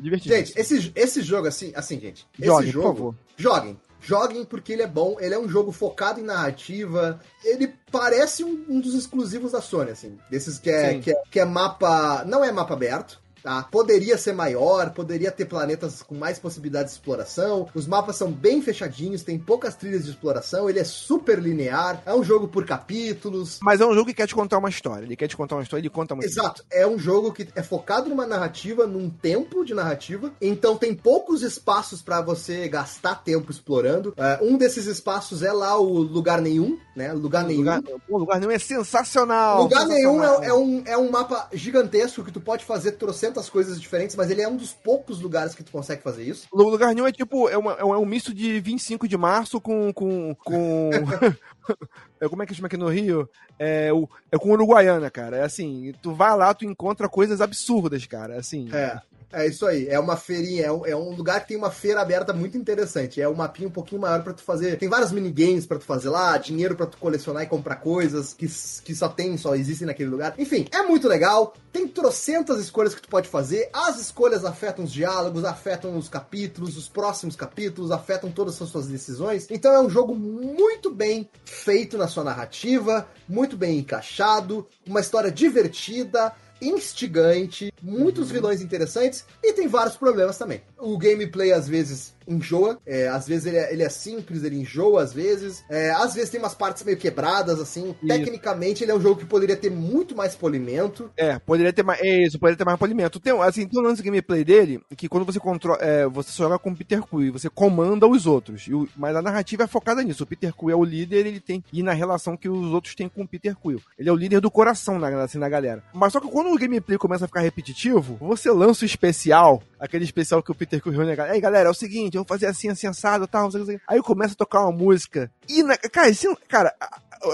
[0.00, 0.46] Divertidíssimo.
[0.46, 2.26] Gente, esse, esse jogo, assim, assim, gente.
[2.38, 3.14] Joguem, esse por jogo, favor.
[3.36, 3.80] Joguem.
[4.00, 7.20] Joguem porque ele é bom, ele é um jogo focado em narrativa.
[7.44, 10.18] Ele parece um, um dos exclusivos da Sony, assim.
[10.30, 11.00] Desses que é, Sim.
[11.00, 12.24] que é, que é mapa.
[12.24, 13.19] Não é mapa aberto.
[13.42, 13.62] Tá?
[13.70, 17.68] Poderia ser maior, poderia ter planetas com mais possibilidades de exploração.
[17.74, 22.14] Os mapas são bem fechadinhos, tem poucas trilhas de exploração, ele é super linear, é
[22.14, 23.58] um jogo por capítulos.
[23.62, 25.04] Mas é um jogo que quer te contar uma história.
[25.04, 27.62] Ele quer te contar uma história, ele conta uma Exato, é um jogo que é
[27.62, 33.50] focado numa narrativa, num tempo de narrativa, então tem poucos espaços pra você gastar tempo
[33.50, 34.14] explorando.
[34.16, 37.12] É, um desses espaços é lá o Lugar Nenhum, né?
[37.12, 37.60] Lugar Nenhum.
[37.60, 39.62] Lugar, pô, lugar nenhum é sensacional.
[39.62, 40.42] Lugar Nenhum sensacional.
[40.42, 42.92] é, é um, é um mapa gigantesco que tu pode fazer
[43.30, 46.46] trocentas coisas diferentes, mas ele é um dos poucos lugares que tu consegue fazer isso.
[46.52, 49.16] O lugar nenhum é tipo, é, uma- é um, é um misto de 25 de
[49.16, 49.92] março com.
[49.92, 50.34] com.
[50.34, 50.90] com.
[52.20, 53.28] é, como é que chama aqui no Rio?
[53.58, 55.36] É, o, é com Uruguaiana, cara.
[55.38, 58.38] É assim, tu vai lá, tu encontra coisas absurdas, cara.
[58.38, 58.68] Assim.
[58.72, 59.00] É.
[59.32, 62.00] É isso aí, é uma feirinha, é um, é um lugar que tem uma feira
[62.00, 63.20] aberta muito interessante.
[63.20, 64.76] É um mapinha um pouquinho maior pra tu fazer.
[64.76, 68.46] Tem vários minigames pra tu fazer lá, dinheiro pra tu colecionar e comprar coisas que,
[68.46, 70.34] que só tem, só existem naquele lugar.
[70.36, 71.54] Enfim, é muito legal.
[71.72, 73.70] Tem trocentas escolhas que tu pode fazer.
[73.72, 78.88] As escolhas afetam os diálogos, afetam os capítulos, os próximos capítulos, afetam todas as suas
[78.88, 79.46] decisões.
[79.48, 85.30] Então é um jogo muito bem feito na sua narrativa, muito bem encaixado, uma história
[85.30, 90.62] divertida instigante, muitos vilões interessantes e tem vários problemas também.
[90.78, 92.78] O gameplay às vezes enjoa.
[92.86, 95.64] É, às vezes ele é, ele é simples, ele enjoa às vezes.
[95.68, 97.94] É, às vezes tem umas partes meio quebradas, assim.
[98.06, 101.10] Tecnicamente, ele é um jogo que poderia ter muito mais polimento.
[101.16, 102.00] É, poderia ter mais.
[102.00, 103.18] É isso, poderia ter mais polimento.
[103.20, 105.78] Tem, assim, tem um lance de gameplay dele que quando você controla.
[105.80, 108.66] É, você só joga com o Peter Quill, você comanda os outros.
[108.68, 110.24] O- mas a narrativa é focada nisso.
[110.24, 111.64] O Peter Quill é o líder, ele tem.
[111.72, 113.80] E na relação que os outros têm com o Peter Quill.
[113.98, 115.82] Ele é o líder do coração na, assim, na galera.
[115.92, 120.04] Mas só que quando o gameplay começa a ficar repetitivo, você lança o especial, aquele
[120.04, 121.34] especial que o Peter Quill reúne a galera.
[121.34, 123.80] Ei, galera, é o seguinte, eu vou fazer assim, assim, assado, tal, não sei.
[123.88, 125.30] Aí começa a tocar uma música.
[125.48, 126.74] E, na, cara, esse- cara,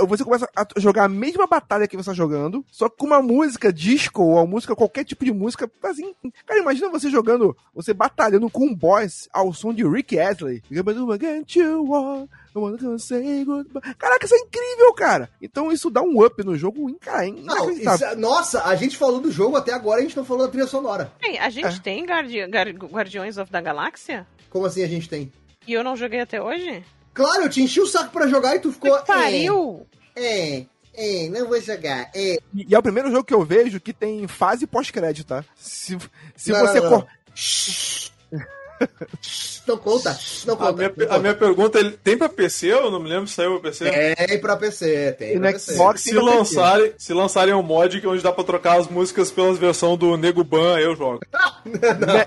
[0.08, 3.22] você começa a jogar a mesma batalha que você tá jogando, só que com uma
[3.22, 6.14] música disco ou uma música, qualquer tipo de música, assim.
[6.44, 10.62] Cara, imagina você jogando, você batalhando com um boss ao som de Rick Astley.
[13.98, 15.30] Caraca, isso é incrível, cara.
[15.40, 18.08] Então isso dá um up no jogo, cara, Não, inacreditável.
[18.08, 20.66] isso- nossa, a gente falou do jogo até agora, a gente não falou da trilha
[20.66, 21.12] sonora.
[21.22, 24.26] Ei, a gente tem Guardi Guardiões of da Galáxia?
[24.50, 25.30] Como assim a gente tem?
[25.66, 26.82] E eu não joguei até hoje?
[27.16, 28.94] Claro, eu te enchi o saco pra jogar e tu ficou.
[28.98, 29.86] Que pariu!
[30.14, 30.64] É,
[30.94, 32.10] é, não vou jogar.
[32.14, 32.38] É.
[32.54, 35.42] E é o primeiro jogo que eu vejo que tem fase pós-crédito, tá?
[35.56, 35.96] Se,
[36.36, 37.06] se Não, você não, cor-
[38.80, 38.88] não.
[39.20, 40.72] Shhh, Não conta, A conta.
[40.72, 41.18] minha, não a conta.
[41.18, 42.72] minha pergunta, ele tem pra PC?
[42.72, 43.90] Eu não me lembro se saiu pra PC.
[44.26, 45.72] Tem pra PC, tem E pra PC.
[45.74, 49.58] Xbox Se lançarem, se lançarem um mod que onde dá pra trocar as músicas pelas
[49.58, 51.18] versões do Nego Ban, eu jogo.
[51.66, 51.78] Me-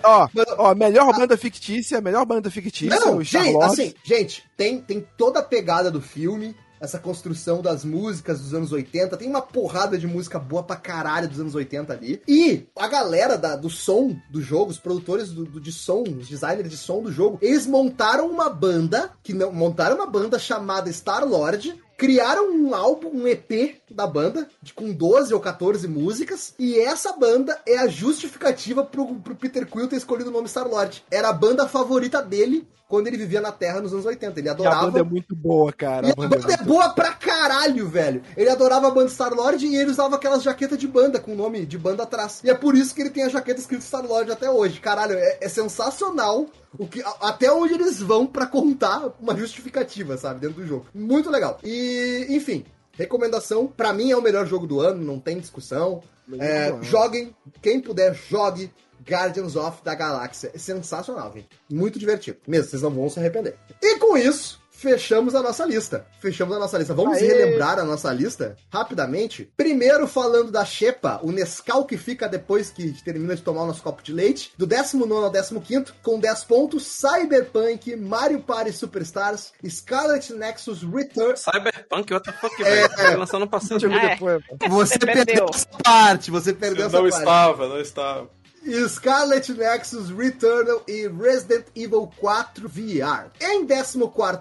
[0.03, 0.27] ó,
[0.57, 5.39] ó, melhor banda fictícia, melhor banda fictícia, Não, o gente, assim, gente, tem, tem toda
[5.39, 10.07] a pegada do filme, essa construção das músicas dos anos 80, tem uma porrada de
[10.07, 12.21] música boa pra caralho dos anos 80 ali.
[12.27, 16.27] E a galera da- do som do jogo, os produtores do, do- de som, os
[16.27, 20.91] designers de som do jogo, eles montaram uma banda, que não montaram uma banda chamada
[20.91, 21.79] Star Lord.
[21.97, 27.11] Criaram um álbum, um EP da banda, de, com 12 ou 14 músicas, e essa
[27.11, 31.03] banda é a justificativa pro, pro Peter Quill ter escolhido o nome Star Lord.
[31.11, 34.37] Era a banda favorita dele quando ele vivia na Terra nos anos 80.
[34.39, 34.87] Ele E a adorava.
[34.87, 36.07] banda é muito boa, cara.
[36.07, 38.21] E a a banda é banda é muito- boa pra caralho, velho.
[38.35, 41.65] Ele adorava a banda Star-Lord e ele usava aquelas jaquetas de banda, com o nome
[41.65, 42.41] de banda atrás.
[42.43, 44.81] E é por isso que ele tem a jaqueta escrito Star-Lord até hoje.
[44.81, 46.47] Caralho, é, é sensacional
[46.77, 50.87] o que, a- até onde eles vão pra contar uma justificativa, sabe, dentro do jogo.
[50.93, 51.59] Muito legal.
[51.63, 52.65] E, enfim,
[52.99, 53.67] recomendação.
[53.67, 56.03] Pra mim é o melhor jogo do ano, não tem discussão.
[56.39, 58.71] É, joguem, quem puder, jogue.
[59.01, 60.51] Guardians of da Galáxia.
[60.53, 61.47] É sensacional, gente.
[61.71, 62.37] Muito divertido.
[62.45, 63.55] Mesmo, vocês não vão se arrepender.
[63.81, 66.05] E com isso, fechamos a nossa lista.
[66.19, 66.93] Fechamos a nossa lista.
[66.93, 67.27] Vamos Aê!
[67.27, 69.51] relembrar a nossa lista rapidamente.
[69.57, 73.81] Primeiro, falando da Xepa, o Nescau que fica depois que termina de tomar o nosso
[73.83, 74.51] copo de leite.
[74.57, 75.31] Do 19 ao
[75.61, 81.35] 15, com 10 pontos, Cyberpunk, Mario Party Superstars, Scarlet Nexus Return.
[81.37, 82.89] Cyberpunk, what the fuck, velho?
[82.89, 83.79] Tá lançando passado.
[83.79, 84.09] Chegou É.
[84.15, 84.69] depois, pô.
[84.69, 85.25] Você perdeu.
[85.25, 87.19] perdeu essa parte, você perdeu não essa parte.
[87.19, 88.38] estava, não estava.
[88.87, 93.31] Scarlet Nexus Returnal e Resident Evil 4 VR.
[93.39, 93.97] Em 14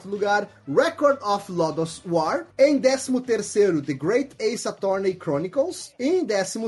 [0.06, 2.46] lugar, Record of Lodoss War.
[2.58, 5.92] Em 13, The Great Ace Attorney Chronicles.
[5.98, 6.58] Em 12,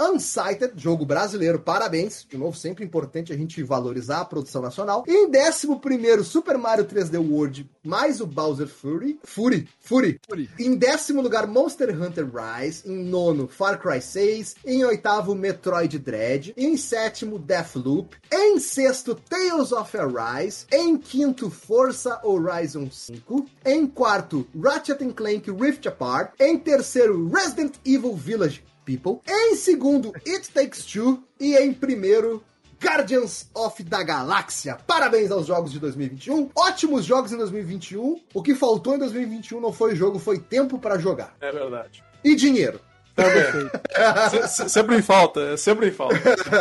[0.00, 2.26] Unsighted, jogo brasileiro, parabéns.
[2.28, 5.04] De novo, sempre importante a gente valorizar a produção nacional.
[5.06, 9.18] Em 11, Super Mario 3D World, mais o Bowser Fury.
[9.22, 10.20] Fury, Fury.
[10.26, 10.50] Fury.
[10.58, 12.88] Em décimo lugar, Monster Hunter Rise.
[12.88, 14.56] Em nono, Far Cry 6.
[14.64, 16.54] Em oitavo, Metroid Dread.
[16.56, 18.16] Em sétimo, Deathloop.
[18.32, 20.66] Em sexto, Tales of Arise.
[20.72, 23.46] Em quinto, Forza Horizon 5.
[23.64, 26.32] Em quarto, Ratchet Clank Rift Apart.
[26.40, 29.20] Em terceiro, Resident Evil Village People.
[29.26, 31.22] Em segundo, It Takes Two.
[31.40, 32.42] E em primeiro,
[32.84, 34.76] Guardians of da Galáxia.
[34.86, 36.50] Parabéns aos jogos de 2021.
[36.54, 38.20] Ótimos jogos em 2021.
[38.34, 41.34] O que faltou em 2021 não foi jogo, foi tempo pra jogar.
[41.40, 42.04] É verdade.
[42.22, 42.78] E dinheiro.
[43.14, 43.70] Também.
[44.30, 46.14] Se- se- sempre em falta, é sempre em falta.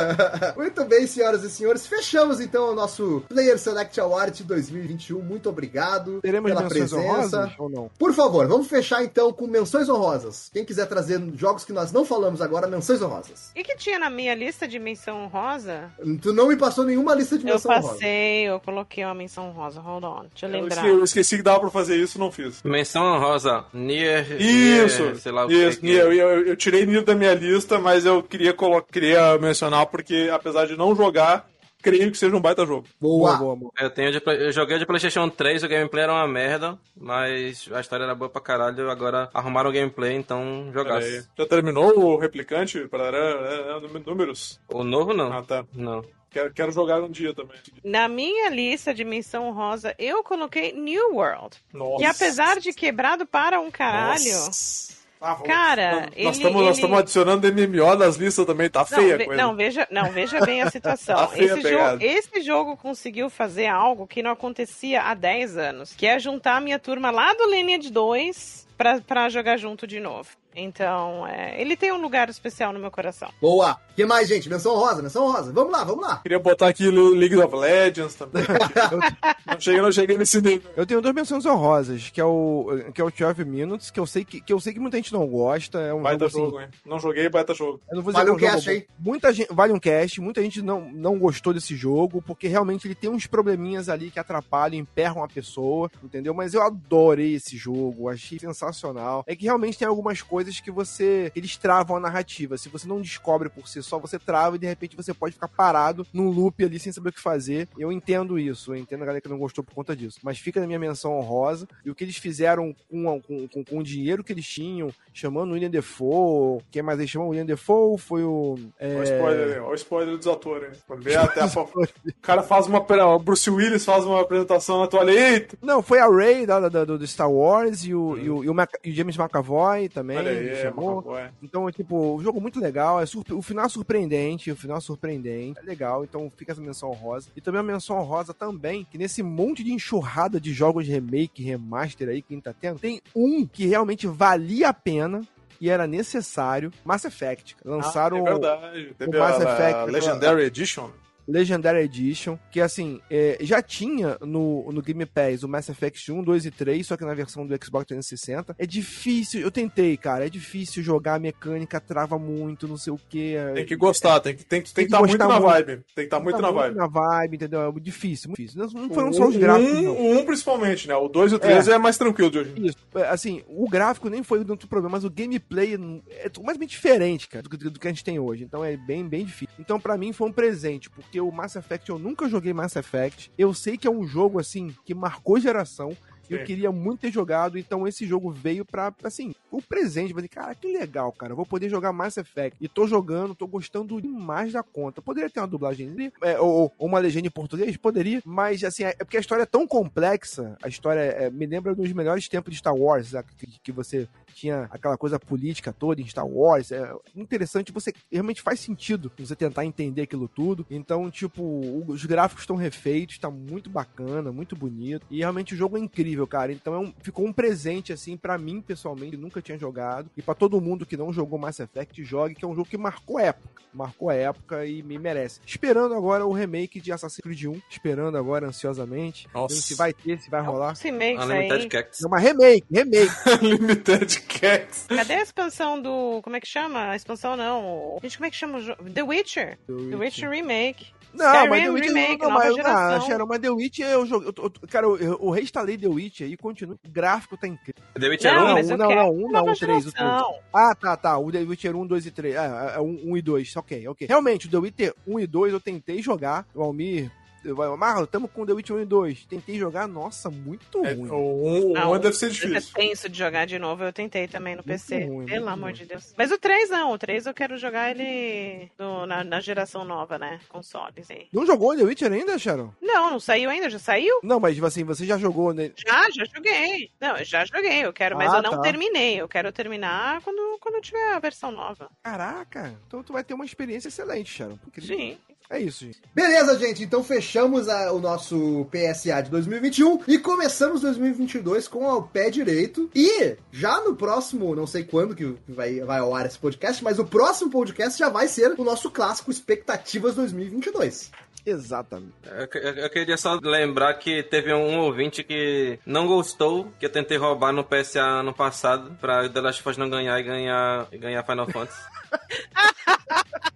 [0.56, 1.88] Muito bem, senhoras e senhores.
[1.88, 5.20] Fechamos então o nosso Player Select Award de 2021.
[5.22, 6.96] Muito obrigado Teremos pela presença.
[6.98, 7.90] honrosas ou não?
[7.98, 10.50] Por favor, vamos fechar então com menções honrosas.
[10.54, 13.52] Quem quiser trazer jogos que nós não falamos agora, menções honrosas.
[13.56, 15.92] E que tinha na minha lista de menção honrosa?
[16.22, 17.90] Tu não me passou nenhuma lista de Eu menção honrosa.
[17.94, 19.80] passei, eu coloquei uma menção honrosa.
[19.82, 20.76] Hold on, deixa eu Eu lembrar.
[20.78, 22.62] esqueci, eu esqueci que dava pra fazer isso, não fiz.
[22.64, 24.40] Menção honrosa, Nier.
[24.42, 25.86] Isso, Nier, sei lá o isso, que.
[25.86, 26.04] Nier.
[26.04, 30.30] Eu, eu, eu tirei Nier da minha lista, mas eu queria, colo- queria mencionar porque,
[30.32, 31.48] apesar de não jogar,
[31.82, 32.88] creio que seja um baita jogo.
[33.00, 33.32] Boa.
[33.36, 33.72] Boa, boa, boa.
[33.80, 37.82] Eu, tenho de eu joguei de PlayStation 3, o gameplay era uma merda, mas a
[37.82, 38.90] história era boa pra caralho.
[38.90, 41.28] Agora arrumaram o gameplay, então jogasse.
[41.38, 42.88] Já terminou o replicante?
[42.88, 44.60] Para é, números?
[44.70, 45.32] O novo não.
[45.34, 45.66] Ah, tá.
[45.74, 46.04] Não.
[46.32, 47.58] Quero, quero jogar um dia também.
[47.84, 51.58] Na minha lista de menção honrosa, eu coloquei New World.
[51.72, 52.02] Nossa.
[52.04, 54.94] E apesar de quebrado para um caralho, Nossa.
[55.26, 59.02] Ah, vamos- Cara, nós estamos nós ele- estamos adicionando MMO nas listas também, tá feia
[59.08, 59.42] não, a ve- coisa.
[59.42, 61.16] não, veja, não, veja bem a situação.
[61.16, 65.56] Tá feia a esse, jogo, esse jogo conseguiu fazer algo que não acontecia há 10
[65.58, 69.88] anos, que é juntar a minha turma lá do Lineage 2 pra, pra jogar junto
[69.88, 70.30] de novo.
[70.56, 73.30] Então, é, ele tem um lugar especial no meu coração.
[73.42, 73.74] Boa.
[73.92, 74.50] O que mais, gente?
[74.50, 75.52] Menção rosa, menção rosa.
[75.52, 76.18] Vamos lá, vamos lá.
[76.18, 78.44] Queria botar aqui o League of Legends também.
[79.46, 80.72] não, cheguei, não cheguei nesse nível.
[80.76, 84.06] Eu tenho duas menções honrosas, que é o que é o 12 Minutes, que eu
[84.06, 86.46] sei que, que eu sei que muita gente não gosta, é um Baita jogo assim,
[86.46, 86.68] jogo, hein?
[86.86, 87.82] Não joguei, baita jogo.
[87.90, 88.88] Eu não vou dizer Vale que é um jogo cast, hein?
[89.00, 92.96] Muita gente, vale um cast, muita gente não, não gostou desse jogo, porque realmente ele
[92.96, 96.34] tem uns probleminhas ali que atrapalham, emperram a pessoa, entendeu?
[96.34, 99.24] Mas eu adorei esse jogo, achei sensacional.
[99.28, 101.32] É que realmente tem algumas coisas que você.
[101.36, 102.58] Eles travam a narrativa.
[102.58, 105.48] Se você não descobre por si só, você trava e de repente você pode ficar
[105.48, 107.68] parado num loop ali sem saber o que fazer.
[107.78, 110.20] Eu entendo isso, eu entendo a galera que não gostou por conta disso.
[110.24, 111.68] Mas fica na minha menção honrosa.
[111.86, 115.52] E o que eles fizeram com, com, com, com o dinheiro que eles tinham, chamando
[115.52, 116.62] o William Defoe.
[116.72, 117.28] Quem mais eles chamam?
[117.28, 118.58] O William Defoe foi o.
[118.80, 120.84] é, Olha o spoiler, olha o spoiler dos atores.
[120.88, 121.48] Quando vê até a...
[121.54, 122.80] O cara faz uma.
[122.80, 125.12] O Bruce Willis faz uma apresentação na toalha.
[125.12, 125.58] Eita!
[125.62, 128.50] Não, foi a Ray da, da- do, do Star Wars e o, e o, e
[128.50, 130.18] o Mac- e o James McAvoy também.
[130.18, 130.98] Olha aí, ele é, chamou.
[130.98, 131.30] McAvoy.
[131.42, 133.00] Então, tipo, o jogo muito legal.
[133.02, 134.52] É surpre- o final é surpreendente.
[134.52, 135.60] O final é surpreendente.
[135.60, 136.04] É legal.
[136.04, 137.30] Então fica essa menção honrosa.
[137.36, 142.10] E também a menção honrosa também, que nesse monte de enxurrada de jogos remake, remaster
[142.10, 145.22] aí que a gente tá tendo, tem um que realmente valia a pena.
[145.62, 146.74] E era necessário.
[146.84, 147.56] Mass Effect.
[147.64, 148.96] Lançaram Ah, é verdade.
[148.98, 150.90] Teve Mass a, Effect, a Legendary Edition.
[151.28, 156.24] Legendary Edition, que assim, é, já tinha no, no Game Pass o Mass Effect 1,
[156.24, 158.56] 2 e 3, só que na versão do Xbox 360.
[158.58, 163.00] É difícil, eu tentei, cara, é difícil jogar, a mecânica trava muito, não sei o
[163.10, 163.36] que.
[163.56, 165.54] Tem que gostar, tem que tem, tem, Tem que estar muito gostar na muito.
[165.54, 165.68] vibe.
[165.68, 166.76] Tem que estar muito na vibe.
[166.76, 167.62] na vibe, entendeu?
[167.62, 168.60] É difícil, muito difícil.
[168.60, 169.96] Não, não foram só os gráficos, um, não.
[169.98, 170.96] o um principalmente, né?
[170.96, 171.78] O 2 e o 3 é.
[171.78, 172.54] mais tranquilo de hoje.
[172.58, 175.76] Isso, é, assim, o gráfico nem foi tanto problema, mas o gameplay
[176.20, 178.44] é completamente diferente, cara, do, que- do que a gente tem hoje.
[178.44, 179.56] Então é bem, bem difícil.
[179.60, 183.32] Então, pra mim, foi um presente, porque o Mass Effect, eu nunca joguei Mass Effect.
[183.38, 185.96] Eu sei que é um jogo, assim, que marcou geração.
[186.34, 186.46] Eu Sim.
[186.46, 190.14] queria muito ter jogado, então esse jogo veio pra, assim, o presente.
[190.14, 191.34] Falei, cara, que legal, cara.
[191.34, 192.58] Eu vou poder jogar Mass Effect.
[192.60, 195.02] E tô jogando, tô gostando demais da conta.
[195.02, 197.76] Poderia ter uma dublagem é, ou, ou uma legenda em português?
[197.78, 198.22] Poderia.
[198.26, 200.58] Mas, assim, é porque a história é tão complexa.
[200.62, 204.68] A história é, me lembra dos melhores tempos de Star Wars, que, que você tinha
[204.72, 206.72] aquela coisa política toda em Star Wars.
[206.72, 210.66] É interessante, você realmente faz sentido você tentar entender aquilo tudo.
[210.70, 211.44] Então, tipo,
[211.88, 215.06] os gráficos estão refeitos, tá muito bacana, muito bonito.
[215.10, 216.52] E realmente o jogo é incrível, cara.
[216.52, 220.10] Então é um- ficou um presente, assim, pra mim, pessoalmente, que nunca tinha jogado.
[220.18, 222.78] E pra todo mundo que não jogou Mass Effect, jogue, que é um jogo que
[222.78, 223.62] marcou época.
[223.74, 225.40] Marcou a época e me merece.
[225.46, 227.60] Esperando agora o remake de Assassin's Creed 1.
[227.70, 229.28] Esperando agora ansiosamente.
[229.34, 229.56] Nossa.
[229.56, 230.74] Se vai ter, se vai rolar.
[230.74, 231.70] Esse mês Unlimited aí.
[231.70, 232.04] Cactus.
[232.04, 233.12] É uma remake, remake.
[233.42, 234.86] Limited Cats.
[234.88, 236.22] Cadê a expansão do.
[236.24, 236.90] Como é que chama?
[236.90, 237.98] A expansão não.
[238.02, 238.90] Gente, como é que chama o jogo?
[238.90, 239.58] The Witcher.
[239.68, 240.88] The Witcher Remake.
[241.14, 242.96] Não, Skyrim mas The Witcher Remake, não, nova mas, geração.
[242.96, 244.28] ah, Sharon, mas The Witcher eu joguei.
[244.30, 246.76] eu- eu- cara, eu, eu reinstalei The Witcher e continua.
[246.86, 247.84] O gráfico tá incrível.
[248.00, 248.54] The Witcher Não, 1?
[248.54, 249.94] mas um, não, não, um não, o três, o três.
[249.94, 250.36] geração.
[250.54, 251.18] Ah, tá, tá.
[251.18, 252.36] O The Witcher 1, 2 e 3.
[252.36, 253.56] Ah, é 1 um, e 2.
[253.56, 254.08] Ok, ok.
[254.08, 256.46] Realmente, o The Witcher 1 e 2 eu tentei jogar.
[256.56, 257.12] O Almir.
[257.46, 259.26] Vai, Marlon, tamo com The Witcher 1 e 2.
[259.26, 261.10] Tentei jogar, nossa, muito É, ruim.
[261.10, 262.74] o 1 Não, um deve ser É difícil.
[262.74, 265.06] tenso de jogar de novo, eu tentei também no PC.
[265.06, 265.74] ruim, Pelo muito amor ruim.
[265.74, 266.14] de Deus.
[266.18, 270.18] Mas o 3 não, o 3 eu quero jogar ele no- na, na geração nova,
[270.18, 270.40] né?
[270.50, 271.28] Consoles aí.
[271.34, 272.72] Não jogou The Witcher ainda, Sharon?
[272.82, 274.20] Não, não saiu ainda, já saiu?
[274.24, 275.72] Não, mas assim, você já jogou, né?
[275.76, 276.92] Já, já joguei.
[277.00, 278.60] Não, eu já joguei, eu quero, mas Ah, eu não tá.
[278.62, 279.20] terminei.
[279.20, 281.90] Eu quero terminar quando, quando tiver a versão nova.
[282.04, 284.58] Caraca, então tu vai ter uma experiência excelente, Sharon.
[284.58, 285.18] Porque Sim.
[285.56, 286.02] É isso, gente.
[286.16, 286.82] Beleza, gente.
[286.84, 292.90] Então fechamos a- o nosso PSA de 2021 e começamos 2022 com o pé direito.
[292.96, 296.98] E já no próximo, não sei quando que vai, vai ao ar esse podcast, mas
[296.98, 301.12] o próximo podcast já vai ser o nosso clássico Expectativas 2022.
[301.46, 302.14] Exatamente.
[302.26, 306.86] Eu, que- eu- eu queria só lembrar que teve um ouvinte que não gostou, que
[306.88, 310.24] eu tentei roubar no PSA ano passado, pra The Last of Us não ganhar e
[310.24, 311.80] ganhar, e ganhar Final Fantasy.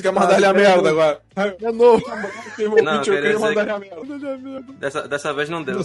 [0.00, 1.20] Quer mandar ele a merda agora.
[1.36, 2.04] É novo.
[2.82, 4.72] Não, eu queria mandar ele a merda.
[4.78, 5.82] Dessa, dessa vez não deu.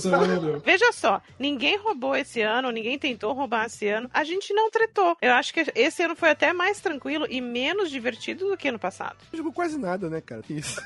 [0.63, 4.09] Veja só, ninguém roubou esse ano, ninguém tentou roubar esse ano.
[4.13, 5.15] A gente não tretou.
[5.21, 8.79] Eu acho que esse ano foi até mais tranquilo e menos divertido do que ano
[8.79, 9.17] passado.
[9.31, 10.41] Não jogou quase nada, né, cara?
[10.49, 10.81] Isso.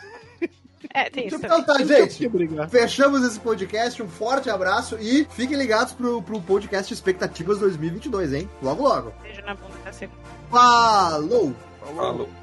[0.93, 2.29] É, tem isso Então tá, gente.
[2.69, 8.49] Fechamos esse podcast, um forte abraço e fiquem ligados pro, pro podcast Expectativas 2022, hein?
[8.61, 9.13] Logo, logo.
[9.21, 10.19] Beijo na bunda da segunda.
[10.49, 11.53] Falou!
[11.95, 12.40] Falou.